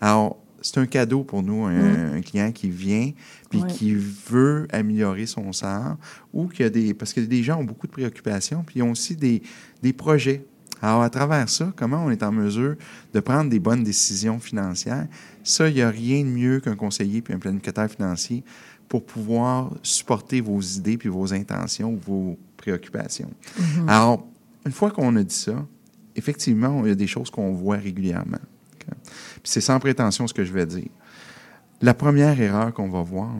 Alors, 0.00 0.38
c'est 0.60 0.78
un 0.78 0.86
cadeau 0.86 1.24
pour 1.24 1.42
nous, 1.42 1.64
un, 1.64 2.14
un 2.14 2.20
client 2.20 2.52
qui 2.52 2.70
vient, 2.70 3.10
puis 3.50 3.62
Ouais. 3.62 3.68
qui 3.68 3.94
veut 3.94 4.68
améliorer 4.70 5.26
son 5.26 5.52
sort, 5.52 5.96
ou 6.32 6.46
qui 6.46 6.62
a 6.62 6.70
des... 6.70 6.94
Parce 6.94 7.12
que 7.12 7.20
des 7.20 7.42
gens 7.42 7.58
ont 7.58 7.64
beaucoup 7.64 7.88
de 7.88 7.92
préoccupations, 7.92 8.62
puis 8.64 8.78
ils 8.78 8.82
ont 8.84 8.92
aussi 8.92 9.16
des, 9.16 9.42
des 9.82 9.92
projets. 9.92 10.44
Alors, 10.80 11.02
à 11.02 11.10
travers 11.10 11.48
ça, 11.48 11.72
comment 11.76 12.04
on 12.04 12.10
est 12.10 12.22
en 12.22 12.30
mesure 12.30 12.76
de 13.12 13.20
prendre 13.20 13.50
des 13.50 13.58
bonnes 13.58 13.82
décisions 13.82 14.38
financières? 14.38 15.08
Ça, 15.42 15.68
il 15.68 15.74
n'y 15.76 15.82
a 15.82 15.90
rien 15.90 16.22
de 16.22 16.28
mieux 16.28 16.60
qu'un 16.60 16.76
conseiller 16.76 17.22
puis 17.22 17.34
un 17.34 17.38
planificateur 17.38 17.88
financier 17.88 18.44
pour 18.88 19.04
pouvoir 19.04 19.72
supporter 19.82 20.40
vos 20.40 20.60
idées 20.60 20.98
puis 20.98 21.08
vos 21.08 21.32
intentions, 21.32 21.96
vos 22.06 22.38
préoccupations. 22.56 23.30
Alors, 23.88 24.26
une 24.66 24.72
fois 24.72 24.90
qu'on 24.90 25.16
a 25.16 25.22
dit 25.24 25.34
ça, 25.34 25.66
effectivement, 26.16 26.84
il 26.84 26.88
y 26.88 26.92
a 26.92 26.96
des 26.96 27.06
choses 27.06 27.30
qu'on 27.30 27.52
voit 27.52 27.76
régulièrement. 27.76 28.38
Puis 28.78 29.44
c'est 29.44 29.60
sans 29.60 29.78
prétention 29.78 30.26
ce 30.26 30.34
que 30.34 30.44
je 30.44 30.52
vais 30.52 30.66
dire. 30.66 30.88
La 31.80 31.94
première 31.94 32.40
erreur 32.40 32.72
qu'on 32.72 32.88
va 32.88 33.02
voir, 33.02 33.30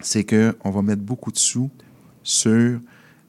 c'est 0.00 0.24
qu'on 0.24 0.70
va 0.70 0.82
mettre 0.82 1.02
beaucoup 1.02 1.32
de 1.32 1.38
sous 1.38 1.70
sur 2.22 2.80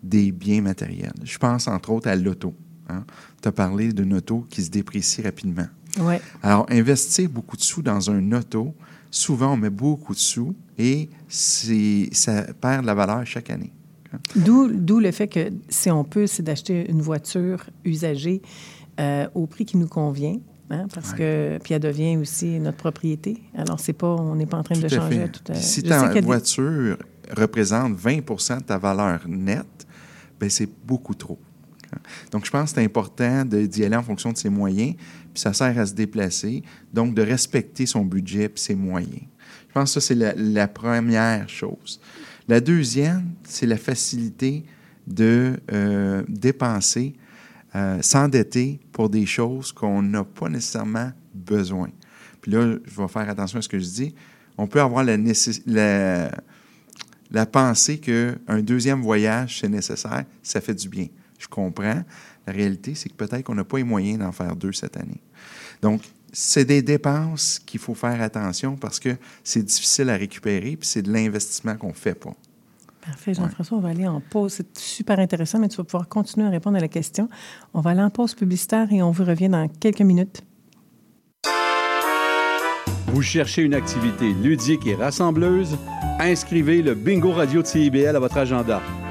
des 0.01 0.31
biens 0.31 0.61
matériels. 0.61 1.13
Je 1.23 1.37
pense 1.37 1.67
entre 1.67 1.91
autres 1.91 2.09
à 2.09 2.15
l'auto. 2.15 2.53
Hein? 2.89 3.05
Tu 3.41 3.47
as 3.47 3.51
parlé 3.51 3.93
d'une 3.93 4.13
auto 4.13 4.45
qui 4.49 4.63
se 4.63 4.69
déprécie 4.69 5.21
rapidement. 5.21 5.67
Oui. 5.99 6.15
Alors, 6.41 6.65
investir 6.69 7.29
beaucoup 7.29 7.55
de 7.55 7.61
sous 7.61 7.81
dans 7.81 8.09
un 8.09 8.31
auto, 8.33 8.73
souvent, 9.09 9.53
on 9.53 9.57
met 9.57 9.69
beaucoup 9.69 10.13
de 10.13 10.19
sous 10.19 10.55
et 10.77 11.09
ça 11.29 12.43
perd 12.59 12.81
de 12.81 12.87
la 12.87 12.93
valeur 12.93 13.25
chaque 13.25 13.49
année. 13.49 13.71
D'où, 14.35 14.99
le 14.99 15.11
fait 15.11 15.27
que 15.27 15.49
si 15.69 15.89
on 15.91 16.03
peut, 16.03 16.27
c'est 16.27 16.43
d'acheter 16.43 16.89
une 16.89 17.01
voiture 17.01 17.65
usagée 17.83 18.41
euh, 18.99 19.27
au 19.33 19.47
prix 19.47 19.65
qui 19.65 19.77
nous 19.77 19.87
convient. 19.87 20.37
Hein, 20.69 20.87
parce 20.93 21.13
que 21.13 21.59
puis 21.61 21.73
elle 21.73 21.81
devient 21.81 22.17
aussi 22.17 22.59
notre 22.59 22.77
propriété. 22.77 23.43
Alors 23.55 23.79
c'est 23.79 23.93
pas, 23.93 24.07
on 24.07 24.35
n'est 24.35 24.45
pas 24.45 24.57
en 24.57 24.63
train 24.63 24.79
de 24.79 24.87
changer. 24.87 25.27
Tout 25.31 25.51
à... 25.51 25.55
Si 25.55 25.83
ta 25.83 26.09
voiture 26.21 26.97
représente 27.35 27.97
20% 27.97 28.59
de 28.59 28.63
ta 28.63 28.77
valeur 28.77 29.21
nette, 29.27 29.85
ben 30.39 30.49
c'est 30.49 30.69
beaucoup 30.85 31.13
trop. 31.13 31.37
Donc, 32.31 32.45
je 32.45 32.51
pense 32.51 32.71
que 32.71 32.75
c'est 32.75 32.85
important 32.85 33.45
d'y 33.45 33.85
aller 33.85 33.95
en 33.95 34.03
fonction 34.03 34.31
de 34.31 34.37
ses 34.37 34.49
moyens, 34.49 34.95
puis 34.95 35.41
ça 35.41 35.53
sert 35.53 35.77
à 35.77 35.85
se 35.85 35.93
déplacer, 35.93 36.63
donc 36.91 37.13
de 37.13 37.21
respecter 37.21 37.85
son 37.85 38.05
budget 38.05 38.45
et 38.45 38.51
ses 38.55 38.75
moyens. 38.75 39.21
Je 39.67 39.73
pense 39.73 39.93
que 39.93 39.99
ça, 39.99 40.07
c'est 40.07 40.35
la, 40.35 40.67
première 40.67 41.49
chose. 41.49 41.99
La 42.47 42.59
deuxième, 42.59 43.31
c'est 43.43 43.65
la 43.65 43.77
facilité 43.77 44.63
de 45.07 45.59
euh, 45.71 46.23
dépenser, 46.27 47.13
euh, 47.75 48.01
s'endetter 48.01 48.79
pour 48.91 49.09
des 49.09 49.25
choses 49.25 49.71
qu'on 49.71 50.01
n'a 50.01 50.23
pas 50.23 50.49
nécessairement 50.49 51.11
besoin. 51.33 51.89
Puis 52.41 52.51
là, 52.51 52.75
je 52.85 53.01
vais 53.01 53.07
faire 53.07 53.29
attention 53.29 53.59
à 53.59 53.61
ce 53.61 53.69
que 53.69 53.79
je 53.79 53.85
dis. 53.85 54.15
On 54.57 54.67
peut 54.67 54.81
avoir 54.81 55.03
la, 55.03 55.17
la, 57.31 57.45
pensée 57.45 57.97
qu'un 57.97 58.61
deuxième 58.61 59.01
voyage, 59.01 59.61
c'est 59.61 59.69
nécessaire, 59.69 60.25
ça 60.43 60.61
fait 60.61 60.75
du 60.75 60.89
bien. 60.89 61.07
Je 61.39 61.47
comprends. 61.47 62.03
La 62.45 62.53
réalité, 62.53 62.93
c'est 62.93 63.09
que 63.09 63.15
peut-être 63.15 63.43
qu'on 63.43 63.55
n'a 63.55 63.63
pas 63.63 63.77
les 63.77 63.83
moyens 63.83 64.19
d'en 64.19 64.31
faire 64.31 64.55
deux 64.55 64.73
cette 64.73 64.97
année. 64.97 65.21
Donc, 65.81 66.01
c'est 66.33 66.65
des 66.65 66.81
dépenses 66.81 67.59
qu'il 67.59 67.79
faut 67.79 67.93
faire 67.93 68.19
attention 68.21 68.75
parce 68.75 68.99
que 68.99 69.15
c'est 69.43 69.63
difficile 69.63 70.09
à 70.09 70.17
récupérer, 70.17 70.75
puis 70.75 70.87
c'est 70.87 71.03
de 71.03 71.13
l'investissement 71.13 71.77
qu'on 71.77 71.89
ne 71.89 71.93
fait 71.93 72.15
pas. 72.15 72.33
Parfait, 73.05 73.33
Jean-François, 73.33 73.77
on 73.77 73.81
va 73.81 73.89
aller 73.89 74.07
en 74.07 74.21
pause. 74.21 74.53
C'est 74.53 74.77
super 74.77 75.19
intéressant, 75.19 75.59
mais 75.59 75.67
tu 75.67 75.77
vas 75.77 75.83
pouvoir 75.83 76.07
continuer 76.07 76.47
à 76.47 76.49
répondre 76.49 76.77
à 76.77 76.79
la 76.79 76.87
question. 76.87 77.29
On 77.73 77.81
va 77.81 77.91
aller 77.91 78.01
en 78.01 78.09
pause 78.09 78.33
publicitaire 78.33 78.91
et 78.91 79.03
on 79.03 79.11
vous 79.11 79.25
revient 79.25 79.49
dans 79.49 79.67
quelques 79.67 80.01
minutes. 80.01 80.41
Vous 83.07 83.21
cherchez 83.21 83.61
une 83.61 83.75
activité 83.75 84.33
ludique 84.33 84.87
et 84.87 84.95
rassembleuse? 84.95 85.77
Inscrivez 86.19 86.81
le 86.81 86.95
Bingo 86.95 87.31
Radio 87.31 87.61
de 87.61 87.67
CIBL 87.67 88.15
à 88.15 88.19
votre 88.19 88.37
agenda. 88.37 88.81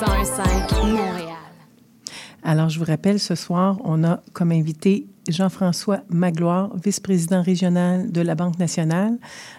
105 0.00 0.72
Montréal. 0.86 1.36
Alors, 2.42 2.70
je 2.70 2.78
vous 2.78 2.86
rappelle, 2.86 3.20
ce 3.20 3.34
soir, 3.34 3.76
on 3.84 4.02
a 4.02 4.22
comme 4.32 4.50
invité 4.50 5.06
Jean-François 5.28 6.00
Magloire, 6.08 6.74
vice-président 6.82 7.42
régional 7.42 8.10
de 8.10 8.22
la 8.22 8.34
Banque 8.34 8.58
nationale. 8.58 9.18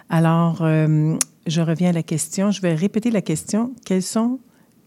Alors, 0.10 0.64
euh, 0.64 1.16
je 1.46 1.62
reviens 1.62 1.92
à 1.92 1.94
la 1.94 2.02
question. 2.02 2.50
Je 2.50 2.60
vais 2.60 2.74
répéter 2.74 3.12
la 3.12 3.22
question. 3.22 3.72
Quelles 3.86 4.02
sont 4.02 4.40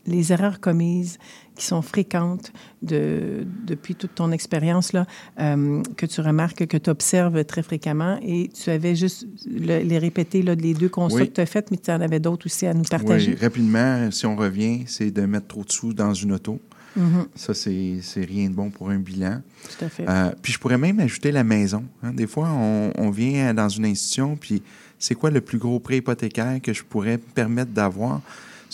les 0.06 0.32
erreurs 0.32 0.60
commises 0.60 1.18
qui 1.56 1.64
sont 1.64 1.82
fréquentes 1.82 2.52
de, 2.82 3.46
depuis 3.64 3.94
toute 3.94 4.14
ton 4.14 4.32
expérience, 4.32 4.92
là, 4.92 5.06
euh, 5.38 5.82
que 5.96 6.06
tu 6.06 6.20
remarques, 6.20 6.66
que 6.66 6.76
tu 6.76 6.90
observes 6.90 7.44
très 7.44 7.62
fréquemment. 7.62 8.18
Et 8.22 8.48
tu 8.48 8.70
avais 8.70 8.96
juste 8.96 9.26
les 9.46 9.98
répéter, 9.98 10.42
là, 10.42 10.54
les 10.54 10.74
deux 10.74 10.88
constats 10.88 11.26
que 11.26 11.32
tu 11.32 11.40
as 11.40 11.46
faits, 11.46 11.70
mais 11.70 11.76
tu 11.76 11.90
en 11.90 12.00
avais 12.00 12.20
d'autres 12.20 12.46
aussi 12.46 12.66
à 12.66 12.74
nous 12.74 12.82
partager. 12.84 13.32
Oui, 13.32 13.38
rapidement, 13.40 14.10
si 14.10 14.26
on 14.26 14.36
revient, 14.36 14.84
c'est 14.86 15.10
de 15.10 15.22
mettre 15.22 15.46
trop 15.46 15.64
de 15.64 15.70
sous 15.70 15.94
dans 15.94 16.12
une 16.12 16.32
auto. 16.32 16.60
Mm-hmm. 16.98 17.26
Ça, 17.34 17.54
c'est 17.54 18.24
rien 18.24 18.48
de 18.48 18.54
bon 18.54 18.70
pour 18.70 18.90
un 18.90 18.98
bilan. 18.98 19.40
Tout 19.78 19.84
à 19.84 19.88
fait. 19.88 20.08
Euh, 20.08 20.32
puis 20.42 20.52
je 20.52 20.58
pourrais 20.58 20.78
même 20.78 21.00
ajouter 21.00 21.32
la 21.32 21.44
maison. 21.44 21.84
Hein. 22.02 22.12
Des 22.12 22.26
fois, 22.26 22.48
on, 22.50 22.92
on, 22.96 23.10
vient 23.10 23.52
dans 23.52 23.68
une 23.68 23.84
institution, 23.86 24.36
puis 24.36 24.62
c'est 24.98 25.14
quoi 25.14 25.30
le 25.30 25.40
plus 25.40 25.58
gros 25.58 25.80
prêt 25.80 25.98
hypothécaire 25.98 26.60
que 26.62 26.72
je 26.72 26.84
pourrais 26.84 27.16
me 27.16 27.32
permettre 27.34 27.72
d'avoir? 27.72 28.20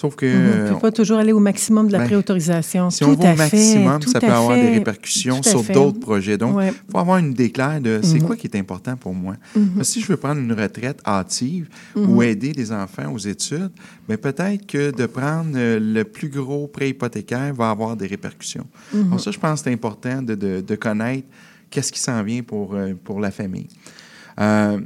Sauf 0.00 0.16
que. 0.16 0.24
Mhm. 0.24 0.60
On 0.60 0.64
ne 0.64 0.68
peut 0.70 0.78
pas 0.78 0.92
toujours 0.92 1.18
aller 1.18 1.32
au 1.32 1.40
maximum 1.40 1.88
de 1.88 1.92
la 1.92 1.98
ben, 1.98 2.06
préautorisation. 2.06 2.88
Si 2.88 3.04
on 3.04 3.12
va 3.12 3.32
au 3.34 3.36
maximum, 3.36 4.00
ça 4.00 4.18
peut 4.18 4.32
avoir 4.32 4.56
des 4.56 4.70
répercussions 4.70 5.42
sur 5.42 5.62
d'autres 5.62 6.00
projets. 6.00 6.38
Donc, 6.38 6.58
il 6.62 6.72
faut 6.90 6.98
avoir 6.98 7.18
une 7.18 7.34
déclaire 7.34 7.82
de 7.82 8.00
c'est 8.02 8.14
mhm. 8.14 8.22
quoi 8.22 8.36
qui 8.36 8.46
est 8.46 8.56
important 8.56 8.96
pour 8.96 9.12
moi. 9.12 9.34
Mhm. 9.54 9.84
Si 9.84 10.00
je 10.00 10.06
veux 10.06 10.16
prendre 10.16 10.40
une 10.40 10.54
retraite 10.54 11.00
hâtive 11.06 11.68
ou 11.94 12.22
aider 12.22 12.52
les 12.54 12.72
enfants 12.72 13.12
aux 13.12 13.18
études, 13.18 13.72
mais 14.08 14.16
ben, 14.16 14.32
peut-être 14.32 14.66
que 14.66 14.90
de 14.90 15.04
prendre 15.04 15.50
euh, 15.54 15.78
le 15.78 16.04
plus 16.04 16.30
gros 16.30 16.66
prêt 16.66 16.88
hypothécaire 16.88 17.52
va 17.52 17.68
avoir 17.68 17.94
des 17.94 18.06
répercussions. 18.06 18.66
Donc, 18.94 19.20
ça, 19.20 19.30
je 19.30 19.38
pense 19.38 19.60
que 19.60 19.64
c'est 19.64 19.74
important 19.74 20.22
de, 20.22 20.34
de, 20.34 20.62
de 20.62 20.74
connaître 20.76 21.28
qu'est-ce 21.68 21.92
qui 21.92 22.00
s'en 22.00 22.22
vient 22.22 22.42
pour, 22.42 22.74
euh, 22.74 22.94
pour 23.04 23.20
la 23.20 23.30
famille. 23.30 23.68
Euh, 24.40 24.80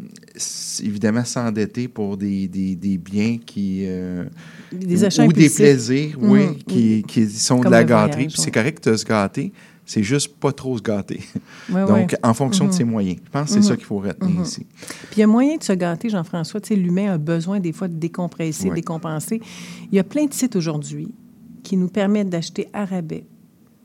évidemment, 0.82 1.24
s'endetter 1.24 1.86
pour 1.86 2.16
des, 2.16 2.48
des, 2.48 2.74
des, 2.74 2.98
biens 2.98 3.38
qui. 3.44 3.84
Euh, 3.86 4.24
des 4.72 5.05
achats 5.05 5.24
Ou 5.24 5.32
des 5.32 5.48
plaisirs, 5.48 6.18
mhm. 6.18 6.30
oui, 6.30 6.59
qui, 6.66 7.05
qui, 7.07 7.28
sont 7.28 7.61
de 7.61 7.68
la 7.68 7.84
gâterie. 7.84 8.26
Puis 8.26 8.40
c'est 8.40 8.50
correct 8.50 8.88
de 8.88 8.96
se 8.96 9.05
gâter, 9.05 9.52
c'est 9.86 10.02
juste 10.02 10.34
pas 10.36 10.52
trop 10.52 10.76
se 10.76 10.82
gâter. 10.82 11.20
Donc, 11.68 12.16
en 12.22 12.34
fonction 12.34 12.64
de 12.64 12.70
mhm. 12.70 12.76
ses 12.76 12.84
moyens. 12.84 13.18
Je 13.24 13.30
pense 13.30 13.48
que 13.48 13.55
c'est 13.55 13.62
ça 13.62 13.72
mhm. 13.72 13.76
qu'il 13.76 13.86
faut 13.86 13.98
retenir 13.98 14.42
ici. 14.42 14.66
Puis 15.11 15.18
il 15.18 15.20
y 15.20 15.22
a 15.22 15.28
moyen 15.28 15.57
de 15.57 15.62
se 15.62 15.72
gâter, 15.72 16.09
Jean-François. 16.09 16.61
Tu 16.61 16.68
sais, 16.68 16.76
l'humain 16.76 17.12
a 17.12 17.18
besoin 17.18 17.61
des 17.61 17.72
fois 17.72 17.86
de 17.86 17.96
décompresser, 17.96 18.70
de 18.70 18.74
décompenser. 18.74 19.40
Il 19.92 19.94
y 19.94 20.00
a 20.00 20.05
plein 20.05 20.24
de 20.24 20.34
sites 20.34 20.57
aujourd'hui 20.57 21.14
qui 21.62 21.76
nous 21.76 21.88
permettent 21.88 22.28
d'acheter 22.28 22.68
à 22.72 22.84
rabais 22.84 23.24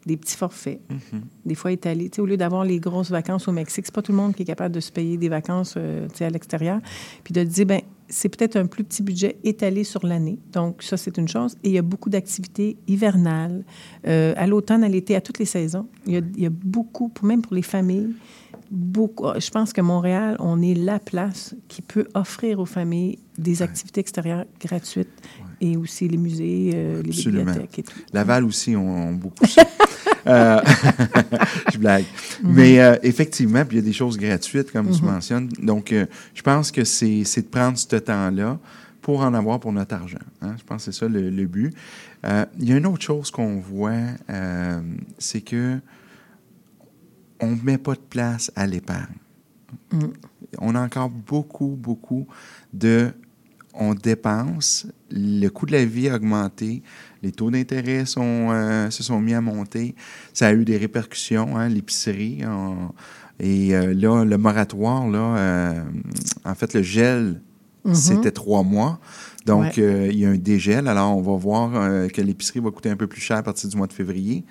des 0.05 0.17
petits 0.17 0.35
forfaits, 0.37 0.79
Mhm. 0.89 1.21
des 1.45 1.55
fois 1.55 1.71
étalés. 1.71 2.09
Tu 2.09 2.15
sais, 2.17 2.21
au 2.21 2.25
lieu 2.25 2.37
d'avoir 2.37 2.63
les 2.63 2.79
grosses 2.79 3.11
vacances 3.11 3.47
au 3.47 3.51
Mexique, 3.51 3.85
c'est 3.85 3.93
pas 3.93 4.01
tout 4.01 4.11
le 4.11 4.17
monde 4.17 4.33
qui 4.35 4.43
est 4.43 4.45
capable 4.45 4.73
de 4.73 4.79
se 4.79 4.91
payer 4.91 5.17
des 5.17 5.29
vacances 5.29 5.75
euh, 5.77 6.07
à 6.19 6.29
l'extérieur. 6.29 6.79
Puis 7.23 7.33
de 7.33 7.43
dire, 7.43 7.65
ben 7.65 7.81
c'est 8.11 8.29
peut-être 8.29 8.55
un 8.55 8.65
plus 8.65 8.83
petit 8.83 9.03
budget 9.03 9.37
étalé 9.43 9.83
sur 9.83 10.03
l'année. 10.05 10.39
Donc, 10.51 10.81
ça, 10.81 10.97
c'est 10.97 11.15
une 11.19 11.27
chose. 11.27 11.55
Et 11.63 11.69
il 11.69 11.73
y 11.73 11.77
a 11.77 11.83
beaucoup 11.83 12.09
d'activités 12.09 12.75
hivernales, 12.87 13.63
euh, 14.07 14.33
à 14.35 14.47
l'automne, 14.47 14.83
à 14.83 14.89
l'été, 14.89 15.15
à 15.15 15.21
toutes 15.21 15.37
les 15.37 15.45
saisons. 15.45 15.85
Il 16.07 16.13
y 16.13 16.17
a, 16.17 16.21
il 16.35 16.41
y 16.41 16.45
a 16.47 16.49
beaucoup, 16.49 17.09
pour- 17.09 17.27
même 17.27 17.43
pour 17.43 17.53
les 17.53 17.61
familles, 17.61 18.09
beaucoup. 18.71 19.25
Je 19.37 19.49
pense 19.51 19.73
que 19.73 19.81
Montréal, 19.81 20.37
on 20.39 20.59
est 20.61 20.73
la 20.73 20.97
place 20.99 21.55
qui 21.67 21.81
peut 21.83 22.07
offrir 22.15 22.59
aux 22.59 22.65
familles 22.65 23.19
des 23.37 23.61
activités 23.61 24.01
extérieures 24.01 24.45
gratuites 24.59 25.07
et 25.61 25.75
aussi 25.77 26.07
les 26.07 26.17
musées, 26.17 26.71
euh, 26.73 27.01
les 27.03 27.11
bibliothèques 27.11 27.79
et 27.79 27.83
tout. 27.83 27.99
Laval 28.13 28.45
aussi 28.45 28.75
ont, 28.75 29.09
ont 29.09 29.13
beaucoup 29.13 29.45
ça. 29.45 29.63
Euh, 30.27 30.59
je 31.73 31.77
blague. 31.77 32.03
Mhm. 32.43 32.53
Mais 32.53 32.79
euh, 32.81 32.97
effectivement, 33.03 33.63
puis 33.65 33.77
il 33.77 33.79
y 33.79 33.83
a 33.83 33.85
des 33.85 33.93
choses 33.93 34.17
gratuites, 34.17 34.69
comme 34.71 34.91
tu 34.91 35.01
Mhm. 35.01 35.09
mentionnes. 35.11 35.47
Donc, 35.61 35.95
je 36.33 36.41
pense 36.41 36.71
que 36.71 36.83
c'est 36.83 37.23
de 37.23 37.41
prendre 37.47 37.77
ce 37.77 37.95
temps-là 37.95 38.59
pour 39.01 39.21
en 39.21 39.33
avoir 39.33 39.59
pour 39.61 39.71
notre 39.71 39.95
argent. 39.95 40.19
hein. 40.41 40.55
Je 40.59 40.63
pense 40.65 40.85
que 40.85 40.91
c'est 40.91 40.99
ça 40.99 41.07
le, 41.07 41.29
le 41.29 41.45
but. 41.47 41.73
Il 42.25 42.67
y 42.69 42.73
a 42.73 42.77
une 42.77 42.85
autre 42.85 43.01
chose 43.01 43.31
qu'on 43.31 43.59
voit, 43.59 43.93
c'est 45.17 45.41
que 45.41 45.79
on 47.39 47.51
ne 47.55 47.61
met 47.63 47.77
pas 47.77 47.93
de 47.93 47.99
place 48.09 48.51
à 48.55 48.67
l'épargne. 48.67 49.15
Mm. 49.93 49.99
On 50.59 50.75
a 50.75 50.81
encore 50.81 51.09
beaucoup, 51.09 51.77
beaucoup 51.79 52.27
de... 52.73 53.11
On 53.73 53.93
dépense, 53.93 54.87
le 55.11 55.47
coût 55.49 55.65
de 55.65 55.71
la 55.73 55.85
vie 55.85 56.09
a 56.09 56.15
augmenté, 56.15 56.81
les 57.21 57.31
taux 57.31 57.51
d'intérêt 57.51 58.05
sont, 58.05 58.49
euh, 58.51 58.89
se 58.89 59.03
sont 59.03 59.19
mis 59.21 59.33
à 59.33 59.41
monter. 59.41 59.95
Ça 60.33 60.47
a 60.47 60.53
eu 60.53 60.65
des 60.65 60.77
répercussions, 60.77 61.55
hein, 61.57 61.69
l'épicerie. 61.69 62.41
on- 62.45 62.91
et 63.41 63.73
euh, 63.73 63.93
là, 63.93 64.25
le 64.25 64.37
moratoire, 64.37 65.07
là, 65.07 65.37
euh, 65.37 65.83
en 66.43 66.55
fait, 66.55 66.73
le 66.73 66.81
gel, 66.81 67.41
Mhm. 67.85 67.93
c'était 67.95 68.31
trois 68.31 68.63
mois. 68.63 68.99
Donc, 69.49 69.63
Ouais. 69.77 69.83
euh, 69.83 70.07
il 70.11 70.19
y 70.19 70.25
a 70.25 70.29
un 70.29 70.37
dégel. 70.37 70.87
Alors, 70.87 71.17
on 71.17 71.21
va 71.21 71.35
voir 71.37 71.71
euh, 71.75 72.07
que 72.07 72.21
l'épicerie 72.21 72.59
va 72.59 72.71
coûter 72.71 72.89
un 72.89 72.95
peu 72.95 73.07
plus 73.07 73.19
cher 73.21 73.37
à 73.37 73.43
partir 73.43 73.67
du 73.69 73.75
mois 73.75 73.87
de 73.87 73.93
février. 73.93 74.45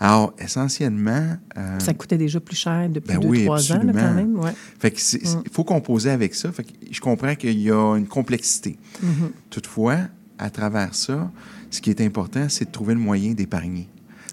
Alors, 0.00 0.32
essentiellement... 0.38 1.36
euh, 1.56 1.78
Ça 1.78 1.94
coûtait 1.94 2.18
déjà 2.18 2.40
plus 2.40 2.56
cher 2.56 2.88
depuis 2.88 3.08
ben 3.14 3.20
deux, 3.20 3.28
oui, 3.28 3.44
trois 3.44 3.72
ans, 3.72 3.82
là, 3.82 3.92
quand 3.92 4.14
même. 4.14 4.38
Ouais. 4.38 4.52
Fait 4.78 4.90
que 4.90 4.98
Mm. 4.98 5.42
il 5.44 5.50
faut 5.52 5.64
composer 5.64 6.10
avec 6.10 6.34
ça. 6.34 6.50
Fait 6.52 6.64
que 6.64 6.70
je 6.90 7.00
comprends 7.00 7.34
qu'il 7.34 7.58
y 7.60 7.70
a 7.70 7.96
une 7.96 8.06
complexité. 8.06 8.78
Mhm. 9.02 9.30
Toutefois, 9.50 9.98
à 10.38 10.50
travers 10.50 10.94
ça, 10.94 11.30
ce 11.70 11.80
qui 11.80 11.90
est 11.90 12.00
important, 12.00 12.46
c'est 12.48 12.66
de 12.66 12.70
trouver 12.70 12.94
le 12.94 13.00
moyen 13.00 13.32
d'épargner. 13.32 13.88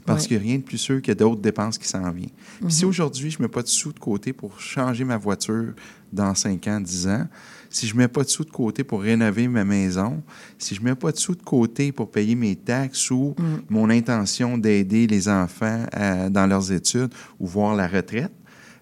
Parce 0.06 0.22
Ouais. 0.24 0.28
qu'il 0.28 0.38
n'y 0.38 0.44
a 0.44 0.46
rien 0.50 0.58
de 0.60 0.64
plus 0.64 0.78
sûr 0.78 1.02
qu'il 1.02 1.10
y 1.10 1.12
a 1.12 1.16
d'autres 1.16 1.42
dépenses 1.42 1.80
qui 1.80 1.88
s'en 1.88 2.12
viennent. 2.12 2.30
Si 2.70 2.84
Mhm. 2.86 2.90
aujourd'hui, 2.90 3.32
je 3.32 3.38
ne 3.40 3.44
mets 3.44 3.48
pas 3.50 3.64
de 3.64 3.68
sous 3.68 3.92
de 3.92 4.00
côté 4.00 4.34
pour 4.34 4.60
changer 4.60 5.04
ma 5.04 5.18
voiture 5.18 5.74
dans 6.14 6.36
5 6.36 6.68
ans, 6.68 6.80
10 6.80 7.08
ans, 7.08 7.28
si 7.76 7.88
je 7.88 7.94
ne 7.94 8.00
mets 8.00 8.08
pas 8.08 8.24
de 8.24 8.30
sous 8.30 8.46
de 8.46 8.50
côté 8.52 8.84
pour 8.86 9.02
rénover 9.02 9.48
ma 9.50 9.66
maison, 9.66 10.22
si 10.58 10.76
je 10.76 10.80
ne 10.80 10.86
mets 10.86 10.96
pas 10.96 11.12
de 11.12 11.18
sous 11.18 11.36
de 11.36 11.42
côté 11.44 11.92
pour 11.92 12.10
payer 12.10 12.36
mes 12.36 12.56
taxes 12.56 13.12
ou 13.12 13.36
Mm. 13.38 13.44
mon 13.70 13.90
intention 13.90 14.58
d'aider 14.58 15.08
les 15.08 15.28
enfants 15.28 15.86
à- 15.92 16.30
dans 16.30 16.48
leurs 16.48 16.72
études 16.72 17.12
ou 17.40 17.48
voir 17.48 17.76
la 17.76 17.88
retraite, 17.88 18.32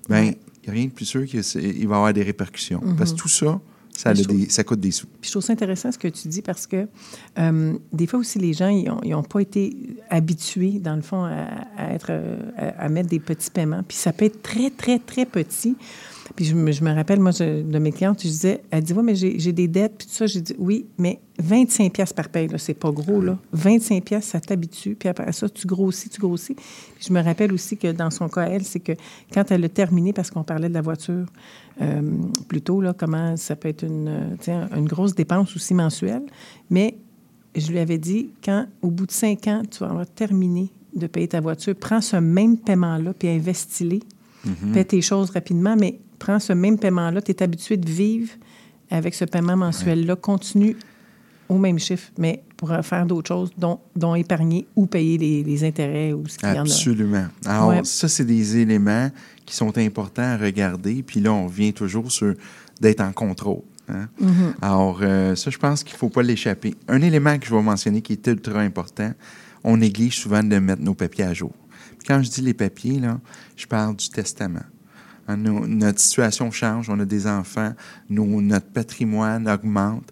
ben 0.08 0.26
il 0.26 0.36
n'y 0.66 0.70
a 0.70 0.72
rien 0.74 0.86
de 0.86 0.92
plus 0.92 1.06
sûr 1.06 1.26
qu'il 1.26 1.42
va 1.42 1.60
y 1.60 1.84
avoir 1.84 2.14
des 2.14 2.24
répercussions. 2.24 2.82
Mhm. 2.84 2.96
Parce 2.96 3.14
que 3.14 3.18
tout 3.18 3.28
ça, 3.30 3.60
ça, 3.96 4.64
coûte 4.64 4.80
des 4.80 4.92
sous. 4.92 5.08
Puis 5.08 5.28
je 5.28 5.32
trouve 5.32 5.44
ça 5.44 5.54
intéressant 5.54 5.92
ce 5.92 5.98
que 5.98 6.08
tu 6.08 6.28
dis 6.28 6.42
parce 6.42 6.66
que 6.68 6.88
euh, 7.40 7.74
des 7.92 8.08
fois 8.08 8.20
aussi, 8.20 8.38
les 8.40 8.54
gens, 8.54 8.70
ils 8.70 9.10
n'ont 9.12 9.24
pas 9.24 9.40
été 9.42 9.76
habitués, 10.10 10.80
dans 10.80 10.96
le 10.96 11.02
fond, 11.02 11.24
à, 11.26 11.48
à 11.78 11.94
être, 11.94 12.08
euh, 12.12 12.38
à, 12.58 12.86
à 12.86 12.90
mettre 12.90 13.10
des 13.10 13.20
petits 13.20 13.50
paiements. 13.52 13.82
Puis 13.88 13.98
ça 13.98 14.12
peut 14.14 14.26
être 14.26 14.42
très, 14.42 14.70
très, 14.70 15.00
très 15.00 15.26
petit. 15.26 15.76
Puis 16.36 16.46
je 16.46 16.56
me, 16.56 16.72
je 16.72 16.84
me 16.84 16.94
rappelle, 16.94 17.20
moi, 17.20 17.32
je- 17.32 17.64
de 17.64 17.80
mes 17.80 17.92
clientes, 17.92 18.22
je 18.24 18.28
disais, 18.30 18.62
elle 18.72 18.84
dit, 18.84 18.94
oui, 18.94 19.04
mais 19.04 19.16
j'ai 19.16 19.52
des 19.52 19.68
dettes, 19.68 19.96
puis 19.98 20.08
tout 20.08 20.14
ça. 20.14 20.26
J'ai 20.26 20.42
dit, 20.42 20.56
oui, 20.58 20.86
mais 20.98 21.20
25 21.40 21.92
pièces 21.92 22.14
par 22.14 22.30
paye, 22.30 22.48
c'est 22.58 22.74
pas 22.74 22.92
gros, 22.92 23.22
là. 23.22 23.38
25 23.52 24.04
pièces, 24.04 24.26
ça 24.26 24.40
t'habitue. 24.40 24.96
Puis 24.96 25.10
après 25.10 25.32
ça, 25.34 25.50
tu 25.50 25.68
grossis, 25.68 26.10
tu 26.10 26.22
grossis. 26.22 26.56
Puis 26.56 27.06
je 27.08 27.14
me 27.14 27.22
rappelle 27.22 27.52
aussi 27.52 27.76
que 27.78 27.92
dans 27.92 28.10
son 28.10 28.30
cas, 28.30 28.44
elle, 28.48 28.64
c'est 28.64 28.80
que 28.80 28.94
quand 29.34 29.52
elle 29.52 29.64
a 29.66 29.70
terminé, 29.70 30.14
parce 30.14 30.32
qu'on 30.32 30.44
parlait 30.44 30.70
de 30.70 30.74
la 30.74 30.82
voiture 30.82 31.26
euh, 31.82 32.02
plus 32.48 32.62
tôt, 32.62 32.80
là, 32.82 32.94
comment 32.94 33.36
ça 33.36 33.56
peut 33.56 33.68
être 33.70 33.84
une, 33.84 34.08
euh, 34.48 34.66
une 34.78 34.86
grosse 34.88 35.16
dépense 35.16 35.56
aussi 35.56 35.74
mensuelle, 35.74 36.24
mais 36.70 36.96
je 37.56 37.70
lui 37.72 37.80
avais 37.80 37.98
dit, 37.98 38.30
quand 38.44 38.66
au 38.82 38.90
bout 38.92 39.06
de 39.08 39.12
cinq 39.12 39.48
ans, 39.48 39.62
tu 39.70 39.80
vas 39.80 39.90
avoir 39.90 40.08
terminé 40.08 40.70
de 40.96 41.06
payer 41.08 41.28
ta 41.28 41.42
voiture, 41.42 41.76
prends 41.76 42.02
ce 42.02 42.16
même 42.16 42.58
paiement-là, 42.58 43.14
puis 43.14 43.28
investis-le. 43.28 44.00
Paie 44.74 44.84
tes 44.86 45.02
choses 45.02 45.30
rapidement, 45.30 45.76
mais 45.80 46.00
prends 46.24 46.40
ce 46.40 46.54
même 46.54 46.78
paiement-là. 46.80 47.22
Tu 47.22 47.32
es 47.32 47.44
habitué 47.44 47.78
de 47.78 47.90
vivre 47.90 48.30
avec 48.90 49.14
ce 49.14 49.26
paiement 49.26 49.58
mensuel-là. 49.58 50.16
Continue 50.16 50.76
au 51.50 51.58
même 51.58 51.78
chiffre, 51.78 52.10
mais 52.18 52.42
pour 52.58 52.70
faire 52.84 53.06
d'autres 53.06 53.28
choses, 53.28 53.52
dont, 53.58 53.80
dont 53.96 54.16
épargner 54.16 54.66
ou 54.76 54.86
payer 54.86 55.18
les, 55.18 55.44
les 55.44 55.64
intérêts 55.66 56.14
ou 56.14 56.26
ce 56.28 56.38
qu'il 56.38 56.48
y 56.48 56.52
en 56.54 56.56
a. 56.56 56.62
Absolument. 56.62 57.26
Alors, 57.46 57.68
Ouais. 57.70 57.82
ça, 57.84 58.08
c'est 58.08 58.24
des 58.26 58.58
éléments 58.58 59.10
qui 59.46 59.54
sont 59.56 59.78
importants 59.78 60.24
à 60.24 60.38
regarder. 60.38 61.04
Puis 61.04 61.20
là, 61.20 61.34
on 61.34 61.46
revient 61.48 61.74
toujours 61.74 62.10
sur 62.12 62.34
d'être 62.80 63.02
en 63.02 63.12
contrôle. 63.12 63.62
hein. 63.90 64.08
Mhm. 64.20 64.54
Alors, 64.62 65.00
euh, 65.02 65.36
ça, 65.36 65.52
je 65.52 65.58
pense 65.58 65.84
qu'il 65.84 65.94
ne 65.96 66.00
faut 66.00 66.10
pas 66.10 66.24
l'échapper. 66.24 66.74
Un 66.88 67.02
élément 67.02 67.38
que 67.38 67.46
je 67.46 67.54
vais 67.54 67.62
mentionner 67.62 68.02
qui 68.02 68.14
est 68.14 68.28
ultra 68.28 68.62
important, 68.62 69.12
on 69.64 69.76
néglige 69.78 70.18
souvent 70.18 70.44
de 70.44 70.58
mettre 70.60 70.82
nos 70.82 70.94
papiers 70.96 71.26
à 71.26 71.34
jour. 71.34 71.52
Puis 72.00 72.08
quand 72.08 72.24
je 72.24 72.30
dis 72.30 72.42
les 72.42 72.54
papiers, 72.54 73.00
là, 73.00 73.20
je 73.58 73.66
parle 73.68 73.96
du 73.98 74.10
testament. 74.10 74.64
Hein, 75.28 75.38
notre 75.38 76.00
situation 76.00 76.52
change, 76.52 76.90
on 76.90 77.00
a 77.00 77.06
des 77.06 77.28
enfants, 77.28 77.74
notre 78.10 78.68
patrimoine 78.68 79.48
augmente. 79.48 80.12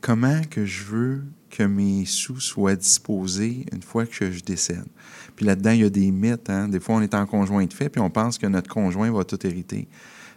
Comment 0.00 0.40
que 0.50 0.64
je 0.64 0.84
veux 0.84 1.24
que 1.50 1.62
mes 1.62 2.04
sous 2.04 2.40
soient 2.40 2.76
disposés 2.76 3.66
une 3.72 3.82
fois 3.82 4.06
que 4.06 4.30
je 4.30 4.42
décède? 4.42 4.86
Puis 5.34 5.46
là-dedans, 5.46 5.70
il 5.70 5.80
y 5.80 5.84
a 5.84 5.90
des 5.90 6.10
mythes. 6.10 6.50
hein. 6.50 6.68
Des 6.68 6.78
fois, 6.78 6.96
on 6.96 7.00
est 7.00 7.14
en 7.14 7.26
conjoint 7.26 7.64
de 7.64 7.72
fait, 7.72 7.88
puis 7.88 8.00
on 8.00 8.10
pense 8.10 8.38
que 8.38 8.46
notre 8.46 8.68
conjoint 8.68 9.10
va 9.10 9.24
tout 9.24 9.44
hériter. 9.46 9.88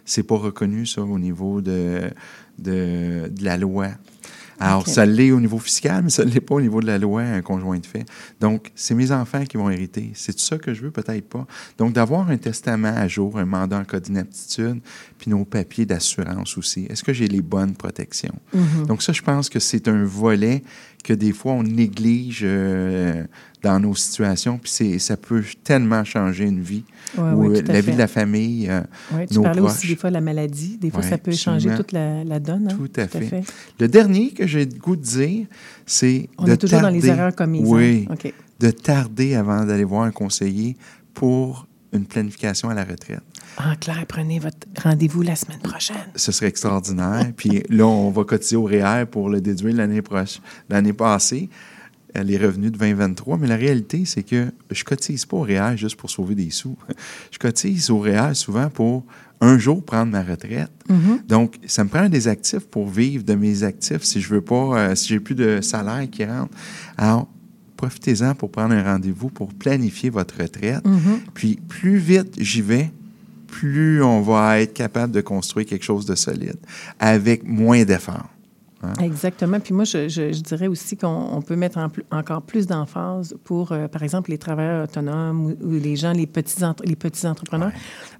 C'est 0.04 0.22
pas 0.22 0.36
reconnu, 0.36 0.86
ça, 0.86 1.02
au 1.02 1.18
niveau 1.18 1.60
de, 1.60 2.10
de 2.58 3.30
la 3.42 3.58
loi. 3.58 3.88
Alors, 4.60 4.86
ça 4.88 5.06
l'est 5.06 5.30
au 5.30 5.40
niveau 5.40 5.58
fiscal, 5.58 6.04
mais 6.04 6.10
ça 6.10 6.24
ne 6.24 6.30
l'est 6.30 6.40
pas 6.40 6.56
au 6.56 6.60
niveau 6.60 6.80
de 6.80 6.86
la 6.86 6.98
loi, 6.98 7.22
un 7.22 7.42
conjoint 7.42 7.78
de 7.78 7.86
fait. 7.86 8.04
Donc, 8.40 8.70
c'est 8.74 8.94
mes 8.94 9.12
enfants 9.12 9.44
qui 9.44 9.56
vont 9.56 9.70
hériter. 9.70 10.10
C'est 10.14 10.38
ça 10.38 10.58
que 10.58 10.74
je 10.74 10.82
veux? 10.82 10.90
Peut-être 10.90 11.28
pas. 11.28 11.46
Donc, 11.78 11.92
d'avoir 11.92 12.28
un 12.28 12.36
testament 12.36 12.94
à 12.94 13.06
jour, 13.08 13.38
un 13.38 13.44
mandat 13.44 13.78
en 13.78 13.84
cas 13.84 14.00
d'inaptitude, 14.00 14.80
puis 15.18 15.30
nos 15.30 15.44
papiers 15.44 15.86
d'assurance 15.86 16.58
aussi. 16.58 16.86
Est-ce 16.88 17.04
que 17.04 17.12
j'ai 17.12 17.28
les 17.28 17.42
bonnes 17.42 17.74
protections? 17.74 18.38
Mhm. 18.52 18.86
Donc, 18.86 19.02
ça, 19.02 19.12
je 19.12 19.22
pense 19.22 19.48
que 19.48 19.60
c'est 19.60 19.88
un 19.88 20.04
volet 20.04 20.62
que 21.04 21.12
des 21.12 21.32
fois, 21.32 21.52
on 21.52 21.62
néglige 21.62 22.40
euh, 22.42 23.24
dans 23.62 23.80
nos 23.80 23.94
situations, 23.94 24.58
puis 24.62 24.98
ça 25.00 25.16
peut 25.16 25.42
tellement 25.64 26.04
changer 26.04 26.44
une 26.44 26.60
vie. 26.60 26.84
Ouais, 27.16 27.24
ou 27.32 27.48
ouais, 27.48 27.58
euh, 27.58 27.62
la 27.66 27.74
fait. 27.74 27.80
vie 27.80 27.92
de 27.94 27.98
la 27.98 28.06
famille, 28.06 28.68
euh, 28.68 28.82
Ouais, 29.12 29.26
tu 29.26 29.34
nos 29.34 29.42
parlais 29.42 29.60
proches. 29.60 29.72
aussi 29.72 29.88
des 29.88 29.96
fois 29.96 30.10
de 30.10 30.14
la 30.14 30.20
maladie. 30.20 30.76
Des 30.78 30.90
fois, 30.90 31.00
Ouais, 31.00 31.08
ça 31.08 31.18
peut 31.18 31.32
changer 31.32 31.74
toute 31.74 31.92
la, 31.92 32.22
la 32.24 32.38
donne. 32.38 32.68
hein. 32.70 32.76
Tout 32.76 33.00
à 33.00 33.08
fait. 33.08 33.42
Le 33.80 33.88
dernier 33.88 34.30
que 34.30 34.46
j'ai 34.46 34.64
le 34.66 34.78
goût 34.78 34.94
de 34.94 35.02
dire, 35.02 35.46
c'est 35.86 36.28
On 36.38 36.44
de 36.44 36.52
est 36.52 36.56
toujours 36.56 36.80
dans 36.82 36.88
les 36.90 37.00
tarder- 37.00 37.18
erreurs 37.18 37.34
commises, 37.34 37.66
Oui. 37.66 38.06
hein? 38.10 38.14
De 38.60 38.70
tarder 38.70 39.34
avant 39.34 39.64
d'aller 39.64 39.84
voir 39.84 40.02
un 40.02 40.10
conseiller 40.10 40.76
pour 41.14 41.66
une 41.92 42.04
planification 42.04 42.68
à 42.68 42.74
la 42.74 42.84
retraite. 42.84 43.22
En 43.56 43.74
clair, 43.76 44.04
prenez 44.06 44.38
votre 44.38 44.66
rendez-vous 44.82 45.22
la 45.22 45.34
semaine 45.34 45.58
prochaine. 45.60 45.96
Ce 46.14 46.30
serait 46.32 46.46
extraordinaire. 46.48 47.32
Puis 47.36 47.62
là, 47.70 47.86
on 47.86 48.10
va 48.10 48.24
cotiser 48.24 48.56
au 48.56 48.64
REER 48.64 49.06
pour 49.10 49.30
le 49.30 49.40
déduire 49.40 49.74
l'année 49.74 50.02
prochaine, 50.02 50.42
l'année 50.68 50.92
passée, 50.92 51.48
les 52.14 52.36
revenus 52.38 52.72
de 52.72 52.78
2023. 52.78 53.38
Mais 53.38 53.46
la 53.46 53.56
réalité, 53.56 54.04
c'est 54.04 54.22
que 54.22 54.46
je 54.70 54.84
cotise 54.84 55.26
pas 55.26 55.36
au 55.36 55.42
REER 55.42 55.76
juste 55.76 55.96
pour 55.96 56.10
sauver 56.10 56.34
des 56.34 56.50
sous. 56.50 56.76
Je 57.30 57.38
cotise 57.38 57.90
au 57.90 57.98
REER 57.98 58.34
souvent 58.34 58.70
pour 58.70 59.04
un 59.40 59.58
jour 59.58 59.84
prendre 59.84 60.10
ma 60.10 60.22
retraite. 60.22 60.70
Mhm. 60.88 61.20
Donc, 61.28 61.56
ça 61.66 61.84
me 61.84 61.88
prend 61.88 62.08
des 62.08 62.28
actifs 62.28 62.66
pour 62.66 62.88
vivre 62.88 63.24
de 63.24 63.34
mes 63.34 63.62
actifs 63.62 64.02
si 64.02 64.20
je 64.20 64.28
veux 64.28 64.40
pas, 64.40 64.78
euh, 64.78 64.94
si 64.94 65.08
j'ai 65.08 65.20
plus 65.20 65.34
de 65.34 65.60
salaire 65.60 66.08
qui 66.10 66.24
rentre. 66.24 66.52
Alors, 66.96 67.28
profitez-en 67.76 68.34
pour 68.34 68.50
prendre 68.50 68.74
un 68.74 68.82
rendez-vous 68.82 69.28
pour 69.28 69.52
planifier 69.54 70.10
votre 70.10 70.40
retraite. 70.40 70.84
Mhm. 70.84 71.20
Puis, 71.34 71.60
plus 71.68 71.98
vite 71.98 72.34
j'y 72.38 72.62
vais, 72.62 72.90
plus 73.46 74.02
on 74.02 74.20
va 74.20 74.60
être 74.60 74.74
capable 74.74 75.12
de 75.12 75.20
construire 75.20 75.66
quelque 75.66 75.84
chose 75.84 76.04
de 76.04 76.14
solide 76.14 76.58
avec 76.98 77.44
moins 77.44 77.84
d'efforts. 77.84 78.28
Hein. 78.82 78.92
Exactement. 79.02 79.60
Puis 79.60 79.74
moi, 79.74 79.84
je, 79.84 80.08
je- 80.08 80.32
je 80.32 80.40
dirais 80.42 80.66
aussi 80.68 80.96
qu'on 80.96 81.06
on 81.32 81.42
peut 81.42 81.56
mettre 81.56 81.78
en 81.78 81.88
plus- 81.88 82.04
encore 82.10 82.42
plus 82.42 82.66
d'emphase 82.66 83.36
pour, 83.44 83.72
euh, 83.72 83.88
par 83.88 84.02
exemple, 84.02 84.30
les 84.30 84.38
travailleurs 84.38 84.84
autonomes 84.84 85.46
ou, 85.46 85.56
ou 85.66 85.70
les 85.72 85.96
gens, 85.96 86.12
les 86.12 86.26
petits, 86.26 86.64
entre- 86.64 86.84
les 86.84 86.96
petits 86.96 87.26
entrepreneurs, 87.26 87.72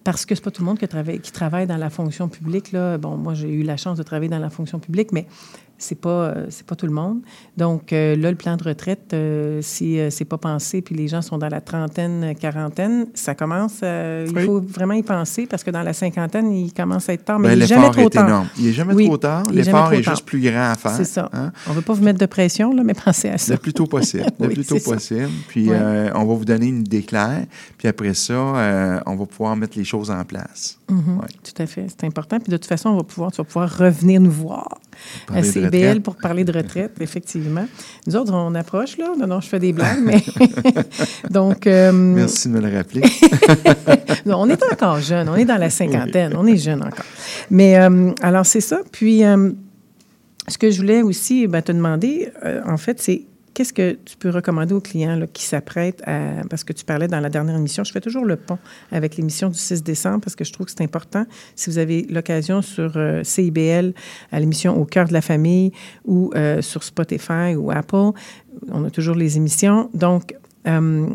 parce 0.04 0.24
que 0.26 0.34
c'est 0.34 0.42
pas 0.44 0.50
tout 0.50 0.62
le 0.62 0.66
monde 0.66 0.78
qui 0.78 0.88
travaille, 0.88 1.20
qui 1.20 1.32
travaille 1.32 1.66
dans 1.66 1.76
la 1.76 1.90
fonction 1.90 2.28
publique. 2.28 2.72
Là. 2.72 2.98
Bon, 2.98 3.16
moi, 3.16 3.34
j'ai 3.34 3.50
eu 3.52 3.62
la 3.62 3.76
chance 3.76 3.98
de 3.98 4.02
travailler 4.02 4.30
dans 4.30 4.38
la 4.38 4.50
fonction 4.50 4.78
publique, 4.78 5.12
mais 5.12 5.26
c'est 5.78 6.00
pas 6.00 6.08
euh, 6.10 6.46
c'est 6.50 6.66
pas 6.66 6.74
tout 6.74 6.86
le 6.86 6.92
monde. 6.92 7.20
Donc 7.56 7.92
euh, 7.92 8.16
là, 8.16 8.30
le 8.30 8.36
plan 8.36 8.56
de 8.56 8.64
retraite, 8.64 9.12
euh, 9.14 9.60
si 9.62 9.98
euh, 9.98 10.10
c'est 10.10 10.24
pas 10.24 10.38
pensé, 10.38 10.82
puis 10.82 10.94
les 10.94 11.08
gens 11.08 11.22
sont 11.22 11.38
dans 11.38 11.48
la 11.48 11.60
trentaine, 11.60 12.34
quarantaine, 12.34 13.06
ça 13.14 13.34
commence. 13.34 13.80
Il 13.82 14.40
faut 14.44 14.60
vraiment 14.60 14.94
y 14.94 15.02
penser 15.02 15.46
parce 15.46 15.62
que 15.64 15.70
dans 15.70 15.82
la 15.82 15.92
cinquantaine, 15.92 16.52
il 16.52 16.72
commence 16.72 17.08
à 17.08 17.12
être 17.14 17.24
tard, 17.24 17.38
mais 17.38 17.48
Ben, 17.48 17.54
il 17.54 17.58
n'est 17.60 17.66
jamais 17.66 17.80
l'effort 17.82 17.94
trop 17.96 18.06
est 18.06 18.10
tard. 18.10 18.28
énorme. 18.28 18.48
Il 18.58 18.64
n'est 18.66 18.72
jamais 18.72 18.94
Oui, 18.94 19.06
trop 19.06 19.16
tard. 19.18 19.42
est 19.48 19.52
L'effort 19.52 19.92
est 19.92 20.02
juste 20.02 20.24
plus 20.24 20.40
grand 20.40 20.70
à 20.72 20.74
faire. 20.74 20.92
C'est 20.92 21.04
ça. 21.04 21.28
hein? 21.32 21.52
On 21.66 21.70
ne 21.70 21.76
veut 21.76 21.82
pas 21.82 21.92
vous 21.92 22.02
mettre 22.02 22.18
de 22.18 22.26
pression, 22.26 22.72
là, 22.74 22.82
mais 22.84 22.94
pensez 22.94 23.28
à 23.28 23.38
ça. 23.38 23.52
Le 23.52 23.58
plus 23.58 23.72
tôt 23.72 23.86
possible. 23.86 24.24
Le 24.40 24.48
Oui, 24.48 24.54
plus 24.54 24.66
tôt 24.66 24.78
possible. 24.80 25.28
Puis 25.48 25.68
on 25.70 26.24
va 26.24 26.34
vous 26.34 26.44
donner 26.44 26.66
une 26.66 26.80
idée 26.80 27.02
claire. 27.02 27.44
Puis 27.76 27.88
après 27.88 28.14
ça, 28.14 29.00
on 29.06 29.16
va 29.16 29.26
pouvoir 29.26 29.56
mettre 29.56 29.78
les 29.78 29.84
choses 29.84 30.10
en 30.10 30.24
place. 30.24 30.78
Mhm, 30.90 31.20
Tout 31.44 31.62
à 31.62 31.66
fait, 31.66 31.86
c'est 31.88 32.04
important. 32.06 32.38
Puis 32.40 32.50
de 32.50 32.56
toute 32.56 32.66
façon, 32.66 32.90
on 32.90 32.96
va 32.96 33.02
pouvoir, 33.04 33.30
tu 33.30 33.36
vas 33.38 33.44
pouvoir 33.44 33.76
revenir 33.78 34.20
nous 34.20 34.30
voir 34.30 34.78
à 35.32 35.42
CBL 35.42 36.00
pour 36.00 36.16
parler 36.16 36.44
de 36.44 36.52
retraite, 36.52 36.92
effectivement. 37.00 37.66
Nous 38.06 38.16
autres, 38.16 38.32
on 38.32 38.54
approche, 38.54 38.96
là. 38.98 39.12
Non, 39.18 39.26
non, 39.26 39.40
je 39.40 39.48
fais 39.48 39.58
des 39.58 39.72
blagues, 39.72 40.00
mais. 40.02 40.22
Donc. 41.30 41.66
euh, 41.66 41.92
Merci 41.92 42.48
de 42.48 42.54
me 42.54 42.60
le 42.60 42.76
rappeler. 42.76 43.02
non, 44.26 44.38
on 44.40 44.48
est 44.48 44.62
encore 44.72 45.00
jeune, 45.00 45.28
on 45.28 45.36
est 45.36 45.44
dans 45.44 45.58
la 45.58 45.70
cinquantaine, 45.70 46.34
on 46.36 46.46
est 46.46 46.56
jeune 46.56 46.82
encore. 46.82 47.06
Mais 47.50 47.78
euh, 47.78 48.12
alors, 48.22 48.46
c'est 48.46 48.60
ça. 48.60 48.80
Puis, 48.90 49.24
euh, 49.24 49.50
ce 50.48 50.58
que 50.58 50.70
je 50.70 50.80
voulais 50.80 51.02
aussi 51.02 51.46
ben, 51.46 51.62
te 51.62 51.72
demander, 51.72 52.30
en 52.66 52.76
fait, 52.76 53.00
c'est 53.00 53.27
qu'est-ce 53.58 53.72
que 53.72 53.98
tu 54.04 54.16
peux 54.16 54.30
recommander 54.30 54.72
aux 54.72 54.80
clients 54.80 55.20
qui 55.32 55.42
s'apprêtent 55.42 56.00
à. 56.06 56.44
Parce 56.48 56.62
que 56.62 56.72
tu 56.72 56.84
parlais 56.84 57.08
dans 57.08 57.18
la 57.18 57.28
dernière 57.28 57.56
émission, 57.56 57.82
je 57.82 57.90
fais 57.90 58.00
toujours 58.00 58.24
le 58.24 58.36
pont 58.36 58.56
avec 58.92 59.16
l'émission 59.16 59.48
du 59.48 59.58
6 59.58 59.82
décembre 59.82 60.20
parce 60.20 60.36
que 60.36 60.44
je 60.44 60.52
trouve 60.52 60.66
que 60.66 60.70
c'est 60.70 60.84
important. 60.84 61.26
Si 61.56 61.68
vous 61.68 61.78
avez 61.78 62.02
l'occasion 62.02 62.62
sur 62.62 62.92
euh, 62.94 63.24
CIBL, 63.24 63.94
à 64.30 64.38
l'émission 64.38 64.80
Au 64.80 64.84
cœur 64.84 65.08
de 65.08 65.12
la 65.12 65.22
famille 65.22 65.72
ou 66.04 66.30
euh, 66.36 66.62
sur 66.62 66.84
Spotify 66.84 67.56
ou 67.56 67.72
Apple, 67.72 68.12
on 68.70 68.84
a 68.84 68.90
toujours 68.90 69.16
les 69.16 69.36
émissions. 69.36 69.90
Donc, 69.92 70.36
euh, 70.68 71.08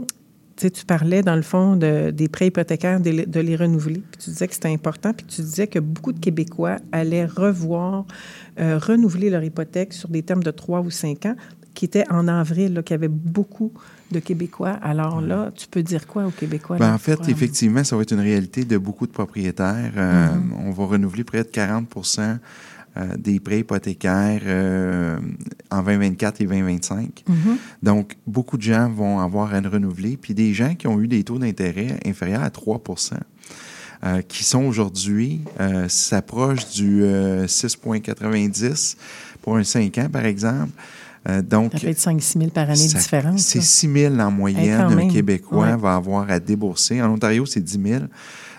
tu 0.58 0.86
parlais, 0.86 1.22
dans 1.22 1.38
le 1.38 1.42
fond, 1.44 1.78
de, 1.78 2.12
des 2.12 2.28
prêts 2.28 2.48
hypothécaires, 2.48 3.00
de, 3.00 3.40
les- 3.40 3.56
renouveler. 3.56 4.02
Tu 4.22 4.32
disais 4.32 4.50
que 4.50 4.54
c'était 4.54 4.74
important. 4.74 5.14
Puis 5.14 5.26
tu 5.28 5.42
disais 5.42 5.68
que 5.68 5.80
beaucoup 5.80 6.12
de 6.12 6.20
Québécois 6.20 6.76
allaient 6.92 7.26
revoir, 7.26 8.06
euh, 8.60 8.78
renouveler 8.78 9.30
leur 9.30 9.44
hypothèque 9.46 9.94
sur 9.94 10.10
des 10.10 10.24
termes 10.24 10.44
de 10.44 10.52
trois 10.52 10.82
ou 10.82 10.90
cinq 10.90 11.26
ans, 11.26 11.36
qui 11.74 11.86
était 11.86 12.06
en 12.10 12.28
avril, 12.28 12.82
qu'il 12.86 12.94
y 12.94 13.00
avait 13.00 13.08
beaucoup 13.08 13.72
de 14.12 14.20
Québécois. 14.20 14.78
Alors 14.82 15.22
là, 15.22 15.52
tu 15.56 15.68
peux 15.68 15.84
dire 15.84 16.08
quoi 16.08 16.26
aux 16.26 16.32
Québécois? 16.32 16.78
Ben, 16.78 16.94
en 16.94 16.98
fait, 16.98 17.28
effectivement, 17.30 17.84
ça 17.84 17.96
va 17.96 18.04
être 18.04 18.14
une 18.14 18.20
réalité 18.20 18.64
de 18.64 18.78
beaucoup 18.78 19.08
de 19.08 19.12
propriétaires. 19.12 19.94
Euh, 19.98 20.34
Mhm. 20.34 20.54
On 20.66 20.72
va 20.72 20.86
renouveler 20.86 21.24
près 21.24 21.44
de 21.44 21.50
40% 21.50 22.40
euh, 22.96 23.18
des 23.18 23.40
prêts 23.40 23.60
hypothécaires 23.60 24.42
euh, 24.46 25.18
en 25.72 25.82
2024 25.82 26.42
et 26.42 26.46
2025. 26.46 27.24
Mhm. 27.28 27.58
Donc, 27.82 28.18
beaucoup 28.28 28.58
de 28.58 28.62
gens 28.62 28.90
vont 28.90 29.20
avoir 29.20 29.54
à 29.54 29.62
le 29.62 29.70
renouveler. 29.70 30.18
Puis 30.18 30.34
des 30.34 30.54
gens 30.54 30.76
qui 30.76 30.88
ont 30.88 31.00
eu 31.02 31.08
des 31.08 31.24
taux 31.24 31.40
d'intérêt 31.40 32.00
inférieurs 32.06 32.44
à 32.44 32.50
3% 32.50 33.18
euh, 34.04 34.22
qui 34.22 34.44
sont 34.44 34.64
aujourd'hui, 34.66 35.42
euh, 35.60 35.88
s'approchent 35.88 36.70
du 36.72 37.04
euh, 37.04 37.48
6,90 37.48 38.98
pour 39.42 39.56
un 39.56 39.64
5 39.64 39.98
ans, 39.98 40.10
par 40.12 40.26
exemple. 40.26 40.72
Euh, 41.30 41.42
donc, 41.42 41.72
Ça 41.74 41.80
peut 41.80 41.88
être 41.88 42.00
5-6 42.00 42.38
000 42.40 42.50
par 42.52 42.70
année 42.70 42.88
de 42.88 42.94
différence. 42.94 43.42
C'est 43.42 43.60
là. 43.60 43.64
6 43.66 43.94
000 43.94 44.20
en 44.20 44.32
moyenne, 44.32 44.82
un. 44.82 45.08
Québécois 45.08 45.68
Ouais. 45.72 45.78
va 45.78 45.96
avoir 45.96 46.30
à 46.30 46.40
débourser. 46.40 47.02
En 47.02 47.12
Ontario, 47.12 47.46
c'est 47.46 47.62
10 47.62 47.80
000. 47.82 48.04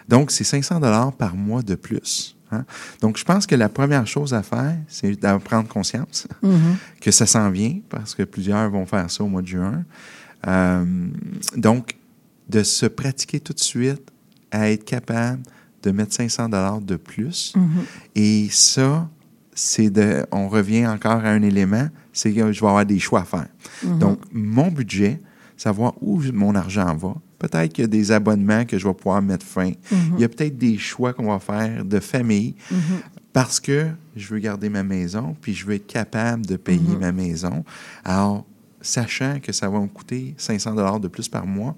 Donc, 0.08 0.30
c'est 0.30 0.44
500 0.44 0.80
dollars 0.80 1.12
par 1.12 1.34
mois 1.36 1.62
de 1.62 1.74
plus. 1.74 2.36
hein. 2.52 2.64
Donc, 3.00 3.16
je 3.18 3.24
pense 3.24 3.46
que 3.46 3.54
la 3.54 3.68
première 3.68 4.06
chose 4.06 4.32
à 4.32 4.42
faire, 4.42 4.76
c'est 4.88 5.12
d'en 5.20 5.38
prendre 5.40 5.68
conscience 5.68 6.26
Mhm. 6.42 6.76
que 7.00 7.10
ça 7.10 7.26
s'en 7.26 7.50
vient, 7.50 7.78
parce 7.90 8.14
que 8.14 8.22
plusieurs 8.22 8.70
vont 8.70 8.86
faire 8.86 9.10
ça 9.10 9.24
au 9.24 9.28
mois 9.28 9.42
de 9.42 9.46
juin. 9.48 9.84
Euh, 10.46 10.84
donc, 11.56 11.96
de 12.48 12.62
se 12.62 12.86
pratiquer 12.86 13.40
tout 13.40 13.52
de 13.54 13.60
suite 13.60 14.02
à 14.50 14.70
être 14.70 14.84
capable 14.84 15.40
de 15.82 15.90
mettre 15.90 16.14
500 16.14 16.48
dollars 16.48 16.80
de 16.80 16.96
plus. 16.96 17.52
Mhm. 17.56 17.68
Et 18.14 18.48
ça, 18.50 19.08
c'est 19.54 19.90
de, 19.90 20.26
on 20.32 20.48
revient 20.48 20.86
encore 20.86 21.24
à 21.24 21.28
un 21.30 21.42
élément, 21.42 21.88
c'est 22.12 22.32
que 22.32 22.52
je 22.52 22.60
vais 22.60 22.66
avoir 22.66 22.84
des 22.86 22.98
choix 22.98 23.20
à 23.20 23.24
faire. 23.24 23.46
Mhm. 23.84 23.98
Donc, 23.98 24.18
mon 24.32 24.68
budget, 24.68 25.20
savoir 25.56 25.94
où 26.00 26.20
mon 26.32 26.54
argent 26.54 26.94
va. 26.96 27.14
Peut-être 27.38 27.72
qu'il 27.72 27.82
y 27.82 27.84
a 27.84 27.88
des 27.88 28.10
abonnements 28.10 28.64
que 28.64 28.78
je 28.78 28.86
vais 28.88 28.94
pouvoir 28.94 29.20
mettre 29.22 29.46
fin. 29.46 29.68
Mhm. 29.90 30.14
Il 30.16 30.20
y 30.20 30.24
a 30.24 30.28
peut-être 30.28 30.56
des 30.58 30.78
choix 30.78 31.12
qu'on 31.12 31.30
va 31.30 31.38
faire 31.38 31.84
de 31.84 32.00
famille 32.00 32.54
Mhm. 32.70 32.78
parce 33.32 33.60
que 33.60 33.86
je 34.16 34.28
veux 34.32 34.40
garder 34.40 34.68
ma 34.68 34.82
maison, 34.82 35.36
puis 35.40 35.54
je 35.54 35.64
veux 35.66 35.74
être 35.74 35.86
capable 35.86 36.46
de 36.46 36.56
payer 36.56 36.96
ma 36.98 37.12
maison. 37.12 37.64
Alors, 38.04 38.44
sachant 38.80 39.38
que 39.40 39.52
ça 39.52 39.68
va 39.68 39.78
me 39.80 39.86
coûter 39.88 40.34
500 40.36 40.74
dollars 40.74 41.00
de 41.00 41.08
plus 41.08 41.28
par 41.28 41.46
mois, 41.46 41.74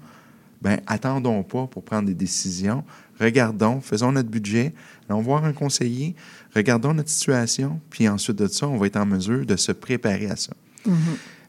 ben 0.62 0.80
attendons 0.86 1.42
pas 1.42 1.66
pour 1.66 1.82
prendre 1.84 2.06
des 2.06 2.14
décisions. 2.14 2.82
Regardons, 3.20 3.80
faisons 3.80 4.10
notre 4.12 4.28
budget, 4.30 4.74
allons 5.08 5.20
voir 5.22 5.44
un 5.44 5.52
conseiller, 5.52 6.14
regardons 6.54 6.94
notre 6.94 7.08
situation, 7.10 7.80
puis 7.90 8.08
ensuite 8.08 8.36
de 8.36 8.46
ça, 8.48 8.66
on 8.68 8.76
va 8.76 8.86
être 8.86 8.96
en 8.96 9.06
mesure 9.06 9.44
de 9.46 9.56
se 9.56 9.72
préparer 9.72 10.28
à 10.30 10.36
ça. 10.36 10.52
Mhm. 10.86 10.94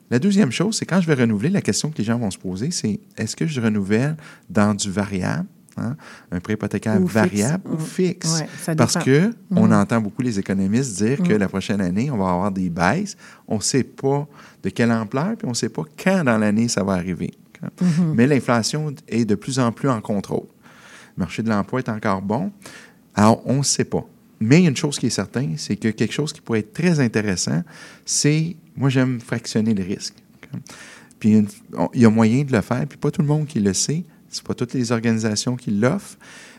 La 0.09 0.19
deuxième 0.19 0.51
chose, 0.51 0.77
c'est 0.77 0.85
quand 0.85 1.01
je 1.01 1.07
vais 1.07 1.15
renouveler, 1.15 1.49
la 1.49 1.61
question 1.61 1.89
que 1.91 1.97
les 1.97 2.03
gens 2.05 2.17
vont 2.17 2.31
se 2.31 2.37
poser, 2.37 2.71
c'est 2.71 2.99
est-ce 3.17 3.35
que 3.35 3.45
je 3.45 3.59
renouvelle 3.59 4.15
dans 4.49 4.73
du 4.73 4.89
variable, 4.89 5.45
hein, 5.75 5.97
un 6.31 6.39
prêt 6.39 6.53
hypothécaire 6.53 6.95
Ou 7.01 7.07
fixe. 7.07 7.13
variable 7.13 7.63
ou 7.69 7.75
Mm. 7.75 7.79
fixe? 7.79 8.41
Ouais, 8.67 8.75
Parce 8.75 8.95
que 8.97 9.33
on 9.51 9.65
Mhm. 9.67 9.73
entend 9.73 9.99
beaucoup 9.99 10.21
les 10.21 10.39
économistes 10.39 10.95
dire 11.03 11.17
que 11.21 11.33
Mhm. 11.33 11.39
la 11.39 11.49
prochaine 11.49 11.81
année, 11.81 12.09
on 12.09 12.17
va 12.17 12.29
avoir 12.29 12.51
des 12.51 12.69
baisses. 12.69 13.17
On 13.49 13.57
ne 13.57 13.61
sait 13.61 13.83
pas 13.83 14.25
de 14.63 14.69
quelle 14.69 14.91
ampleur, 14.93 15.35
puis 15.37 15.45
on 15.45 15.49
ne 15.51 15.55
sait 15.55 15.69
pas 15.69 15.83
quand 16.01 16.23
dans 16.23 16.37
l'année 16.37 16.69
ça 16.69 16.83
va 16.83 16.93
arriver. 16.93 17.31
Mais 18.13 18.27
l'inflation 18.27 18.93
est 19.07 19.25
de 19.25 19.35
plus 19.35 19.59
en 19.59 19.71
plus 19.71 19.89
en 19.89 19.99
contrôle. 19.99 20.45
Le 21.17 21.21
marché 21.21 21.41
de 21.43 21.49
l'emploi 21.49 21.79
est 21.79 21.89
encore 21.89 22.21
bon. 22.21 22.51
Alors, 23.17 23.41
on 23.45 23.57
ne 23.57 23.63
sait 23.63 23.83
pas. 23.83 24.05
Mais 24.39 24.59
il 24.59 24.63
y 24.63 24.65
a 24.67 24.69
une 24.69 24.77
chose 24.77 24.97
qui 24.99 25.07
est 25.07 25.09
certaine, 25.09 25.55
c'est 25.57 25.75
que 25.75 25.89
quelque 25.89 26.13
chose 26.13 26.31
qui 26.31 26.39
pourrait 26.41 26.59
être 26.59 26.71
très 26.73 26.99
intéressant, 26.99 27.63
c'est, 28.05 28.55
moi 28.75 28.89
j'aime 28.89 29.19
fractionner 29.19 29.73
le 29.73 29.83
risque. 29.83 30.13
Puis 31.19 31.31
une- 31.31 31.47
on- 31.75 31.89
il 31.95 32.01
y 32.01 32.05
a 32.05 32.09
moyen 32.11 32.43
de 32.43 32.51
le 32.51 32.61
faire, 32.61 32.85
puis 32.87 32.97
pas 32.97 33.09
tout 33.09 33.21
le 33.23 33.27
monde 33.27 33.47
qui 33.47 33.59
le 33.59 33.73
sait, 33.73 34.03
c'est 34.29 34.43
pas 34.43 34.53
toutes 34.53 34.73
les 34.75 34.91
organisations 34.91 35.55
qui 35.55 35.71
l'offrent, 35.71 36.17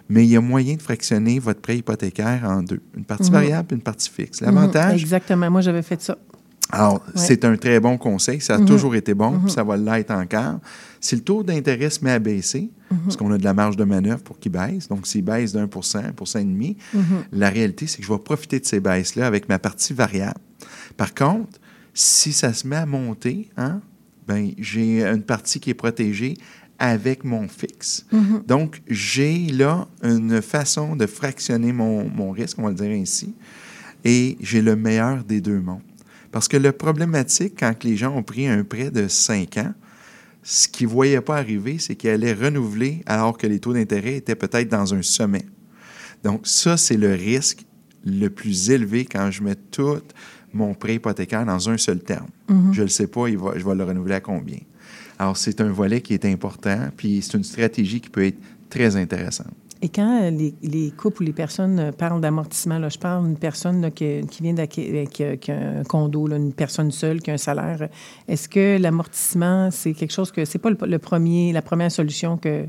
mais 0.08 0.24
il 0.24 0.30
y 0.30 0.36
a 0.36 0.40
moyen 0.40 0.74
de 0.74 0.82
fractionner 0.82 1.38
votre 1.38 1.60
prêt 1.60 1.78
hypothécaire 1.78 2.42
en 2.44 2.62
deux, 2.64 2.80
une 2.96 3.04
partie 3.04 3.28
Mhm. 3.30 3.32
variable 3.36 3.68
et 3.70 3.74
une 3.76 3.82
partie 3.82 4.10
fixe. 4.10 4.40
Mhm. 4.40 4.46
L'avantage, 4.48 5.00
Exactement. 5.00 5.48
Moi, 5.50 5.60
j'avais 5.60 5.82
fait 5.82 6.02
ça. 6.02 6.18
Alors, 6.70 6.94
Ouais. 7.06 7.12
c'est 7.16 7.44
un 7.44 7.56
très 7.56 7.80
bon 7.80 7.96
conseil. 7.98 8.40
Ça 8.40 8.56
a 8.56 8.58
Mhm. 8.58 8.66
toujours 8.66 8.94
été 8.94 9.14
bon, 9.14 9.30
Mhm. 9.32 9.42
puis 9.44 9.52
ça 9.52 9.64
va 9.64 9.76
l'être 9.76 10.10
encore. 10.10 10.58
Si 11.00 11.14
le 11.16 11.22
taux 11.22 11.42
d'intérêt 11.42 11.90
se 11.90 12.04
met 12.04 12.10
à 12.12 12.18
baisser, 12.18 12.70
Mhm. 12.90 12.98
parce 13.04 13.16
qu'on 13.16 13.30
a 13.32 13.38
de 13.38 13.44
la 13.44 13.54
marge 13.54 13.76
de 13.76 13.84
manœuvre 13.84 14.22
pour 14.22 14.38
qu'il 14.38 14.52
baisse, 14.52 14.88
donc 14.88 15.06
s'il 15.06 15.24
baisse 15.24 15.52
d'un 15.52 15.66
pour 15.68 15.84
cent, 15.84 16.00
un 16.00 16.12
pour 16.12 16.26
cent 16.28 16.40
et 16.40 16.44
demi, 16.44 16.76
la 17.32 17.48
réalité, 17.50 17.86
c'est 17.86 17.98
que 17.98 18.04
je 18.06 18.12
vais 18.12 18.18
profiter 18.18 18.60
de 18.60 18.66
ces 18.66 18.80
baisses-là 18.80 19.26
avec 19.26 19.48
ma 19.48 19.58
partie 19.58 19.92
variable. 19.94 20.40
Par 20.96 21.14
contre, 21.14 21.58
si 21.94 22.32
ça 22.32 22.52
se 22.52 22.66
met 22.66 22.76
à 22.76 22.86
monter, 22.86 23.48
hein, 23.56 23.80
ben, 24.26 24.50
j'ai 24.58 25.04
une 25.04 25.22
partie 25.22 25.60
qui 25.60 25.70
est 25.70 25.74
protégée 25.74 26.34
avec 26.80 27.24
mon 27.24 27.48
fixe. 27.48 28.06
Donc, 28.46 28.82
j'ai 28.88 29.46
là 29.46 29.88
une 30.02 30.40
façon 30.42 30.94
de 30.96 31.06
fractionner 31.06 31.72
mon, 31.72 32.08
mon 32.08 32.30
risque, 32.30 32.58
on 32.58 32.62
va 32.64 32.68
le 32.70 32.74
dire 32.76 32.90
ainsi, 32.90 33.34
et 34.04 34.36
j'ai 34.40 34.62
le 34.62 34.76
meilleur 34.76 35.24
des 35.24 35.40
deux 35.40 35.60
mondes. 35.60 35.80
Parce 36.32 36.48
que 36.48 36.56
le 36.56 36.72
problématique, 36.72 37.54
quand 37.58 37.84
les 37.84 37.96
gens 37.96 38.14
ont 38.16 38.22
pris 38.22 38.46
un 38.46 38.62
prêt 38.64 38.90
de 38.90 39.08
5 39.08 39.56
ans, 39.58 39.72
ce 40.42 40.68
qu'ils 40.68 40.86
ne 40.86 40.92
voyaient 40.92 41.20
pas 41.20 41.36
arriver, 41.36 41.78
c'est 41.78 41.94
qu'ils 41.96 42.10
allaient 42.10 42.32
renouveler 42.32 43.02
alors 43.06 43.36
que 43.36 43.46
les 43.46 43.58
taux 43.58 43.72
d'intérêt 43.72 44.16
étaient 44.16 44.34
peut-être 44.36 44.68
dans 44.68 44.94
un 44.94 45.02
sommet. 45.02 45.44
Donc, 46.24 46.46
ça, 46.46 46.76
c'est 46.76 46.96
le 46.96 47.12
risque 47.14 47.64
le 48.04 48.28
plus 48.28 48.70
élevé 48.70 49.04
quand 49.04 49.30
je 49.30 49.42
mets 49.42 49.56
tout 49.70 49.98
mon 50.52 50.74
prêt 50.74 50.94
hypothécaire 50.94 51.44
dans 51.44 51.68
un 51.68 51.76
seul 51.76 52.00
terme. 52.00 52.28
Mhm. 52.48 52.72
Je 52.72 52.78
ne 52.80 52.84
le 52.86 52.90
sais 52.90 53.06
pas, 53.06 53.28
il 53.28 53.36
va- 53.38 53.52
je 53.56 53.64
vais 53.64 53.74
le 53.74 53.84
renouveler 53.84 54.14
à 54.14 54.20
combien. 54.20 54.58
Alors, 55.18 55.36
c'est 55.36 55.60
un 55.60 55.70
volet 55.70 56.00
qui 56.00 56.14
est 56.14 56.24
important, 56.24 56.88
puis 56.96 57.20
c'est 57.22 57.36
une 57.36 57.44
stratégie 57.44 58.00
qui 58.00 58.08
peut 58.08 58.24
être 58.24 58.38
très 58.70 58.96
intéressante. 58.96 59.52
Et 59.80 59.88
quand 59.88 60.22
euh, 60.22 60.30
les, 60.30 60.54
les 60.62 60.90
couples 60.90 61.22
ou 61.22 61.26
les 61.26 61.32
personnes 61.32 61.78
euh, 61.78 61.92
parlent 61.92 62.20
d'amortissement, 62.20 62.78
là, 62.78 62.88
je 62.88 62.98
parle 62.98 63.26
d'une 63.26 63.38
personne 63.38 63.90
qui, 63.92 64.22
vient 64.40 64.54
d'acquérir, 64.54 65.06
a- 65.08 65.36
qui 65.36 65.52
un 65.52 65.84
condo, 65.84 66.26
une 66.28 66.52
personne 66.52 66.90
seule 66.90 67.20
qui 67.22 67.30
a 67.30 67.34
un 67.34 67.38
salaire. 67.38 67.82
euh, 67.82 67.86
Est-ce 68.26 68.48
que 68.48 68.76
l'amortissement, 68.80 69.70
c'est 69.70 69.92
quelque 69.94 70.12
chose 70.12 70.32
que 70.32 70.44
c'est 70.44 70.58
pas 70.58 70.70
le, 70.70 70.98
premier, 70.98 71.52
la 71.52 71.62
première 71.62 71.92
solution 71.92 72.36
que 72.38 72.66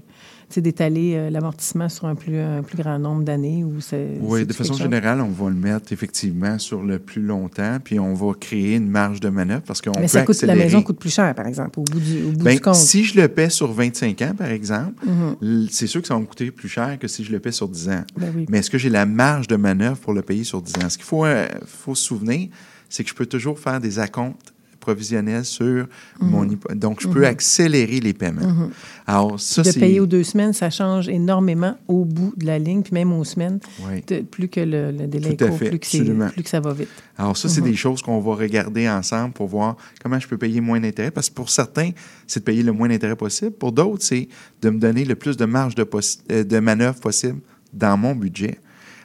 d'étaler 0.57 1.13
euh, 1.15 1.29
l'amortissement 1.29 1.87
sur 1.89 2.05
un 2.05 2.15
plus, 2.15 2.37
un 2.39 2.63
plus 2.63 2.77
grand 2.77 2.97
nombre 2.97 3.23
d'années 3.23 3.63
ou 3.63 3.79
c'est 3.81 4.17
Oui, 4.19 4.45
de 4.45 4.53
façon 4.53 4.73
générale, 4.73 5.21
on 5.21 5.29
va 5.29 5.49
le 5.49 5.55
mettre 5.55 5.93
effectivement 5.93 6.57
sur 6.57 6.81
le 6.81 6.97
plus 6.99 7.21
longtemps, 7.21 7.77
puis 7.83 7.99
on 7.99 8.13
va 8.15 8.33
créer 8.33 8.75
une 8.75 8.89
marge 8.89 9.19
de 9.19 9.29
manœuvre 9.29 9.61
parce 9.65 9.81
qu'on 9.81 9.91
peut 9.91 10.07
ça 10.07 10.23
coûte, 10.23 10.41
la 10.41 10.53
accélérer. 10.53 10.57
maison 10.65 10.81
coûte 10.81 10.97
plus 10.99 11.13
cher, 11.13 11.33
par 11.35 11.45
exemple, 11.45 11.79
au 11.79 11.83
bout 11.83 11.99
du, 11.99 12.23
au 12.23 12.31
bout 12.31 12.43
Ben, 12.45 12.55
du 12.55 12.61
compte. 12.61 12.75
si 12.75 13.03
je 13.03 13.19
le 13.21 13.27
paie 13.27 13.49
sur 13.49 13.71
25 13.71 14.21
ans, 14.23 14.33
par 14.37 14.49
exemple, 14.49 14.93
Mhm. 15.05 15.35
l- 15.41 15.67
c'est 15.71 15.87
sûr 15.87 16.01
que 16.01 16.07
ça 16.07 16.15
va 16.15 16.19
me 16.19 16.25
coûter 16.25 16.49
plus 16.51 16.67
cher 16.69 16.97
que 16.99 17.07
si 17.07 17.23
je 17.23 17.31
le 17.31 17.39
paie 17.39 17.51
sur 17.51 17.69
10 17.69 17.87
ans. 17.89 18.03
Ben 18.17 18.31
oui. 18.35 18.45
Mais 18.49 18.57
est-ce 18.59 18.69
que 18.71 18.77
j'ai 18.79 18.89
la 18.89 19.05
marge 19.05 19.47
de 19.47 19.55
manœuvre 19.55 19.97
pour 19.97 20.13
le 20.13 20.21
payer 20.23 20.43
sur 20.43 20.61
10 20.61 20.73
ans? 20.83 20.89
Ce 20.89 20.97
qu'il 20.97 21.05
faut, 21.05 21.25
euh, 21.25 21.47
faut 21.67 21.93
se 21.93 22.03
souvenir, 22.03 22.49
c'est 22.89 23.03
que 23.03 23.09
je 23.11 23.15
peux 23.15 23.27
toujours 23.27 23.59
faire 23.59 23.79
des 23.79 23.99
acomptes 23.99 24.53
provisionnels 24.93 25.45
sur 25.45 25.87
mon 26.19 26.43
hypo- 26.45 26.73
Donc, 26.73 27.01
je 27.01 27.07
peux 27.07 27.25
accélérer 27.25 27.99
les 27.99 28.13
paiements. 28.13 28.41
Mhm. 28.47 28.69
Alors, 29.05 29.39
ça, 29.39 29.61
de 29.61 29.71
payer 29.71 29.99
aux 29.99 30.05
deux 30.05 30.23
semaines, 30.23 30.53
ça 30.53 30.69
change 30.69 31.07
énormément 31.09 31.75
au 31.87 32.05
bout 32.05 32.33
de 32.37 32.45
la 32.45 32.57
ligne, 32.59 32.81
puis 32.81 32.93
même 32.93 33.11
aux 33.13 33.23
semaines. 33.23 33.59
Oui. 33.87 34.03
De- 34.07 34.21
plus 34.21 34.47
que 34.47 34.59
le, 34.59 34.91
le 34.91 35.07
délai 35.07 35.31
est 35.31 35.37
court, 35.47 35.57
plus 35.57 35.79
que, 35.79 36.29
plus 36.31 36.43
que 36.43 36.49
ça 36.49 36.59
va 36.59 36.73
vite. 36.73 36.89
Alors, 37.17 37.35
ça, 37.37 37.49
c'est 37.49 37.61
des 37.61 37.75
choses 37.75 38.01
qu'on 38.01 38.19
va 38.19 38.35
regarder 38.35 38.89
ensemble 38.89 39.33
pour 39.33 39.47
voir 39.47 39.75
comment 40.01 40.19
je 40.19 40.27
peux 40.27 40.37
payer 40.37 40.61
moins 40.61 40.79
d'intérêt. 40.79 41.11
Parce 41.11 41.29
que 41.29 41.35
pour 41.35 41.49
certains, 41.49 41.91
c'est 42.27 42.39
de 42.39 42.45
payer 42.45 42.63
le 42.63 42.71
moins 42.71 42.87
d'intérêt 42.89 43.15
possible. 43.15 43.51
Pour 43.51 43.71
d'autres, 43.71 44.03
c'est 44.03 44.27
de 44.61 44.69
me 44.69 44.79
donner 44.79 45.05
le 45.05 45.15
plus 45.15 45.37
de 45.37 45.45
marge 45.45 45.75
de, 45.75 45.87
euh, 46.31 46.43
de 46.43 46.59
manœuvre 46.59 46.99
possible 46.99 47.39
dans 47.73 47.97
mon 47.97 48.15
budget. 48.15 48.57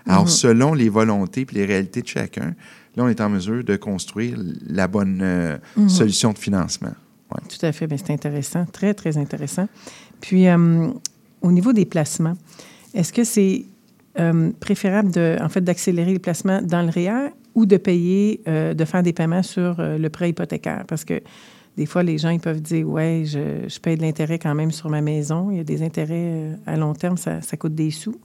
Alors, 0.06 0.28
selon 0.28 0.74
les 0.74 0.90
volontés 0.90 1.46
et 1.50 1.54
les 1.54 1.64
réalités 1.64 2.02
de 2.02 2.06
chacun, 2.08 2.54
là, 2.96 3.04
on 3.04 3.08
est 3.08 3.20
en 3.20 3.28
mesure 3.28 3.64
de 3.64 3.76
construire 3.76 4.38
la 4.66 4.88
bonne 4.88 5.20
euh, 5.22 5.56
solution 5.88 6.32
de 6.32 6.38
financement. 6.38 6.92
Ouais. 7.32 7.40
Tout 7.48 7.64
à 7.64 7.72
fait. 7.72 7.88
C'est 7.96 8.12
intéressant, 8.12 8.64
très, 8.66 8.94
très 8.94 9.16
intéressant. 9.16 9.68
Puis, 10.20 10.48
euh, 10.48 10.88
au 11.42 11.52
niveau 11.52 11.72
des 11.72 11.84
placements, 11.84 12.36
est-ce 12.94 13.12
que 13.12 13.24
c'est 13.24 13.64
euh, 14.18 14.50
préférable, 14.60 15.10
de, 15.10 15.36
en 15.40 15.48
fait, 15.48 15.60
d'accélérer 15.62 16.12
les 16.12 16.18
placements 16.18 16.62
dans 16.62 16.82
le 16.82 16.90
REER 16.90 17.30
ou 17.54 17.66
de 17.66 17.76
payer, 17.76 18.42
de 18.46 18.84
faire 18.84 19.02
des 19.04 19.12
paiements 19.12 19.44
sur 19.44 19.76
le 19.78 20.08
prêt 20.08 20.30
hypothécaire? 20.30 20.84
Parce 20.88 21.04
que 21.04 21.20
des 21.76 21.86
fois, 21.86 22.02
les 22.02 22.18
gens, 22.18 22.30
ils 22.30 22.40
peuvent 22.40 22.60
dire, 22.60 22.88
ouais, 22.88 23.22
je, 23.24 23.68
je 23.68 23.78
paye 23.78 23.96
de 23.96 24.02
l'intérêt 24.02 24.40
quand 24.40 24.54
même 24.54 24.72
sur 24.72 24.90
ma 24.90 25.00
maison. 25.00 25.50
Il 25.52 25.58
y 25.58 25.60
a 25.60 25.64
des 25.64 25.82
intérêts 25.82 26.50
à 26.66 26.76
long 26.76 26.94
terme, 26.94 27.16
ça, 27.16 27.42
ça 27.42 27.56
coûte 27.56 27.74
des 27.74 27.92
sous. 27.92 28.16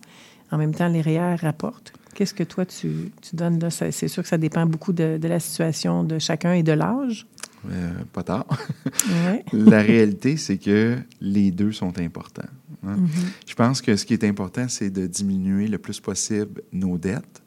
En 0.51 0.57
même 0.57 0.73
temps, 0.73 0.87
les 0.87 1.01
REER 1.01 1.35
rapportent. 1.35 1.93
Qu'est-ce 2.19 2.33
que 2.33 2.43
toi, 2.43 2.65
tu, 2.65 3.11
tu 3.21 3.33
donnes 3.37 3.59
là? 3.59 3.69
C'est 3.69 4.09
sûr 4.09 4.23
que 4.23 4.27
ça 4.27 4.37
dépend 4.37 4.65
beaucoup 4.65 4.91
de, 4.91 5.17
de 5.17 5.27
la 5.29 5.39
situation 5.39 6.03
de 6.03 6.19
chacun 6.19 6.51
et 6.51 6.63
de 6.63 6.73
l'âge. 6.73 7.25
Euh, 7.71 7.91
pas 8.11 8.23
tard. 8.23 8.45
Ouais. 9.25 9.45
la 9.53 9.81
réalité, 9.81 10.35
c'est 10.35 10.57
que 10.57 10.97
les 11.21 11.51
deux 11.51 11.71
sont 11.71 11.97
importants. 11.97 12.43
hein. 12.85 12.97
Mhm. 12.97 13.09
Je 13.47 13.55
pense 13.55 13.81
que 13.81 13.95
ce 13.95 14.05
qui 14.05 14.13
est 14.13 14.25
important, 14.25 14.65
c'est 14.67 14.89
de 14.89 15.07
diminuer 15.07 15.67
le 15.69 15.77
plus 15.77 16.01
possible 16.01 16.61
nos 16.73 16.97
dettes, 16.97 17.41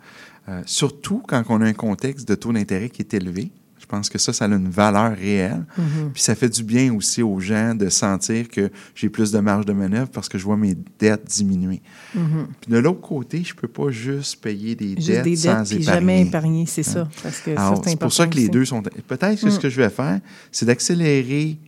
Euh, 0.49 0.63
surtout 0.67 1.23
quand 1.29 1.43
on 1.51 1.61
a 1.61 1.67
un 1.67 1.73
contexte 1.75 2.27
de 2.27 2.35
taux 2.35 2.53
d'intérêt 2.53 2.89
qui 2.89 3.03
est 3.03 3.15
élevé. 3.15 3.53
Je 3.93 3.97
pense 3.99 4.09
que 4.09 4.17
ça, 4.17 4.33
ça 4.33 4.47
a 4.47 4.49
une 4.49 4.71
valeur 4.71 5.15
réelle. 5.15 5.67
Mhm. 5.77 6.13
Puis 6.15 6.23
ça 6.23 6.35
fait 6.35 6.49
du 6.49 6.63
bien 6.65 6.95
aussi 6.95 7.23
aux 7.23 7.39
gens 7.41 7.75
de 7.75 7.91
sentir 7.91 8.49
que 8.49 8.71
j'ai 8.95 9.11
plus 9.11 9.31
de 9.33 9.39
marge 9.39 9.67
de 9.67 9.75
manœuvre 9.75 10.09
parce 10.11 10.31
que 10.31 10.39
je 10.39 10.45
vois 10.45 10.57
mes 10.57 10.75
dettes 10.99 11.27
diminuer. 11.27 11.83
Mhm. 12.15 12.47
Puis 12.63 12.71
de 12.73 12.79
l'autre 12.79 13.03
côté, 13.03 13.43
je 13.45 13.55
peux 13.55 13.69
pas 13.69 13.91
juste 13.91 14.43
payer 14.43 14.75
des 14.75 14.95
Juste 14.97 15.09
dettes 15.09 15.25
des 15.25 15.37
sans 15.37 15.59
dettes, 15.59 15.69
puis 15.69 15.83
épargner. 15.83 16.01
jamais 16.01 16.23
épargner, 16.23 16.65
c'est 16.67 16.83
ça. 16.83 17.07
Parce 17.23 17.41
que 17.41 17.55
ça, 17.55 17.67
Alors, 17.67 17.83
c'est 17.87 17.99
pour 17.99 18.13
ça 18.15 18.27
que 18.27 18.35
les 18.37 18.45
aussi. 18.45 18.51
deux 18.51 18.65
sont. 18.65 18.81
Peut-être 18.81 19.39
que 19.43 19.51
ce 19.51 19.59
Mm. 19.59 19.61
que 19.61 19.69
je 19.69 19.77
vais 19.77 19.91
faire, 19.91 20.21
c'est 20.51 20.65
d'accélérer 20.65 21.59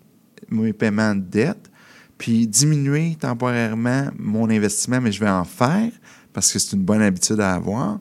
mes 0.49 0.73
paiements 0.73 1.15
de 1.15 1.21
dette, 1.21 1.71
puis 2.17 2.47
diminuer 2.47 3.17
temporairement 3.21 4.07
mon 4.19 4.49
investissement, 4.49 4.99
mais 5.03 5.13
je 5.13 5.21
vais 5.21 5.29
en 5.29 5.45
faire 5.45 5.91
parce 6.33 6.51
que 6.51 6.59
c'est 6.59 6.75
une 6.75 6.85
bonne 6.85 7.03
habitude 7.03 7.39
à 7.41 7.53
avoir. 7.53 7.99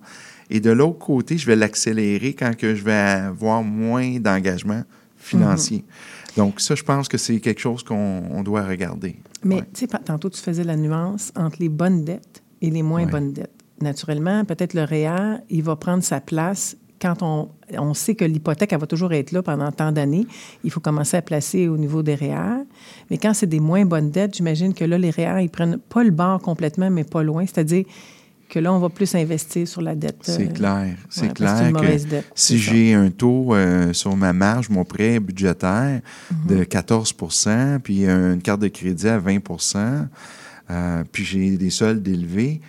Et 0.54 0.60
de 0.60 0.70
l'autre 0.72 1.00
côté, 1.00 1.38
je 1.38 1.46
vais 1.48 1.56
l'accélérer 1.56 2.34
quand 2.34 2.56
que 2.56 2.76
je 2.76 2.84
vais 2.84 2.94
avoir 2.94 3.64
moins 3.64 4.20
d'engagement 4.20 4.84
financier. 5.18 5.80
Mm-hmm. 5.80 6.38
Donc, 6.38 6.62
ça, 6.62 6.76
je 6.76 6.84
pense 6.84 7.08
que 7.08 7.18
c'est 7.18 7.40
quelque 7.40 7.60
chose 7.60 7.84
qu'on 7.84 8.24
on 8.30 8.44
doit 8.44 8.64
regarder. 8.64 9.16
Mais 9.44 9.56
Ouais. 9.56 9.62
tu 9.74 9.82
sais, 9.82 9.88
tantôt, 9.88 10.30
tu 10.30 10.40
faisais 10.40 10.64
la 10.64 10.76
nuance 10.76 11.32
entre 11.36 11.58
les 11.60 11.70
bonnes 11.70 12.06
dettes 12.06 12.44
et 12.62 12.70
les 12.70 12.84
moins 12.84 13.04
Ouais. 13.06 13.12
bonnes 13.12 13.34
dettes. 13.34 13.52
Naturellement, 13.82 14.46
peut-être 14.46 14.74
le 14.76 14.84
REER, 14.84 15.40
il 15.50 15.64
va 15.64 15.76
prendre 15.76 16.04
sa 16.04 16.22
place 16.22 16.78
quand 17.02 17.22
on, 17.22 17.50
on 17.78 17.94
sait 17.94 18.16
que 18.16 18.24
l'hypothèque, 18.24 18.72
elle 18.72 18.80
va 18.80 18.88
toujours 18.88 19.12
être 19.12 19.32
là 19.32 19.42
pendant 19.44 19.72
tant 19.72 19.92
d'années. 19.92 20.26
Il 20.64 20.72
faut 20.72 20.80
commencer 20.80 21.18
à 21.18 21.22
placer 21.22 21.68
au 21.68 21.76
niveau 21.78 22.02
des 22.04 22.16
REER. 22.16 22.64
Mais 23.10 23.18
quand 23.18 23.34
c'est 23.34 23.48
des 23.48 23.60
moins 23.60 23.86
bonnes 23.86 24.10
dettes, 24.10 24.36
j'imagine 24.38 24.74
que 24.74 24.86
là, 24.86 24.98
les 24.98 25.10
REER, 25.10 25.42
ils 25.42 25.50
prennent 25.50 25.80
pas 25.80 26.04
le 26.04 26.12
bord 26.12 26.40
complètement, 26.42 26.90
mais 26.90 27.04
pas 27.04 27.24
loin. 27.24 27.46
C'est-à-dire 27.46 27.84
que 28.54 28.60
là, 28.60 28.72
on 28.72 28.78
va 28.78 28.90
plus 28.90 29.16
investir 29.16 29.68
sur 29.68 29.82
la 29.82 29.96
dette. 29.96 30.20
C'est 30.22 30.48
euh, 30.48 30.54
clair. 30.54 30.96
C'est 31.10 31.24
ouais, 31.24 31.34
clair 31.34 31.74
que 31.74 32.08
dette, 32.08 32.26
si 32.36 32.60
j'ai 32.60 32.94
un 32.94 33.10
taux 33.10 33.56
euh, 33.56 33.92
sur 33.94 34.16
ma 34.16 34.32
marge, 34.32 34.70
mon 34.70 34.86
prêt 34.86 35.20
budgétaire 35.20 36.02
Mhm. 36.32 36.58
de 36.60 36.64
14% 36.64 37.80
puis 37.80 38.06
une 38.06 38.42
carte 38.44 38.62
de 38.62 38.68
crédit 38.68 39.08
à 39.08 39.20
20% 39.20 40.08
euh, 40.70 41.04
puis 41.12 41.26
j'ai 41.26 41.58
des 41.58 41.72
soldes 41.72 42.08
élevés, 42.08 42.62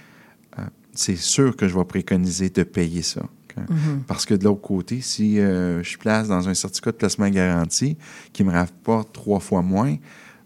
euh, 0.59 0.63
c'est 0.95 1.17
sûr 1.17 1.55
que 1.55 1.69
je 1.69 1.77
vais 1.77 1.85
préconiser 1.85 2.49
de 2.49 2.63
payer 2.63 3.03
ça. 3.03 3.21
ok? 3.23 3.69
Mhm. 3.69 4.03
Parce 4.07 4.25
que 4.25 4.33
de 4.35 4.45
l'autre 4.45 4.63
côté, 4.63 5.03
si 5.03 5.37
je 5.37 5.99
place 5.99 6.29
dans 6.29 6.49
un 6.49 6.55
certificat 6.55 6.93
de 6.93 6.97
placement 6.97 7.29
garanti 7.29 7.97
qui 8.33 8.43
me 8.43 8.51
rapporte 8.53 9.13
trois 9.13 9.39
fois 9.41 9.61
moins, 9.61 9.97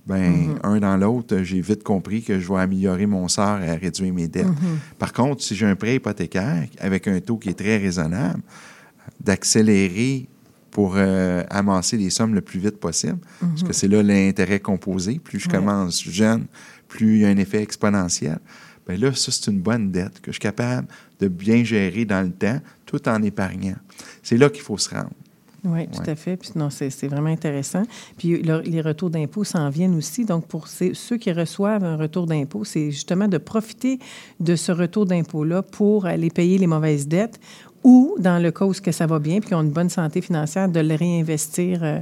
ben 0.08 0.48
Mhm. 0.48 0.58
un 0.62 0.80
dans 0.80 0.96
l'autre, 0.96 1.42
j'ai 1.42 1.60
vite 1.60 1.82
compris 1.84 2.22
que 2.22 2.40
je 2.40 2.48
vais 2.52 2.60
améliorer 2.60 3.04
mon 3.06 3.28
sort 3.28 3.60
et 3.60 3.74
réduire 3.74 4.12
mes 4.14 4.26
dettes. 4.26 4.46
Mhm. 4.46 4.78
Par 4.98 5.12
contre, 5.12 5.42
si 5.42 5.54
j'ai 5.54 5.66
un 5.66 5.76
prêt 5.76 5.96
hypothécaire 5.96 6.66
avec 6.80 7.06
un 7.06 7.20
taux 7.20 7.36
qui 7.36 7.50
est 7.50 7.58
très 7.58 7.76
raisonnable, 7.76 8.40
d'accélérer 9.20 10.26
pour 10.70 10.94
euh, 10.96 11.42
amasser 11.50 11.96
les 11.96 12.10
sommes 12.10 12.34
le 12.34 12.40
plus 12.40 12.60
vite 12.60 12.78
possible, 12.78 13.18
parce 13.40 13.62
que 13.62 13.72
c'est 13.72 13.88
là 13.88 14.02
l'intérêt 14.02 14.60
composé. 14.60 15.18
Plus 15.18 15.40
je. 15.40 15.48
Ouais. 15.50 15.58
commence 15.58 16.02
jeune, 16.04 16.46
plus 16.88 17.16
il 17.16 17.20
y 17.22 17.24
a 17.24 17.28
un 17.28 17.36
effet 17.36 17.62
exponentiel. 17.62 18.38
Bien 18.88 18.96
là, 18.96 19.12
ça, 19.14 19.30
c'est 19.32 19.50
une 19.50 19.60
bonne 19.60 19.90
dette 19.90 20.20
que 20.20 20.28
je 20.30 20.32
suis 20.32 20.40
capable 20.40 20.88
de 21.20 21.28
bien 21.28 21.62
gérer 21.64 22.04
dans 22.06 22.22
le 22.22 22.30
temps 22.32 22.60
tout 22.86 23.06
en 23.08 23.22
épargnant. 23.22 23.76
C'est 24.22 24.38
là 24.38 24.48
qu'il 24.48 24.62
faut 24.62 24.78
se 24.78 24.88
rendre. 24.90 25.10
Oui, 25.64 25.88
tout 25.88 26.00
Ouais. 26.02 26.10
à 26.10 26.14
fait. 26.14 26.36
Puis 26.36 26.50
non, 26.54 26.70
c'est 26.70 26.88
c'est 26.90 27.08
vraiment 27.08 27.28
intéressant. 27.30 27.82
Puis 28.16 28.40
le- 28.42 28.60
les 28.60 28.80
retours 28.80 29.10
d'impôts 29.10 29.44
s'en 29.44 29.68
viennent 29.70 29.96
aussi. 29.96 30.24
Donc, 30.24 30.46
pour 30.46 30.68
ces- 30.68 30.94
ceux 30.94 31.16
qui 31.16 31.32
reçoivent 31.32 31.82
un 31.84 31.96
retour 31.96 32.26
d'impôt, 32.26 32.64
c'est 32.64 32.90
justement 32.92 33.26
de 33.28 33.38
profiter 33.38 33.98
de 34.38 34.54
ce 34.56 34.70
retour 34.72 35.04
d'impôt-là 35.06 35.62
pour 35.62 36.06
aller 36.06 36.30
payer 36.30 36.58
les 36.58 36.66
mauvaises 36.68 37.08
dettes 37.08 37.40
ou, 37.84 38.14
dans 38.18 38.40
le 38.42 38.50
cas 38.52 38.64
où 38.66 38.72
que 38.72 38.92
ça 38.92 39.06
va 39.06 39.18
bien 39.18 39.40
puis 39.40 39.48
qu'ils 39.48 39.56
ont 39.56 39.62
une 39.62 39.70
bonne 39.70 39.90
santé 39.90 40.20
financière, 40.20 40.68
de 40.68 40.80
le 40.80 40.94
réinvestir 40.94 41.80
euh, 41.82 41.98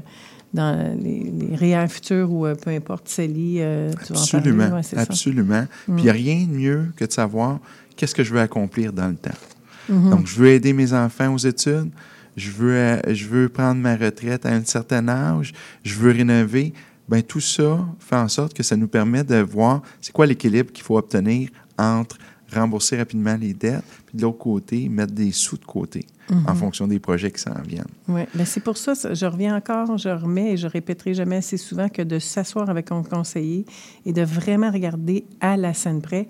dans 0.54 0.94
les, 1.02 1.24
les 1.24 1.56
REER 1.56 1.88
futurs 1.88 2.30
ou 2.32 2.46
euh, 2.46 2.54
peu 2.54 2.70
importe, 2.70 3.08
CELI. 3.08 3.56
euh, 3.60 3.90
tu 4.06 4.12
vas 4.12 4.20
en 4.20 4.26
parler. 4.26 4.36
Absolument. 4.48 4.74
Ouais, 4.76 4.82
ça. 4.82 5.00
absolument. 5.00 5.64
Puis 5.86 5.94
il 5.98 6.02
n'y 6.04 6.10
a 6.10 6.12
rien 6.12 6.44
de 6.46 6.52
mieux 6.52 6.86
que 6.96 7.04
de 7.06 7.12
savoir 7.12 7.58
qu'est-ce 7.96 8.14
que 8.14 8.22
je 8.22 8.32
veux 8.34 8.40
accomplir 8.40 8.92
dans 8.92 9.08
le 9.08 9.16
temps. 9.16 9.30
Mhm. 9.88 10.10
Donc, 10.10 10.26
je 10.26 10.36
veux 10.38 10.48
aider 10.48 10.72
mes 10.72 10.92
enfants 10.92 11.32
aux 11.32 11.38
études. 11.38 11.90
Je 12.36 12.50
veux, 12.50 12.72
euh, 12.74 13.00
je 13.14 13.26
veux 13.26 13.48
prendre 13.48 13.80
ma 13.80 13.96
retraite 13.96 14.44
à 14.46 14.50
un 14.50 14.64
certain 14.64 15.08
âge. 15.08 15.52
Je 15.84 15.94
veux 15.94 16.10
rénover. 16.12 16.72
Bien, 17.08 17.22
tout 17.22 17.40
ça 17.40 17.78
fait 18.00 18.16
en 18.16 18.28
sorte 18.28 18.52
que 18.52 18.62
ça 18.62 18.76
nous 18.76 18.88
permet 18.88 19.22
de 19.24 19.36
voir 19.36 19.82
c'est 20.00 20.12
quoi 20.12 20.26
l'équilibre 20.26 20.72
qu'il 20.72 20.84
faut 20.84 20.98
obtenir 20.98 21.50
entre 21.78 22.18
rembourser 22.54 22.96
rapidement 22.96 23.36
les 23.36 23.54
dettes, 23.54 23.82
puis 24.06 24.16
de 24.16 24.22
l'autre 24.22 24.38
côté, 24.38 24.88
mettre 24.88 25.12
des 25.12 25.32
sous 25.32 25.56
de 25.56 25.64
côté 25.64 26.06
en 26.30 26.52
Mhm. 26.52 26.56
fonction 26.56 26.86
des 26.86 26.98
projets 27.00 27.30
qui 27.32 27.40
s'en 27.40 27.54
viennent. 27.66 27.84
Oui, 28.08 28.22
bien 28.34 28.44
c'est 28.44 28.60
pour 28.60 28.76
ça, 28.76 28.94
ça, 28.94 29.14
je 29.14 29.26
reviens 29.26 29.56
encore, 29.56 29.96
je 29.98 30.08
remets 30.08 30.52
et 30.52 30.56
je 30.56 30.66
répéterai 30.68 31.14
jamais 31.14 31.36
assez 31.36 31.56
souvent 31.56 31.88
que 31.88 32.02
de 32.02 32.18
s'asseoir 32.20 32.70
avec 32.70 32.92
un 32.92 33.02
conseiller 33.02 33.64
et 34.04 34.12
de 34.12 34.22
vraiment 34.22 34.70
regarder 34.70 35.24
à 35.40 35.56
la 35.56 35.74
scène 35.74 36.00
près 36.02 36.28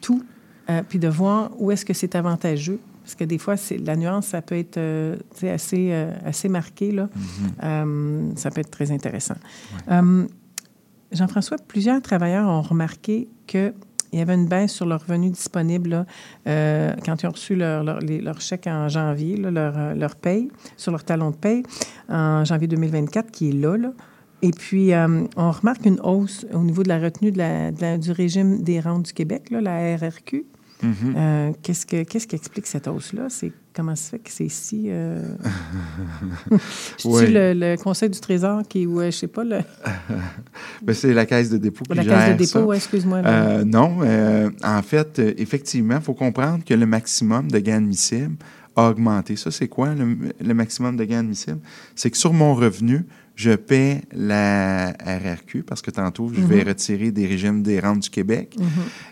tout, 0.00 0.22
euh, 0.70 0.82
puis 0.88 0.98
de 1.00 1.08
voir 1.08 1.50
où 1.58 1.70
est-ce 1.72 1.84
que 1.84 1.94
c'est 1.94 2.14
avantageux. 2.14 2.78
Parce 3.04 3.14
que 3.14 3.24
des 3.24 3.38
fois, 3.38 3.56
c'est, 3.58 3.76
la 3.76 3.94
nuance, 3.96 4.28
ça 4.28 4.40
peut 4.42 4.56
être 4.56 4.78
euh, 4.78 5.16
assez, 5.42 5.90
euh, 5.92 6.10
assez 6.24 6.48
marqué. 6.48 6.90
Là. 6.90 7.08
Euh, 7.62 8.30
ça 8.36 8.50
peut 8.50 8.60
être 8.62 8.70
très 8.70 8.90
intéressant. 8.90 9.34
Euh, 9.90 10.26
Jean-François, 11.12 11.58
plusieurs 11.68 12.00
travailleurs 12.02 12.48
ont 12.48 12.62
remarqué 12.62 13.28
qu'il 13.46 13.72
y 14.12 14.20
avait 14.20 14.34
une 14.34 14.48
baisse 14.48 14.72
sur 14.72 14.86
leurs 14.86 15.02
revenus 15.06 15.32
disponibles 15.32 15.90
là, 15.90 16.06
euh, 16.48 16.94
quand 17.04 17.22
ils 17.22 17.26
ont 17.26 17.30
reçu 17.30 17.54
leur, 17.54 17.84
leur, 17.84 18.00
les- 18.00 18.20
leur 18.20 18.40
chèque 18.40 18.66
en 18.66 18.88
janvier, 18.88 19.36
là, 19.36 19.50
leur, 19.50 19.94
leur 19.94 20.16
paye, 20.16 20.48
sur 20.76 20.90
leur 20.90 21.04
talon 21.04 21.30
de 21.30 21.36
paye 21.36 21.62
en 22.08 22.44
janvier 22.44 22.66
2024, 22.68 23.30
qui 23.30 23.50
est 23.50 23.52
là. 23.52 23.76
là. 23.76 23.92
Et 24.42 24.50
puis, 24.50 24.92
euh, 24.92 25.24
on 25.36 25.50
remarque 25.50 25.86
une 25.86 26.00
hausse 26.00 26.44
au 26.52 26.58
niveau 26.60 26.82
de 26.82 26.88
la 26.88 26.98
retenue 26.98 27.30
de 27.30 27.38
la- 27.38 27.70
de 27.70 27.80
la- 27.80 27.98
du 27.98 28.10
régime 28.12 28.62
des 28.62 28.80
rentes 28.80 29.04
du 29.06 29.12
Québec, 29.12 29.48
la 29.50 29.96
RRQ. 29.96 30.44
Mhm. 30.84 31.14
Euh, 31.16 31.52
qu'est-ce, 31.62 31.86
que, 31.86 32.02
qu'est-ce 32.04 32.26
qui 32.26 32.36
explique 32.36 32.66
cette 32.66 32.86
hausse-là? 32.88 33.26
C'est, 33.28 33.52
comment 33.74 33.96
ça 33.96 34.10
fait 34.10 34.18
que 34.18 34.30
c'est 34.30 34.48
si... 34.48 34.84
Euh... 34.88 35.22
C'est-tu 36.98 37.08
Oui. 37.08 37.26
le, 37.32 37.52
le 37.54 37.76
Conseil 37.76 38.10
du 38.10 38.20
Trésor 38.20 38.62
qui, 38.68 38.86
ou 38.86 39.00
euh, 39.00 39.06
je 39.06 39.16
sais 39.16 39.26
pas, 39.26 39.44
le, 39.44 39.60
Ben, 40.82 40.94
c'est 40.94 41.14
la 41.14 41.26
caisse 41.26 41.50
de 41.50 41.58
dépôt 41.58 41.84
qui 41.84 41.96
la 41.96 42.02
gère 42.02 42.18
Caisse 42.18 42.36
de 42.38 42.44
dépôt, 42.44 42.66
ouais, 42.66 42.76
excuse-moi. 42.76 43.18
Euh, 43.24 43.64
non, 43.64 43.98
en 44.62 44.82
fait, 44.82 45.18
effectivement, 45.38 45.96
il 45.96 46.02
faut 46.02 46.14
comprendre 46.14 46.64
que 46.64 46.74
le 46.74 46.86
maximum 46.86 47.50
de 47.50 47.58
gains 47.58 47.76
admissibles 47.76 48.36
a 48.76 48.90
augmenté. 48.90 49.36
Ça, 49.36 49.50
c'est 49.50 49.68
quoi 49.68 49.94
le, 49.94 50.16
le 50.40 50.54
maximum 50.54 50.96
de 50.96 51.04
gains 51.04 51.20
admissibles? 51.20 51.60
C'est 51.94 52.10
que 52.10 52.16
sur 52.16 52.32
mon 52.32 52.54
revenu, 52.54 53.04
je 53.36 53.50
paie 53.52 54.02
la 54.12 54.90
RRQ 55.04 55.62
parce 55.64 55.82
que 55.82 55.90
tantôt, 55.90 56.30
je 56.32 56.40
vais 56.40 56.62
Mhm. 56.62 56.68
retirer 56.68 57.10
des 57.10 57.26
régimes 57.26 57.62
des 57.62 57.80
rentes 57.80 58.00
du 58.00 58.10
Québec. 58.10 58.54
Mhm. 58.58 58.66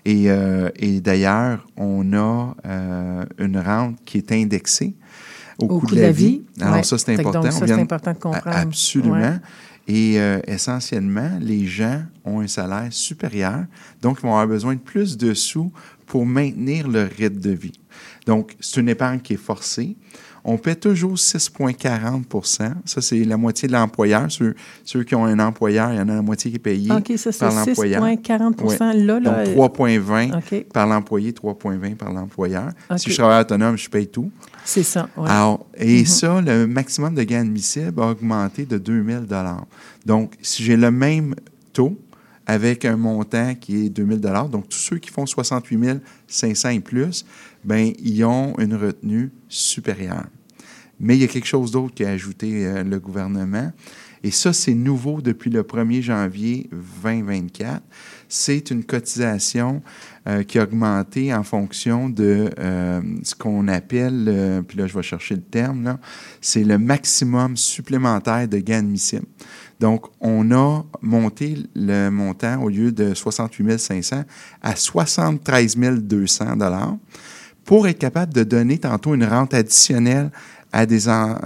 Et, 0.04 0.30
euh, 0.30 0.70
et 0.76 1.00
d'ailleurs, 1.00 1.66
on 1.76 2.12
a 2.12 2.54
euh, 2.66 3.24
une 3.38 3.58
rente 3.58 3.96
qui 4.04 4.18
est 4.18 4.32
indexée. 4.32 4.94
au, 5.58 5.78
coût, 5.80 5.86
de 5.94 6.00
la, 6.00 6.10
vie. 6.10 6.42
Alors 6.60 6.76
Ouais. 6.76 6.82
ça, 6.82 6.98
c'est 6.98 7.12
important. 7.12 7.40
donc, 7.40 7.52
ça, 7.52 7.66
c'est 7.66 7.72
important 7.72 8.12
de 8.12 8.18
comprendre. 8.18 8.56
Absolument. 8.56 9.14
Ouais. 9.14 9.36
Et 9.86 10.18
euh, 10.20 10.40
essentiellement, 10.46 11.30
les 11.40 11.66
gens 11.66 12.02
ont 12.24 12.40
un 12.40 12.48
salaire 12.48 12.88
supérieur, 12.90 13.64
donc 14.00 14.18
ils 14.18 14.22
vont 14.22 14.30
avoir 14.30 14.48
besoin 14.48 14.74
de 14.74 14.80
plus 14.80 15.16
de 15.16 15.34
sous 15.34 15.70
pour 16.06 16.26
maintenir 16.26 16.88
leur 16.88 17.08
rythme 17.10 17.38
de 17.40 17.50
vie. 17.50 17.78
Donc, 18.26 18.56
c'est 18.60 18.80
une 18.80 18.88
épargne 18.88 19.20
qui 19.20 19.34
est 19.34 19.44
forcée. 19.44 19.96
On 20.44 20.58
paie 20.58 20.74
toujours 20.74 21.16
6,40% 21.16 22.72
Ça, 22.84 23.00
c'est 23.00 23.22
la 23.24 23.36
moitié 23.36 23.68
de 23.68 23.72
l'employeur. 23.72 24.30
Ceux, 24.30 24.54
ceux 24.84 25.04
qui 25.04 25.14
ont 25.14 25.24
un 25.24 25.38
employeur, 25.38 25.92
il 25.92 25.96
y 25.98 26.00
en 26.00 26.08
a 26.08 26.14
la 26.16 26.22
moitié 26.22 26.50
qui 26.50 26.56
est 26.56 26.58
payée 26.58 26.88
ça, 27.16 27.30
par 27.38 27.54
l'employeur. 27.54 28.02
6,40 28.02 28.62
Ouais. 28.62 28.76
là, 28.78 29.20
là. 29.20 29.20
Donc, 29.20 29.34
euh, 29.36 29.54
3,20 29.54 30.36
OK. 30.38 30.64
par 30.72 30.86
l'employé, 30.86 31.32
3,20 31.32 31.94
par 31.96 32.12
l'employeur. 32.12 32.70
Si 32.96 33.10
je 33.10 33.16
travaille 33.16 33.40
autonome, 33.40 33.76
je 33.78 33.88
paye 33.88 34.08
tout. 34.08 34.30
C'est 34.64 34.82
ça, 34.82 35.08
ouais. 35.16 35.28
Alors, 35.28 35.66
et 35.76 36.00
Mhm. 36.00 36.06
ça, 36.06 36.40
le 36.40 36.66
maximum 36.66 37.14
de 37.14 37.22
gain 37.22 37.40
admissible 37.40 38.00
a 38.00 38.08
augmenté 38.10 38.64
de 38.64 38.78
2000 38.78 39.26
Donc, 40.06 40.34
si 40.42 40.62
j'ai 40.64 40.76
le 40.76 40.90
même 40.90 41.34
taux 41.72 41.96
avec 42.46 42.84
un 42.84 42.96
montant 42.96 43.54
qui 43.54 43.86
est 43.86 43.88
2000 43.88 44.20
donc 44.50 44.68
tous 44.68 44.78
ceux 44.78 44.98
qui 44.98 45.10
font 45.10 45.26
68 45.26 46.00
500 46.26 46.70
et 46.70 46.80
plus, 46.80 47.24
ben 47.64 47.92
ils 47.98 48.24
ont 48.24 48.54
une 48.58 48.74
retenue 48.74 49.30
supérieure. 49.48 50.26
Mais 51.00 51.16
il 51.16 51.20
y 51.20 51.24
a 51.24 51.28
quelque 51.28 51.46
chose 51.46 51.72
d'autre 51.72 51.94
qui 51.94 52.04
a 52.04 52.10
ajouté 52.10 52.64
euh, 52.64 52.84
le 52.84 52.98
gouvernement. 53.00 53.72
Et 54.24 54.30
ça, 54.30 54.52
c'est 54.52 54.74
nouveau 54.74 55.20
depuis 55.20 55.50
le 55.50 55.64
1er 55.64 56.00
janvier 56.00 56.70
2024. 57.02 57.82
C'est 58.28 58.70
une 58.70 58.84
cotisation 58.84 59.82
euh, 60.28 60.44
qui 60.44 60.60
a 60.60 60.62
augmenté 60.62 61.34
en 61.34 61.42
fonction 61.42 62.08
de 62.08 62.50
euh, 62.56 63.00
ce 63.24 63.34
qu'on 63.34 63.66
appelle, 63.66 64.62
puis 64.68 64.78
là, 64.78 64.86
je 64.86 64.94
vais 64.94 65.02
chercher 65.02 65.34
le 65.34 65.42
terme, 65.42 65.82
là, 65.82 65.98
c'est 66.40 66.62
le 66.62 66.78
maximum 66.78 67.56
supplémentaire 67.56 68.46
de 68.46 68.58
gains 68.58 68.78
admissibles. 68.78 69.26
Donc, 69.80 70.06
on 70.20 70.52
a 70.52 70.84
monté 71.00 71.56
le 71.74 72.08
montant 72.10 72.62
au 72.62 72.68
lieu 72.68 72.92
de 72.92 73.14
68 73.14 73.76
500 73.76 74.22
à 74.62 74.76
73 74.76 75.76
200 75.76 76.56
pour 77.64 77.86
être 77.88 77.98
capable 77.98 78.32
de 78.32 78.44
donner 78.44 78.78
tantôt 78.78 79.14
une 79.14 79.24
rente 79.24 79.54
additionnelle 79.54 80.30
à 80.72 80.86
des, 80.86 81.04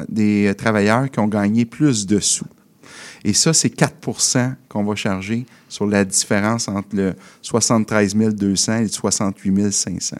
des 0.08 0.54
travailleurs 0.56 1.10
qui 1.10 1.18
ont 1.18 1.28
gagné 1.28 1.64
plus 1.64 2.06
de 2.06 2.20
sous. 2.20 2.46
Et 3.24 3.32
ça, 3.32 3.52
c'est 3.52 3.74
4% 3.74 4.54
qu'on 4.68 4.84
va 4.84 4.94
charger 4.94 5.46
sur 5.68 5.86
la 5.86 6.04
différence 6.04 6.68
entre 6.68 6.94
le 6.94 7.14
73 7.42 8.14
200 8.14 8.76
et 8.76 8.82
le 8.82 8.88
68 8.88 9.72
500. 9.72 10.16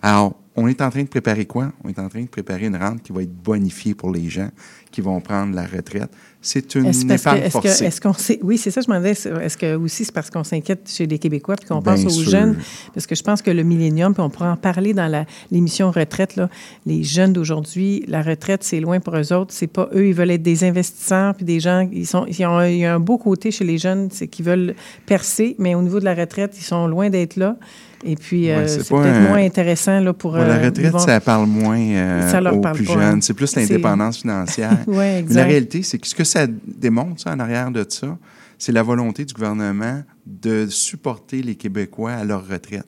Alors, 0.00 0.34
on 0.58 0.68
est 0.68 0.80
en 0.82 0.90
train 0.90 1.02
de 1.02 1.08
préparer 1.08 1.46
quoi? 1.46 1.72
On 1.84 1.88
est 1.88 1.98
en 1.98 2.08
train 2.08 2.22
de 2.22 2.28
préparer 2.28 2.66
une 2.66 2.76
rente 2.76 3.02
qui 3.02 3.12
va 3.12 3.22
être 3.22 3.32
bonifiée 3.34 3.94
pour 3.94 4.10
les 4.10 4.28
gens 4.28 4.48
qui 4.90 5.00
vont 5.02 5.20
prendre 5.20 5.54
la 5.54 5.66
retraite. 5.66 6.10
C'est 6.40 6.74
une 6.76 6.86
Est-ce 6.86 7.04
que- 7.04 7.12
épargne 7.12 7.42
que- 7.42 7.50
forcée. 7.50 7.84
est-ce 7.84 8.00
qu'on 8.00 8.12
sait- 8.14 8.38
oui, 8.42 8.56
c'est 8.56 8.70
ça, 8.70 8.80
je 8.80 8.88
me 8.90 8.94
demandais. 8.94 9.10
Est-ce 9.10 9.56
que 9.58 9.74
aussi 9.76 10.04
c'est 10.04 10.12
parce 10.12 10.30
qu'on 10.30 10.44
s'inquiète 10.44 10.88
chez 10.90 11.06
les 11.06 11.18
Québécois 11.18 11.56
puis 11.56 11.66
qu'on 11.68 11.80
Bien 11.80 11.94
pense 11.94 12.04
aux 12.06 12.10
sûr. 12.10 12.30
jeunes? 12.30 12.56
Parce 12.94 13.06
que 13.06 13.14
je 13.14 13.22
pense 13.22 13.42
que 13.42 13.50
le 13.50 13.62
millénium, 13.64 14.14
puis 14.14 14.22
on 14.22 14.30
pourra 14.30 14.52
en 14.52 14.56
parler 14.56 14.94
dans 14.94 15.08
la- 15.08 15.26
l'émission 15.50 15.90
retraite, 15.90 16.36
là, 16.36 16.48
les 16.86 17.02
jeunes 17.04 17.32
d'aujourd'hui, 17.34 18.04
la 18.08 18.22
retraite, 18.22 18.62
c'est 18.64 18.80
loin 18.80 18.98
pour 19.00 19.16
eux 19.16 19.32
autres. 19.32 19.52
C'est 19.52 19.66
pas 19.66 19.88
eux, 19.94 20.06
ils 20.06 20.14
veulent 20.14 20.30
être 20.30 20.42
des 20.42 20.64
investisseurs 20.64 21.34
puis 21.34 21.44
des 21.44 21.60
gens, 21.60 21.86
ils 21.92 22.06
sont, 22.06 22.24
ils 22.26 22.46
ont, 22.46 22.62
il 22.62 22.78
y 22.78 22.84
a 22.86 22.94
un 22.94 23.00
beau 23.00 23.18
côté 23.18 23.50
chez 23.50 23.64
les 23.64 23.76
jeunes, 23.78 24.08
c'est 24.10 24.28
qu'ils 24.28 24.44
veulent 24.46 24.74
percer, 25.06 25.54
mais 25.58 25.74
au 25.74 25.82
niveau 25.82 26.00
de 26.00 26.04
la 26.04 26.14
retraite, 26.14 26.54
ils 26.58 26.64
sont 26.64 26.86
loin 26.86 27.10
d'être 27.10 27.36
là. 27.36 27.56
Et 28.04 28.14
puis, 28.14 28.50
euh, 28.50 28.66
c'est 28.68 28.88
peut-être 28.88 29.06
un- 29.06 29.28
moins 29.28 29.44
intéressant 29.44 29.98
là, 30.00 30.12
pour... 30.12 30.34
Ouais, 30.34 30.46
la 30.46 30.54
euh, 30.56 30.64
retraite, 30.66 30.98
ça 31.00 31.20
parle 31.20 31.46
moins 31.46 31.78
euh, 31.80 32.30
Ça 32.30 32.40
aux 32.52 32.60
parle 32.60 32.76
plus 32.76 32.86
pas, 32.86 32.92
jeunes. 32.92 33.02
hein. 33.02 33.18
C'est 33.20 33.34
plus 33.34 33.54
l'indépendance 33.56 34.18
financière. 34.18 34.78
Ouais, 34.86 35.24
Mais 35.28 35.34
la 35.34 35.44
réalité, 35.44 35.82
c'est 35.82 35.98
que 35.98 36.06
ce 36.06 36.14
que 36.14 36.24
ça 36.24 36.46
démontre, 36.66 37.20
ça, 37.22 37.32
en 37.32 37.40
arrière 37.40 37.70
de 37.70 37.84
ça, 37.88 38.16
c'est 38.56 38.72
la 38.72 38.82
volonté 38.82 39.24
du 39.24 39.34
gouvernement 39.34 40.02
de 40.26 40.66
supporter 40.68 41.42
les 41.42 41.54
Québécois 41.56 42.12
à 42.12 42.24
leur 42.24 42.46
retraite. 42.46 42.86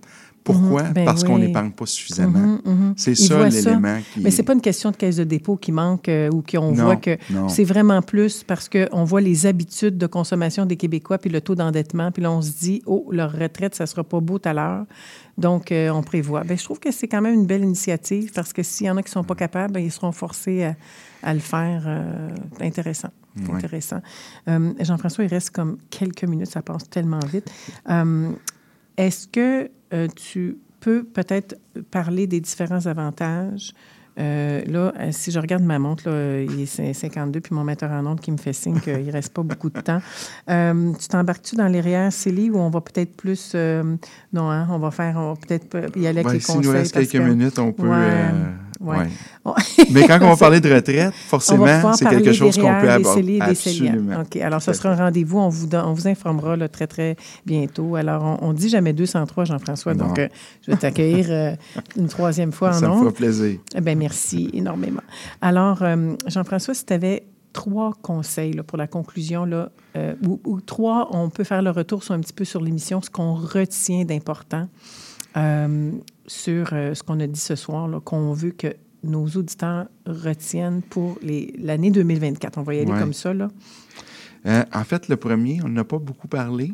Pourquoi? 0.52 0.82
Mhm, 0.84 0.92
ben 0.92 1.04
Parce 1.04 1.24
qu'on 1.24 1.38
n'épargne 1.38 1.70
pas 1.70 1.86
suffisamment. 1.86 2.38
Mhm, 2.38 2.60
mhm. 2.64 2.94
C'est 2.96 3.14
ça 3.14 3.48
l'élément 3.48 3.98
qui. 4.12 4.20
Mais 4.20 4.30
c'est 4.30 4.42
pas 4.42 4.52
une 4.54 4.60
question 4.60 4.90
de 4.90 4.96
caisse 4.96 5.16
de 5.16 5.24
dépôt 5.24 5.56
qui 5.56 5.72
manque 5.72 6.08
euh, 6.08 6.30
ou 6.32 6.42
qu'on 6.42 6.72
voit 6.72 6.96
que 6.96 7.16
c'est 7.48 7.64
vraiment 7.64 8.02
plus 8.02 8.42
parce 8.44 8.68
qu'on 8.68 9.04
voit 9.04 9.20
les 9.20 9.46
habitudes 9.46 9.98
de 9.98 10.06
consommation 10.06 10.66
des 10.66 10.76
Québécois 10.76 11.18
puis 11.18 11.30
le 11.30 11.40
taux 11.40 11.54
d'endettement. 11.54 12.10
Puis 12.12 12.22
là, 12.22 12.30
on 12.30 12.42
se 12.42 12.52
dit, 12.52 12.82
oh, 12.86 13.08
leur 13.10 13.32
retraite, 13.32 13.74
ça 13.74 13.86
sera 13.86 14.04
pas 14.04 14.20
beau 14.20 14.38
tout 14.38 14.48
à 14.48 14.52
l'heure. 14.52 14.84
Donc, 15.38 15.72
euh, 15.72 15.88
on 15.90 16.02
prévoit. 16.02 16.44
Bien, 16.44 16.56
je 16.56 16.64
trouve 16.64 16.78
que 16.80 16.90
c'est 16.90 17.08
quand 17.08 17.22
même 17.22 17.34
une 17.34 17.46
belle 17.46 17.62
initiative 17.64 18.30
parce 18.34 18.52
que 18.52 18.62
s'il 18.62 18.86
y 18.86 18.90
en 18.90 18.96
a 18.98 19.02
qui 19.02 19.10
sont 19.10 19.24
pas 19.24 19.34
capables, 19.34 19.72
ben, 19.72 19.80
ils 19.80 19.90
seront 19.92 20.12
forcés 20.12 20.64
à, 20.64 20.74
à 21.22 21.32
le 21.32 21.40
faire. 21.40 21.84
euh, 21.86 22.28
intéressant. 22.60 23.08
Intéressant. 23.54 24.00
Euh, 24.48 24.72
Jean-François, 24.80 25.24
il 25.24 25.28
reste 25.28 25.50
comme 25.50 25.78
quelques 25.88 26.24
minutes, 26.24 26.48
ça 26.50 26.62
passe 26.62 26.90
tellement 26.90 27.20
vite. 27.32 27.48
Est-ce 29.00 29.26
que 29.28 29.70
euh, 29.94 30.08
tu 30.14 30.58
peux 30.80 31.04
peut-être 31.04 31.56
parler 31.90 32.26
des 32.26 32.40
différents 32.40 32.84
avantages? 32.86 33.72
Euh, 34.18 34.60
là, 34.66 34.92
euh, 34.98 35.08
si 35.12 35.30
je 35.30 35.38
regarde 35.38 35.62
ma 35.62 35.78
montre, 35.78 36.10
là, 36.10 36.42
il 36.42 36.60
est 36.60 36.64
cin- 36.78 36.92
52, 36.92 37.40
puis 37.40 37.54
mon 37.54 37.64
metteur 37.64 37.90
en 37.92 38.04
ondes 38.04 38.20
qui 38.20 38.30
me 38.30 38.36
fait 38.36 38.52
signe 38.52 38.78
qu'il 38.80 39.06
ne 39.06 39.12
reste 39.12 39.32
pas 39.32 39.42
beaucoup 39.42 39.70
de 39.70 39.80
temps. 39.80 40.00
Euh, 40.50 40.92
tu 41.00 41.08
t'embarques-tu 41.08 41.56
dans 41.56 41.68
les 41.68 41.80
REER 41.80 42.10
CELI 42.10 42.50
ou 42.50 42.56
on 42.58 42.68
va 42.68 42.80
peut-être 42.82 43.16
plus... 43.16 43.54
non, 43.54 44.50
hein, 44.50 44.66
on 44.70 44.78
va 44.78 44.90
faire... 44.90 45.16
On 45.16 45.32
va 45.32 45.40
peut-être 45.40 45.96
y 45.96 46.06
aller 46.06 46.20
avec 46.20 46.32
les 46.34 46.40
S'il 46.40 46.56
conseils. 46.56 46.66
nous 46.70 46.72
reste 46.76 46.92
quelques 46.92 47.12
que- 47.12 47.18
minutes, 47.18 47.58
on 47.58 47.72
peut. 47.72 47.88
Ouais, 47.88 48.24
ouais. 48.80 49.08
Mais 49.90 50.06
quand 50.06 50.18
on 50.22 50.30
va 50.30 50.36
parler 50.36 50.60
de 50.60 50.72
retraite, 50.72 51.12
forcément, 51.14 51.92
c'est 51.92 52.06
quelque 52.08 52.32
chose 52.32 52.56
qu'on 52.56 52.80
peut 52.80 52.90
aborder. 52.90 53.38
Absolument. 53.40 54.20
OK. 54.22 54.36
Alors, 54.36 54.62
ce 54.62 54.72
sera 54.72 54.90
un 54.90 54.96
rendez-vous. 54.96 55.38
On 55.38 55.48
vous, 55.48 55.66
don- 55.66 55.84
on 55.86 55.92
vous 55.92 56.08
informera 56.08 56.56
là, 56.56 56.68
très, 56.68 56.86
très 56.86 57.16
bientôt. 57.44 57.96
Alors, 57.96 58.38
on, 58.42 58.52
dit 58.52 58.68
jamais 58.68 58.92
203, 58.92 59.44
Jean-François. 59.44 59.94
Donc, 59.94 60.18
euh, 60.18 60.28
je 60.66 60.70
vais 60.72 60.76
t'accueillir 60.76 61.26
euh, 61.30 61.54
une 61.96 62.08
troisième 62.08 62.52
fois 62.52 62.72
Ça 62.72 62.90
en 62.90 62.96
me 62.96 63.00
fera 63.00 63.12
plaisir. 63.12 63.58
Eh 63.74 63.80
bien, 63.80 63.94
merci 63.94 64.50
énormément. 64.52 65.02
Alors, 65.40 65.82
euh, 65.82 66.14
Jean-François, 66.26 66.74
si 66.74 66.84
tu 66.84 66.92
avais 66.92 67.24
trois 67.52 67.92
conseils 68.02 68.52
là, 68.52 68.62
pour 68.62 68.78
la 68.78 68.86
conclusion, 68.86 69.44
là, 69.44 69.70
ou, 70.26 70.40
ou 70.44 70.60
trois, 70.60 71.08
on 71.10 71.30
peut 71.30 71.44
faire 71.44 71.62
le 71.62 71.70
retour 71.70 72.04
sur 72.04 72.14
un 72.14 72.20
petit 72.20 72.32
peu 72.32 72.44
sur 72.44 72.60
l'émission, 72.60 73.02
ce 73.02 73.10
qu'on 73.10 73.34
retient 73.34 74.04
d'important 74.04 74.68
euh, 75.36 75.92
sur 76.26 76.70
euh, 76.72 76.94
ce 76.94 77.02
qu'on 77.02 77.20
a 77.20 77.26
dit 77.26 77.40
ce 77.40 77.56
soir, 77.56 77.88
qu'on 78.04 78.32
veut 78.32 78.50
que 78.52 78.74
nos 79.02 79.26
auditeurs 79.28 79.86
retiennent 80.06 80.82
pour 80.82 81.18
l'année 81.58 81.90
2024. 81.90 82.58
On 82.58 82.62
va 82.62 82.74
y 82.74 82.80
aller 82.80 82.92
Ouais. 82.92 82.98
comme 82.98 83.12
ça. 83.14 83.32
Là. 83.32 83.48
Euh, 84.46 84.64
en 84.72 84.84
fait, 84.84 85.08
le 85.08 85.16
premier, 85.16 85.60
on 85.64 85.68
n'a 85.68 85.84
pas 85.84 85.98
beaucoup 85.98 86.28
parlé. 86.28 86.72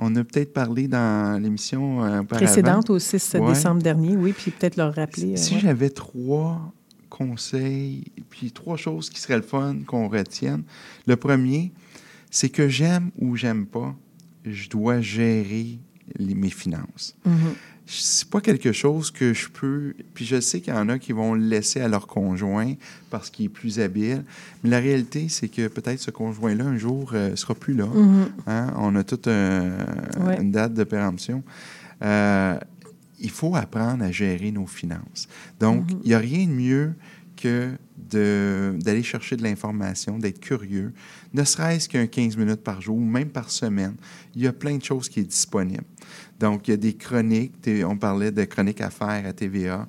On 0.00 0.14
a 0.16 0.22
peut-être 0.24 0.52
parlé 0.52 0.86
dans 0.88 1.40
l'émission. 1.42 2.24
Précédente 2.28 2.88
au 2.90 2.98
6 2.98 3.34
Ouais. 3.34 3.48
décembre 3.48 3.82
dernier, 3.82 4.16
oui, 4.16 4.32
puis 4.32 4.50
peut-être 4.52 4.76
leur 4.76 4.94
rappeler. 4.94 5.36
Si 5.36 5.54
ouais. 5.54 5.60
j'avais 5.60 5.90
trois 5.90 6.72
conseils, 7.08 8.04
puis 8.30 8.52
trois 8.52 8.76
choses 8.76 9.10
qui 9.10 9.20
seraient 9.20 9.36
le 9.36 9.42
fun 9.42 9.76
qu'on 9.86 10.08
retienne. 10.08 10.62
Le 11.06 11.16
premier, 11.16 11.72
c'est 12.30 12.48
que 12.48 12.68
j'aime 12.68 13.10
ou 13.18 13.34
j'aime 13.36 13.66
pas, 13.66 13.94
je 14.44 14.68
dois 14.68 15.00
gérer 15.00 15.78
les- 16.16 16.34
mes 16.34 16.50
finances. 16.50 17.16
Mhm. 17.24 17.34
C'est 17.90 18.28
pas 18.28 18.42
quelque 18.42 18.72
chose 18.72 19.10
que 19.10 19.32
je 19.32 19.48
peux. 19.48 19.94
Puis 20.12 20.26
je 20.26 20.40
sais 20.40 20.60
qu'il 20.60 20.74
y 20.74 20.76
en 20.76 20.90
a 20.90 20.98
qui 20.98 21.12
vont 21.12 21.32
le 21.34 21.40
laisser 21.46 21.80
à 21.80 21.88
leur 21.88 22.06
conjoint 22.06 22.74
parce 23.08 23.30
qu'il 23.30 23.46
est 23.46 23.48
plus 23.48 23.80
habile. 23.80 24.24
Mais 24.62 24.68
la 24.70 24.78
réalité, 24.78 25.28
c'est 25.30 25.48
que 25.48 25.68
peut-être 25.68 25.98
ce 25.98 26.10
conjoint-là, 26.10 26.64
un 26.66 26.76
jour, 26.76 27.14
ne 27.14 27.34
sera 27.34 27.54
plus 27.54 27.72
là. 27.74 27.86
Mhm. 27.86 28.28
Hein? 28.46 28.74
On 28.76 28.94
a 28.94 29.04
toute 29.04 29.26
un- 29.28 29.78
Ouais. 30.20 30.38
une 30.40 30.52
date 30.52 30.74
de 30.74 30.84
péremption. 30.84 31.42
Euh, 32.02 32.58
il 33.20 33.30
faut 33.30 33.56
apprendre 33.56 34.04
à 34.04 34.10
gérer 34.12 34.50
nos 34.50 34.66
finances. 34.66 35.26
Donc, 35.58 35.90
Mhm. 35.90 36.00
il 36.04 36.08
n'y 36.08 36.14
a 36.14 36.18
rien 36.18 36.46
de 36.46 36.52
mieux 36.52 36.92
que 37.36 37.70
de- 38.10 38.76
d'aller 38.80 39.02
chercher 39.02 39.36
de 39.36 39.42
l'information, 39.44 40.18
d'être 40.18 40.40
curieux, 40.40 40.92
ne 41.34 41.44
serait-ce 41.44 41.88
qu'un 41.88 42.06
15 42.06 42.36
minutes 42.36 42.62
par 42.62 42.80
jour 42.80 42.96
ou 42.96 43.04
même 43.04 43.28
par 43.28 43.50
semaine. 43.50 43.94
Il 44.34 44.42
y 44.42 44.46
a 44.46 44.52
plein 44.52 44.76
de 44.76 44.84
choses 44.84 45.08
qui 45.08 45.20
sont 45.22 45.28
disponibles. 45.28 45.84
Donc, 46.38 46.68
il 46.68 46.72
y 46.72 46.74
a 46.74 46.76
des 46.76 46.94
chroniques. 46.94 47.68
On 47.84 47.96
parlait 47.96 48.30
de 48.30 48.44
chroniques 48.44 48.80
à 48.80 48.90
faire 48.90 49.26
à 49.26 49.32
TVA. 49.32 49.86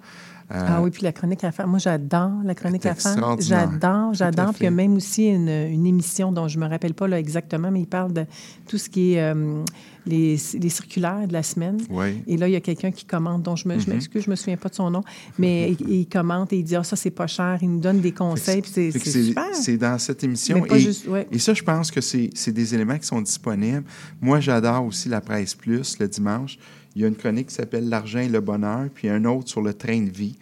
Euh, 0.52 0.66
Ah 0.68 0.82
oui, 0.82 0.90
puis 0.90 1.04
la 1.04 1.12
chronique 1.12 1.44
à 1.44 1.52
faire. 1.52 1.68
Moi, 1.68 1.78
j'adore 1.80 2.32
la 2.44 2.56
chronique 2.56 2.86
à 2.86 2.96
faire. 2.96 3.16
J'adore, 3.40 4.14
j'adore. 4.14 4.50
Puis 4.50 4.62
il 4.62 4.64
y 4.64 4.68
a 4.68 4.72
même 4.72 4.96
aussi 4.96 5.28
une, 5.28 5.48
une 5.50 5.86
émission 5.86 6.32
dont 6.32 6.48
je 6.48 6.58
ne 6.58 6.64
me 6.66 6.70
rappelle 6.70 6.94
pas 6.96 7.08
là, 7.08 7.20
exactement, 7.20 7.70
mais 7.72 7.82
il 7.82 7.88
parle 7.88 8.14
de 8.14 8.26
tout 8.68 8.78
ce 8.80 8.90
qui 8.90 9.14
est 9.14 9.22
euh, 9.22 9.64
les, 10.08 10.38
les 10.60 10.70
circulaires 10.70 11.28
de 11.28 11.34
la 11.34 11.44
semaine. 11.44 11.78
Oui. 11.92 12.24
Et 12.26 12.36
là, 12.38 12.48
il 12.48 12.52
y 12.54 12.56
a 12.56 12.62
quelqu'un 12.62 12.90
qui 12.92 13.06
commente, 13.06 13.44
dont 13.44 13.56
je 13.56 13.68
me- 13.68 13.78
je 13.78 13.86
Mhm. 13.88 13.94
m'excuse, 13.94 14.24
je 14.24 14.28
ne 14.28 14.32
me 14.32 14.36
souviens 14.36 14.58
pas 14.58 14.70
de 14.70 14.76
son 14.76 14.90
nom, 14.90 15.04
mais 15.38 15.72
il, 15.80 15.90
il 15.90 16.08
commente 16.08 16.52
et 16.52 16.58
il 16.58 16.64
dit 16.64 16.76
Ah, 16.76 16.84
ça, 16.84 16.96
c'est 16.96 17.12
pas 17.12 17.28
cher. 17.28 17.60
Il 17.62 17.70
nous 17.70 17.80
donne 17.80 18.00
des 18.02 18.12
conseils. 18.12 18.62
Puis 18.64 18.72
c'est 18.74 18.92
super. 19.00 19.46
C'est 19.54 19.78
dans 19.78 20.00
cette 20.00 20.24
émission. 20.24 20.66
Et, 20.66 20.80
juste- 20.80 21.08
ouais. 21.08 21.28
et 21.32 21.38
ça, 21.38 21.54
je 21.54 21.62
pense 21.62 21.92
que 21.92 22.02
c'est 22.02 22.32
c'est 22.34 22.52
des 22.54 22.74
éléments 22.74 22.98
qui 22.98 23.06
sont 23.06 23.22
disponibles. 23.22 23.84
Moi, 24.20 24.40
j'adore 24.40 24.84
aussi 24.86 25.10
la 25.10 25.22
presse 25.22 25.54
plus 25.54 26.00
le 26.00 26.08
dimanche. 26.08 26.58
Il 26.96 27.02
y 27.02 27.06
a 27.06 27.08
une 27.08 27.16
chronique 27.16 27.48
qui 27.48 27.56
s'appelle 27.56 27.88
L'argent 27.90 28.20
et 28.20 28.28
le 28.30 28.42
bonheur, 28.42 28.86
puis 28.94 29.10
un 29.10 29.24
autre 29.26 29.48
sur 29.50 29.62
le 29.62 29.74
train 29.74 30.02
de 30.02 30.10
vie. 30.10 30.36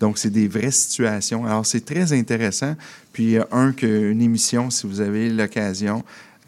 Donc, 0.00 0.16
c'est 0.18 0.30
des 0.30 0.48
vraies 0.48 0.70
situations. 0.70 1.44
Alors, 1.44 1.66
c'est 1.66 1.84
très 1.84 2.12
intéressant. 2.14 2.74
Puis, 3.12 3.36
euh, 3.36 3.42
un, 3.52 3.72
que, 3.72 4.10
une 4.10 4.22
émission, 4.22 4.70
si 4.70 4.86
vous 4.86 5.00
avez 5.02 5.28
l'occasion, 5.28 6.02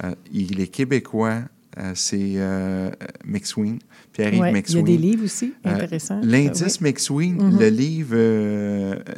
euh, 0.05 0.14
il 0.32 0.59
est 0.61 0.68
québécois, 0.68 1.40
euh, 1.78 1.92
c'est 1.94 2.32
euh, 2.36 2.90
McSween, 3.26 3.78
Pierre-Yves 4.14 4.40
Ouais, 4.40 4.53
McSween. 4.53 4.86
Il 4.86 4.90
y 4.90 4.94
a 4.94 4.96
des 4.96 5.03
livres 5.03 5.24
aussi 5.24 5.53
Euh, 5.66 5.70
intéressants. 5.74 6.20
L'indice 6.22 6.78
Oui. 6.80 6.88
McSween, 6.88 7.34
Mhm. 7.42 7.59
le 7.59 7.68
livre 7.68 8.16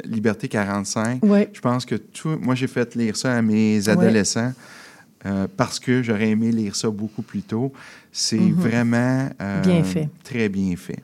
Liberté 0.05 0.47
45, 0.49 1.23
Ouais. 1.23 1.49
je 1.53 1.59
pense 1.61 1.85
que 1.85 1.95
tout. 1.95 2.37
Moi, 2.41 2.55
j'ai 2.55 2.67
fait 2.67 2.93
lire 2.95 3.15
ça 3.15 3.35
à 3.37 3.41
mes 3.41 3.87
adolescents 3.89 4.53
euh, 5.25 5.47
parce 5.57 5.79
que 5.79 6.03
j'aurais 6.03 6.29
aimé 6.29 6.51
lire 6.51 6.75
ça 6.75 6.89
beaucoup 6.89 7.21
plus 7.21 7.41
tôt. 7.41 7.73
C'est 8.11 8.37
Mhm. 8.39 8.53
vraiment. 8.53 9.29
euh, 9.41 9.61
Bien 9.63 9.83
fait. 9.83 10.09
Très 10.23 10.49
bien 10.49 10.75
fait. 10.75 10.99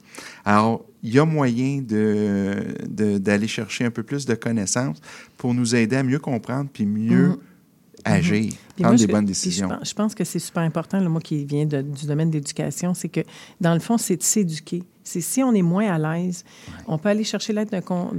Alors, 0.46 0.86
il 1.04 1.14
y 1.14 1.20
a 1.20 1.26
moyen 1.26 1.82
de, 1.82 2.56
de- 2.88 3.18
d'aller 3.18 3.48
chercher 3.48 3.86
un 3.86 3.92
peu 3.92 4.04
plus 4.04 4.26
de 4.26 4.36
connaissances 4.36 5.02
pour 5.38 5.54
nous 5.54 5.76
aider 5.76 5.96
à 5.96 6.04
mieux 6.04 6.20
comprendre 6.20 6.70
puis 6.72 6.86
mieux 6.86 7.30
Mhm. 7.30 7.38
agir, 8.06 8.52
Puis 8.52 8.58
prendre 8.82 8.96
moi, 8.98 8.98
des 8.98 9.04
je- 9.04 9.62
bonnes 9.64 9.78
pense- 9.80 9.90
Je 9.90 9.94
pense 9.94 10.16
que 10.16 10.24
c'est 10.24 10.40
super 10.40 10.64
important, 10.64 11.00
là, 11.00 11.10
moi 11.10 11.22
qui 11.22 11.46
viens 11.46 11.66
de- 11.66 11.82
du 11.82 12.06
domaine 12.06 12.30
de 12.30 12.36
l'éducation, 12.36 12.94
c'est 12.94 13.10
que 13.10 13.22
dans 13.60 13.74
le 13.74 13.80
fond, 13.80 13.98
c'est 13.98 14.18
de 14.18 14.24
s'éduquer. 14.24 14.84
C'est 15.04 15.20
si 15.20 15.42
on 15.42 15.52
est 15.56 15.64
moins 15.64 15.92
à 15.92 15.98
l'aise, 15.98 16.46
on 16.88 17.00
peut 17.00 17.10
aller 17.10 17.24
chercher 17.24 17.54
l'aide 17.54 17.70
d'un, 17.72 17.82
con- 17.82 18.12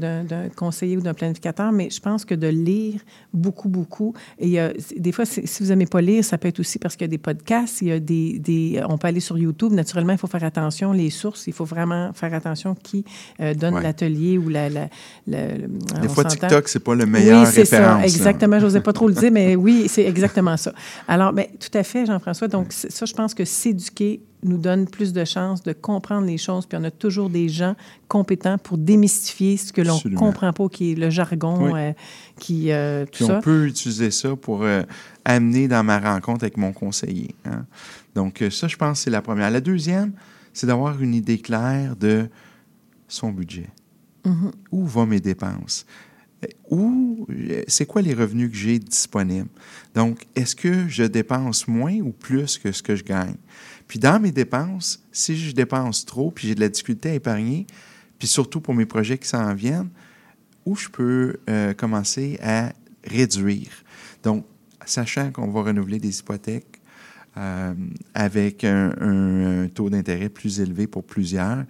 conseiller 0.57 0.97
ou 0.97 1.01
d'un 1.01 1.15
planificateur, 1.15 1.71
mais 1.71 1.89
je 1.91 2.01
pense 2.01 2.25
que 2.25 2.35
de 2.35 2.49
lire 2.49 3.01
beaucoup, 3.33 3.69
beaucoup. 3.69 4.15
Et 4.41 4.61
euh, 4.61 4.73
des 4.97 5.13
fois, 5.13 5.25
si 5.25 5.43
vous 5.63 5.69
n'aimez 5.69 5.87
pas 5.87 6.01
lire, 6.01 6.25
ça 6.25 6.39
peut 6.39 6.49
être 6.49 6.59
aussi 6.59 6.81
parce 6.81 6.97
qu'il 6.97 7.05
y 7.05 7.09
a 7.09 7.09
des 7.09 7.19
podcasts, 7.19 7.83
il 7.83 7.89
y 7.89 7.93
a 7.93 8.01
des, 8.01 8.39
des- 8.41 8.83
on 8.89 8.99
peut 8.99 9.07
aller 9.07 9.21
sur 9.21 9.39
YouTube. 9.39 9.73
Naturellement, 9.73 10.13
il 10.13 10.19
faut 10.19 10.27
faire 10.27 10.43
attention, 10.43 10.93
les 10.93 11.11
sources, 11.11 11.47
il 11.47 11.53
faut 11.53 11.65
vraiment 11.65 12.13
faire 12.15 12.35
attention 12.35 12.75
qui 12.75 13.05
euh, 13.41 13.55
donne 13.55 13.75
Ouais. 13.75 13.83
l'atelier 13.83 14.37
ou 14.39 14.49
la. 14.49 14.69
la- 14.69 14.89
la- 15.29 15.55
le- 15.57 15.69
Des 16.03 16.09
fois. 16.09 16.25
TikTok, 16.25 16.69
c'est 16.69 16.81
pas 16.81 16.97
le 16.97 17.07
meilleur 17.07 17.43
Oui, 17.43 17.49
c'est 17.51 17.65
ça, 17.65 17.81
là. 17.81 18.01
exactement. 18.05 18.59
Je 18.59 18.65
n'osais 18.65 18.81
pas 18.81 18.93
trop 18.93 19.07
le 19.07 19.15
dire, 19.15 19.31
mais 19.31 19.55
oui, 19.55 19.85
c'est 19.89 20.05
exactement 20.07 20.52
ça. 20.57 20.73
Alors, 21.09 21.33
ben, 21.33 21.47
tout 21.59 21.77
à 21.77 21.83
fait, 21.83 22.07
Jean-François. 22.07 22.49
Donc, 22.49 22.73
c'est- 22.73 22.91
ça, 22.91 23.07
je 23.07 23.13
pense 23.15 23.35
que 23.35 23.45
s'éduquer 23.45 24.23
nous 24.45 24.59
donne 24.59 24.89
plus 24.89 25.13
de 25.13 25.25
chances 25.25 25.63
de 25.63 25.73
comprendre 25.73 26.27
les 26.27 26.37
choses, 26.39 26.67
puis 26.67 26.77
on 26.81 26.85
a 26.85 26.91
toujours 26.91 27.31
des 27.31 27.49
gens 27.49 27.77
compétents 28.09 28.59
pour 28.59 28.77
démystifier 28.77 29.57
ce 29.57 29.73
que 29.73 29.81
l'on 29.83 30.01
ne 30.05 30.17
comprend 30.17 30.53
pas, 30.53 30.69
qui 30.69 30.93
est 30.93 30.95
le 30.97 31.11
jargon, 31.11 31.73
Oui. 31.73 31.81
euh, 31.81 31.93
qui 32.41 32.73
euh, 32.73 33.05
tout 33.05 33.11
Puis 33.13 33.25
ça. 33.27 33.39
on 33.39 33.41
peut 33.41 33.67
utiliser 33.67 34.11
ça 34.11 34.35
pour 34.35 34.63
euh, 34.65 34.83
amener 35.25 35.69
dans 35.69 35.85
ma 35.85 35.99
rencontre 36.01 36.43
avec 36.45 36.57
mon 36.57 36.73
conseiller. 36.73 37.35
hein. 37.45 37.67
Donc, 38.17 38.43
ça, 38.51 38.67
je 38.69 38.77
pense 38.77 39.01
c'est 39.01 39.11
la 39.11 39.23
première. 39.23 39.51
La 39.51 39.61
deuxième, 39.61 40.13
c'est 40.53 40.67
d'avoir 40.67 41.01
une 41.01 41.15
idée 41.15 41.39
claire 41.39 41.95
de 41.97 42.29
son 43.09 43.31
budget. 43.31 43.69
Mhm. 44.25 44.51
Où 44.73 44.85
vont 44.87 45.07
mes 45.07 45.21
dépenses? 45.21 45.87
Euh, 46.45 47.63
c'est 47.69 47.87
quoi 47.87 48.03
les 48.03 48.15
revenus 48.15 48.51
que 48.51 48.57
j'ai 48.57 48.79
disponibles? 48.79 49.49
Donc, 49.95 50.27
est-ce 50.35 50.57
que 50.57 50.89
je 50.89 51.05
dépense 51.05 51.69
moins 51.69 51.99
ou 52.01 52.13
plus 52.13 52.59
que 52.59 52.73
ce 52.73 52.83
que 52.83 52.97
je 52.97 53.05
gagne? 53.05 53.37
Puis 53.87 53.99
dans 53.99 54.21
mes 54.21 54.33
dépenses, 54.33 55.03
si 55.13 55.37
je 55.37 55.53
dépense 55.53 56.05
trop, 56.05 56.31
puis 56.31 56.49
j'ai 56.49 56.55
de 56.55 56.61
la 56.61 56.69
difficulté 56.69 57.11
à 57.11 57.15
épargner, 57.15 57.67
puis 58.19 58.29
surtout 58.29 58.61
pour 58.61 58.75
mes 58.75 58.87
projets 58.87 59.19
qui 59.19 59.29
s'en 59.29 59.55
viennent, 59.55 59.91
où 60.65 60.77
je 60.77 60.89
peux 60.89 61.37
euh, 61.51 61.75
commencer 61.75 62.39
à 62.43 62.73
réduire? 63.05 63.71
Donc, 64.23 64.47
sachant 64.87 65.31
qu'on 65.31 65.51
va 65.51 65.63
renouveler 65.63 65.99
des 65.99 66.19
hypothèques 66.21 66.81
euh, 67.37 67.75
avec 68.15 68.65
un 68.65 69.69
taux 69.75 69.91
d'intérêt 69.91 70.29
plus 70.29 70.61
élevé 70.61 70.87
pour 70.87 71.05
plusieurs, 71.05 71.65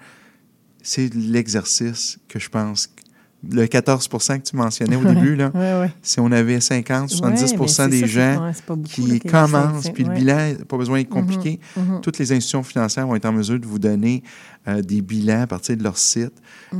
c'est 0.82 1.14
l'exercice 1.14 2.18
que 2.28 2.38
je 2.38 2.48
pense. 2.48 2.92
Le 3.50 3.66
14% 3.66 4.38
que 4.38 4.48
tu 4.50 4.54
mentionnais 4.56 4.94
au 4.96 5.02
début, 5.14 5.34
là, 5.34 5.50
Ouais, 5.54 5.80
ouais. 5.80 5.90
si 6.00 6.20
on 6.20 6.30
avait 6.30 6.60
50, 6.60 7.10
70 7.10 7.54
Ouais, 7.58 7.88
des 7.88 8.06
gens 8.06 8.52
beaucoup, 8.68 8.82
qui 8.82 9.02
là, 9.02 9.18
qui- 9.18 9.28
commencent, 9.28 9.90
puis 9.90 10.04
le 10.04 10.14
bilan, 10.14 10.54
pas 10.68 10.76
besoin 10.76 10.98
d'être 10.98 11.08
compliqué. 11.08 11.58
Mhm, 11.76 11.94
mhm. 11.94 12.00
Toutes 12.02 12.18
les 12.18 12.30
institutions 12.32 12.62
financières 12.62 13.06
vont 13.06 13.16
être 13.16 13.26
en 13.26 13.32
mesure 13.32 13.58
de 13.58 13.66
vous 13.66 13.78
donner 13.80 14.22
euh, 14.68 14.80
des 14.80 15.02
bilans 15.02 15.40
à 15.42 15.46
partir 15.48 15.76
de 15.76 15.82
leur 15.82 15.98
site 15.98 16.34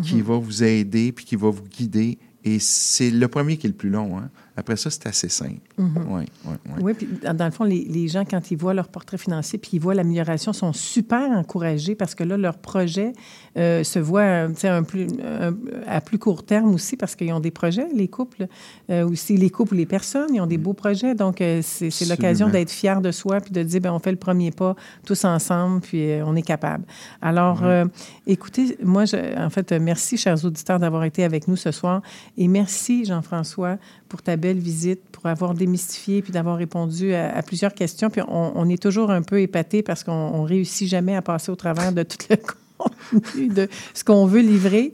qui 0.04 0.16
Mhm. 0.16 0.22
va 0.22 0.36
vous 0.36 0.62
aider 0.62 1.10
puis 1.10 1.24
qui 1.24 1.34
va 1.34 1.50
vous 1.50 1.64
guider. 1.68 2.18
Et 2.45 2.59
c'est 2.59 3.11
le 3.11 3.28
premier 3.28 3.57
qui 3.57 3.66
est 3.66 3.70
le 3.70 3.76
plus 3.76 3.90
long. 3.90 4.18
hein. 4.18 4.28
Après 4.55 4.76
ça, 4.76 4.90
c'est 4.90 5.07
assez 5.07 5.30
simple. 5.30 5.61
Oui, 5.78 5.86
oui, 6.11 6.26
oui. 6.45 6.55
Oui, 6.82 6.93
puis 6.93 7.09
dans 7.34 7.47
le 7.47 7.51
fond, 7.51 7.64
les, 7.64 7.84
les 7.88 8.07
gens, 8.09 8.26
quand 8.26 8.51
ils 8.51 8.59
voient 8.59 8.74
leur 8.74 8.88
portrait 8.88 9.16
financier 9.16 9.59
puis 9.59 9.70
ils 9.74 9.78
voient 9.80 9.95
l'amélioration, 9.95 10.53
sont 10.53 10.74
super 10.74 11.30
encouragés 11.30 11.95
parce 11.95 12.14
que 12.14 12.22
là, 12.22 12.36
leur 12.36 12.59
projet 12.59 13.14
euh, 13.57 13.82
se 13.82 13.99
voit 13.99 14.20
euh, 14.20 14.49
un 14.64 14.82
plus, 14.82 15.07
un- 15.24 15.55
à 15.86 16.03
plus 16.03 16.18
court 16.18 16.45
terme 16.45 16.74
aussi 16.74 16.99
parce 16.99 17.16
qu'ils 17.16 17.32
ont 17.32 17.40
des 17.40 17.51
projets, 17.51 17.86
les 17.95 18.09
couples, 18.09 18.47
euh, 18.90 19.09
aussi 19.09 19.38
les 19.38 19.49
couples 19.49 19.72
ou 19.72 19.76
les 19.78 19.86
personnes, 19.86 20.34
ils 20.34 20.40
ont 20.43 20.47
des 20.47 20.59
beaux 20.59 20.74
projets. 20.74 21.14
Donc, 21.14 21.40
euh, 21.40 21.62
c'est 21.62 21.90
l'occasion 22.11 22.49
d'être 22.53 22.70
fier 22.70 23.01
de 23.01 23.11
soi 23.11 23.40
puis 23.40 23.53
de 23.53 23.62
dire, 23.62 23.80
ben 23.80 23.93
on 23.95 24.01
fait 24.01 24.11
le 24.12 24.18
premier 24.18 24.51
pas 24.51 24.76
tous 25.07 25.24
ensemble 25.24 25.80
puis 25.80 26.11
euh, 26.11 26.26
on 26.26 26.36
est 26.36 26.43
capable. 26.43 26.84
Alors, 27.22 27.64
euh, 27.64 27.86
écoutez, 28.26 28.76
moi, 28.82 29.07
je- 29.07 29.38
en 29.38 29.49
fait, 29.49 29.72
euh, 29.72 29.78
merci, 29.80 30.18
chers 30.18 30.45
auditeurs, 30.45 30.78
d'avoir 30.78 31.05
été 31.05 31.24
avec 31.24 31.49
nous 31.49 31.57
ce 31.57 31.70
soir 31.70 32.03
et 32.38 32.48
merci, 32.48 33.04
Jean-François, 33.04 33.78
pour 34.08 34.22
ta 34.22 34.36
belle 34.36 34.58
visite, 34.58 35.00
pour 35.12 35.26
avoir 35.26 35.54
démystifié 35.54 36.22
puis 36.22 36.32
d'avoir 36.32 36.56
répondu 36.56 37.14
à, 37.14 37.42
plusieurs 37.42 37.74
questions. 37.74 38.08
Puis 38.08 38.22
on, 38.26 38.68
est 38.68 38.80
toujours 38.80 39.10
un 39.10 39.22
peu 39.22 39.40
épaté 39.40 39.82
parce 39.82 40.02
qu'on 40.02 40.12
on 40.12 40.44
réussit 40.44 40.88
jamais 40.88 41.14
à 41.14 41.22
passer 41.22 41.52
au 41.52 41.56
travers 41.56 41.92
de 41.92 42.02
tout 42.02 42.18
le 42.30 42.36
contenu 43.10 43.48
de 43.48 43.68
ce 43.94 44.04
qu'on 44.04 44.26
veut 44.26 44.40
livrer. 44.40 44.92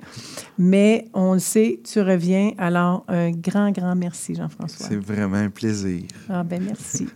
Mais 0.58 1.06
on 1.14 1.34
le 1.34 1.38
sait, 1.38 1.80
tu 1.84 2.00
reviens. 2.00 2.52
Alors, 2.58 3.04
un 3.08 3.30
grand, 3.30 3.70
grand 3.70 3.94
merci, 3.94 4.34
Jean-François. 4.34 4.86
C'est 4.88 4.96
vraiment 4.96 5.36
un 5.36 5.50
plaisir. 5.50 6.02
Ah 6.28 6.42
ben 6.42 6.62
merci. 6.62 7.06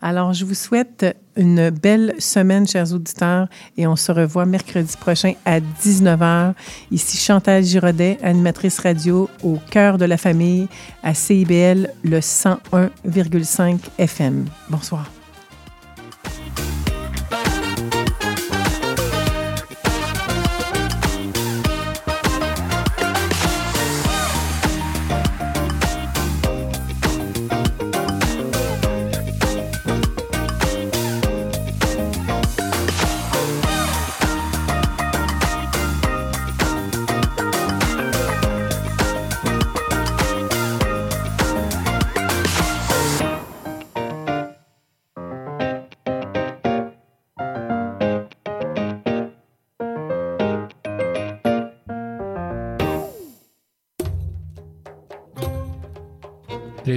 Alors, 0.00 0.32
je 0.32 0.44
vous 0.44 0.54
souhaite 0.54 1.04
une 1.36 1.70
belle 1.70 2.14
semaine, 2.18 2.66
chers 2.66 2.92
auditeurs, 2.92 3.48
et 3.76 3.86
on 3.86 3.96
se 3.96 4.12
revoit 4.12 4.46
mercredi 4.46 4.96
prochain 4.96 5.32
à 5.44 5.60
19h. 5.60 6.54
Ici 6.90 7.16
Chantal 7.16 7.64
Giraudet, 7.64 8.18
animatrice 8.22 8.78
radio 8.78 9.28
au 9.42 9.58
cœur 9.70 9.98
de 9.98 10.04
la 10.04 10.16
famille 10.16 10.68
à 11.02 11.14
CIBL, 11.14 11.90
le 12.04 12.18
101,5 12.18 13.78
FM. 13.98 14.46
Bonsoir. 14.68 15.10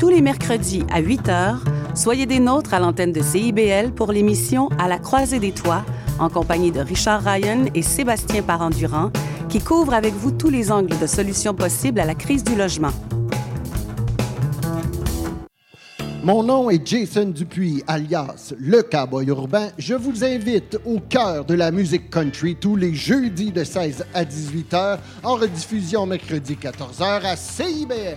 Tous 0.00 0.08
les 0.08 0.22
mercredis 0.22 0.82
à 0.90 1.00
8 1.00 1.28
h, 1.28 1.56
soyez 1.94 2.24
des 2.24 2.38
nôtres 2.38 2.72
à 2.72 2.78
l'antenne 2.78 3.12
de 3.12 3.20
CIBL 3.20 3.92
pour 3.94 4.12
l'émission 4.12 4.70
À 4.78 4.88
la 4.88 4.98
croisée 4.98 5.38
des 5.38 5.52
toits, 5.52 5.84
en 6.18 6.30
compagnie 6.30 6.72
de 6.72 6.80
Richard 6.80 7.22
Ryan 7.22 7.66
et 7.74 7.82
Sébastien 7.82 8.40
Parent-Durand, 8.40 9.10
qui 9.50 9.60
couvrent 9.60 9.92
avec 9.92 10.14
vous 10.14 10.30
tous 10.30 10.48
les 10.48 10.72
angles 10.72 10.98
de 10.98 11.06
solutions 11.06 11.52
possibles 11.52 12.00
à 12.00 12.06
la 12.06 12.14
crise 12.14 12.44
du 12.44 12.56
logement. 12.56 12.92
Mon 16.22 16.44
nom 16.44 16.70
est 16.70 16.86
Jason 16.86 17.26
Dupuis, 17.26 17.84
alias 17.86 18.54
Le 18.58 18.82
Cowboy 18.82 19.26
Urbain. 19.26 19.68
Je 19.76 19.92
vous 19.92 20.24
invite 20.24 20.78
au 20.86 20.98
cœur 20.98 21.44
de 21.44 21.52
la 21.52 21.70
musique 21.70 22.08
country 22.08 22.56
tous 22.56 22.76
les 22.76 22.94
jeudis 22.94 23.52
de 23.52 23.64
16 23.64 24.06
à 24.14 24.24
18 24.24 24.72
h, 24.72 24.98
en 25.22 25.34
rediffusion 25.34 26.06
mercredi 26.06 26.56
14 26.56 27.00
h 27.00 27.22
à 27.22 27.36
CIBL. 27.36 28.16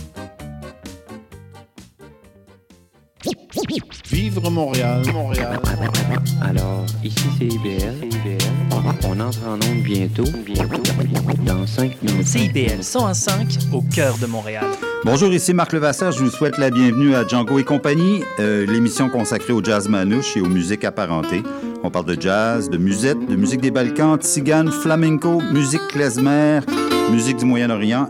Vivre 4.11 4.49
Montréal, 4.49 5.03
Montréal. 5.13 5.59
Alors, 6.41 6.85
ici 7.03 7.25
c'est 7.37 7.45
IBL. 7.45 8.09
On 9.05 9.19
entre 9.19 9.47
en 9.47 9.53
onde 9.53 9.83
bientôt, 9.83 10.23
bientôt, 10.45 10.81
dans 11.45 11.67
5 11.67 12.01
minutes. 12.01 12.27
CIBL 12.27 12.81
105 12.83 13.59
au 13.73 13.81
cœur 13.81 14.17
de 14.17 14.25
Montréal. 14.25 14.65
Bonjour, 15.05 15.31
ici 15.31 15.53
Marc 15.53 15.73
Levasseur. 15.73 16.11
Je 16.11 16.23
vous 16.23 16.31
souhaite 16.31 16.57
la 16.57 16.71
bienvenue 16.71 17.13
à 17.13 17.27
Django 17.27 17.59
et 17.59 17.63
compagnie, 17.63 18.23
euh, 18.39 18.65
l'émission 18.65 19.09
consacrée 19.09 19.53
au 19.53 19.63
jazz 19.63 19.87
manouche 19.87 20.35
et 20.37 20.41
aux 20.41 20.49
musiques 20.49 20.83
apparentées. 20.83 21.43
On 21.83 21.91
parle 21.91 22.05
de 22.05 22.19
jazz, 22.19 22.69
de 22.69 22.77
musette, 22.77 23.27
de 23.27 23.35
musique 23.35 23.61
des 23.61 23.71
Balkans, 23.71 24.17
tzigane, 24.19 24.71
flamenco, 24.71 25.41
musique 25.53 25.87
klezmer, 25.89 26.61
musique 27.11 27.37
du 27.37 27.45
Moyen-Orient 27.45 27.99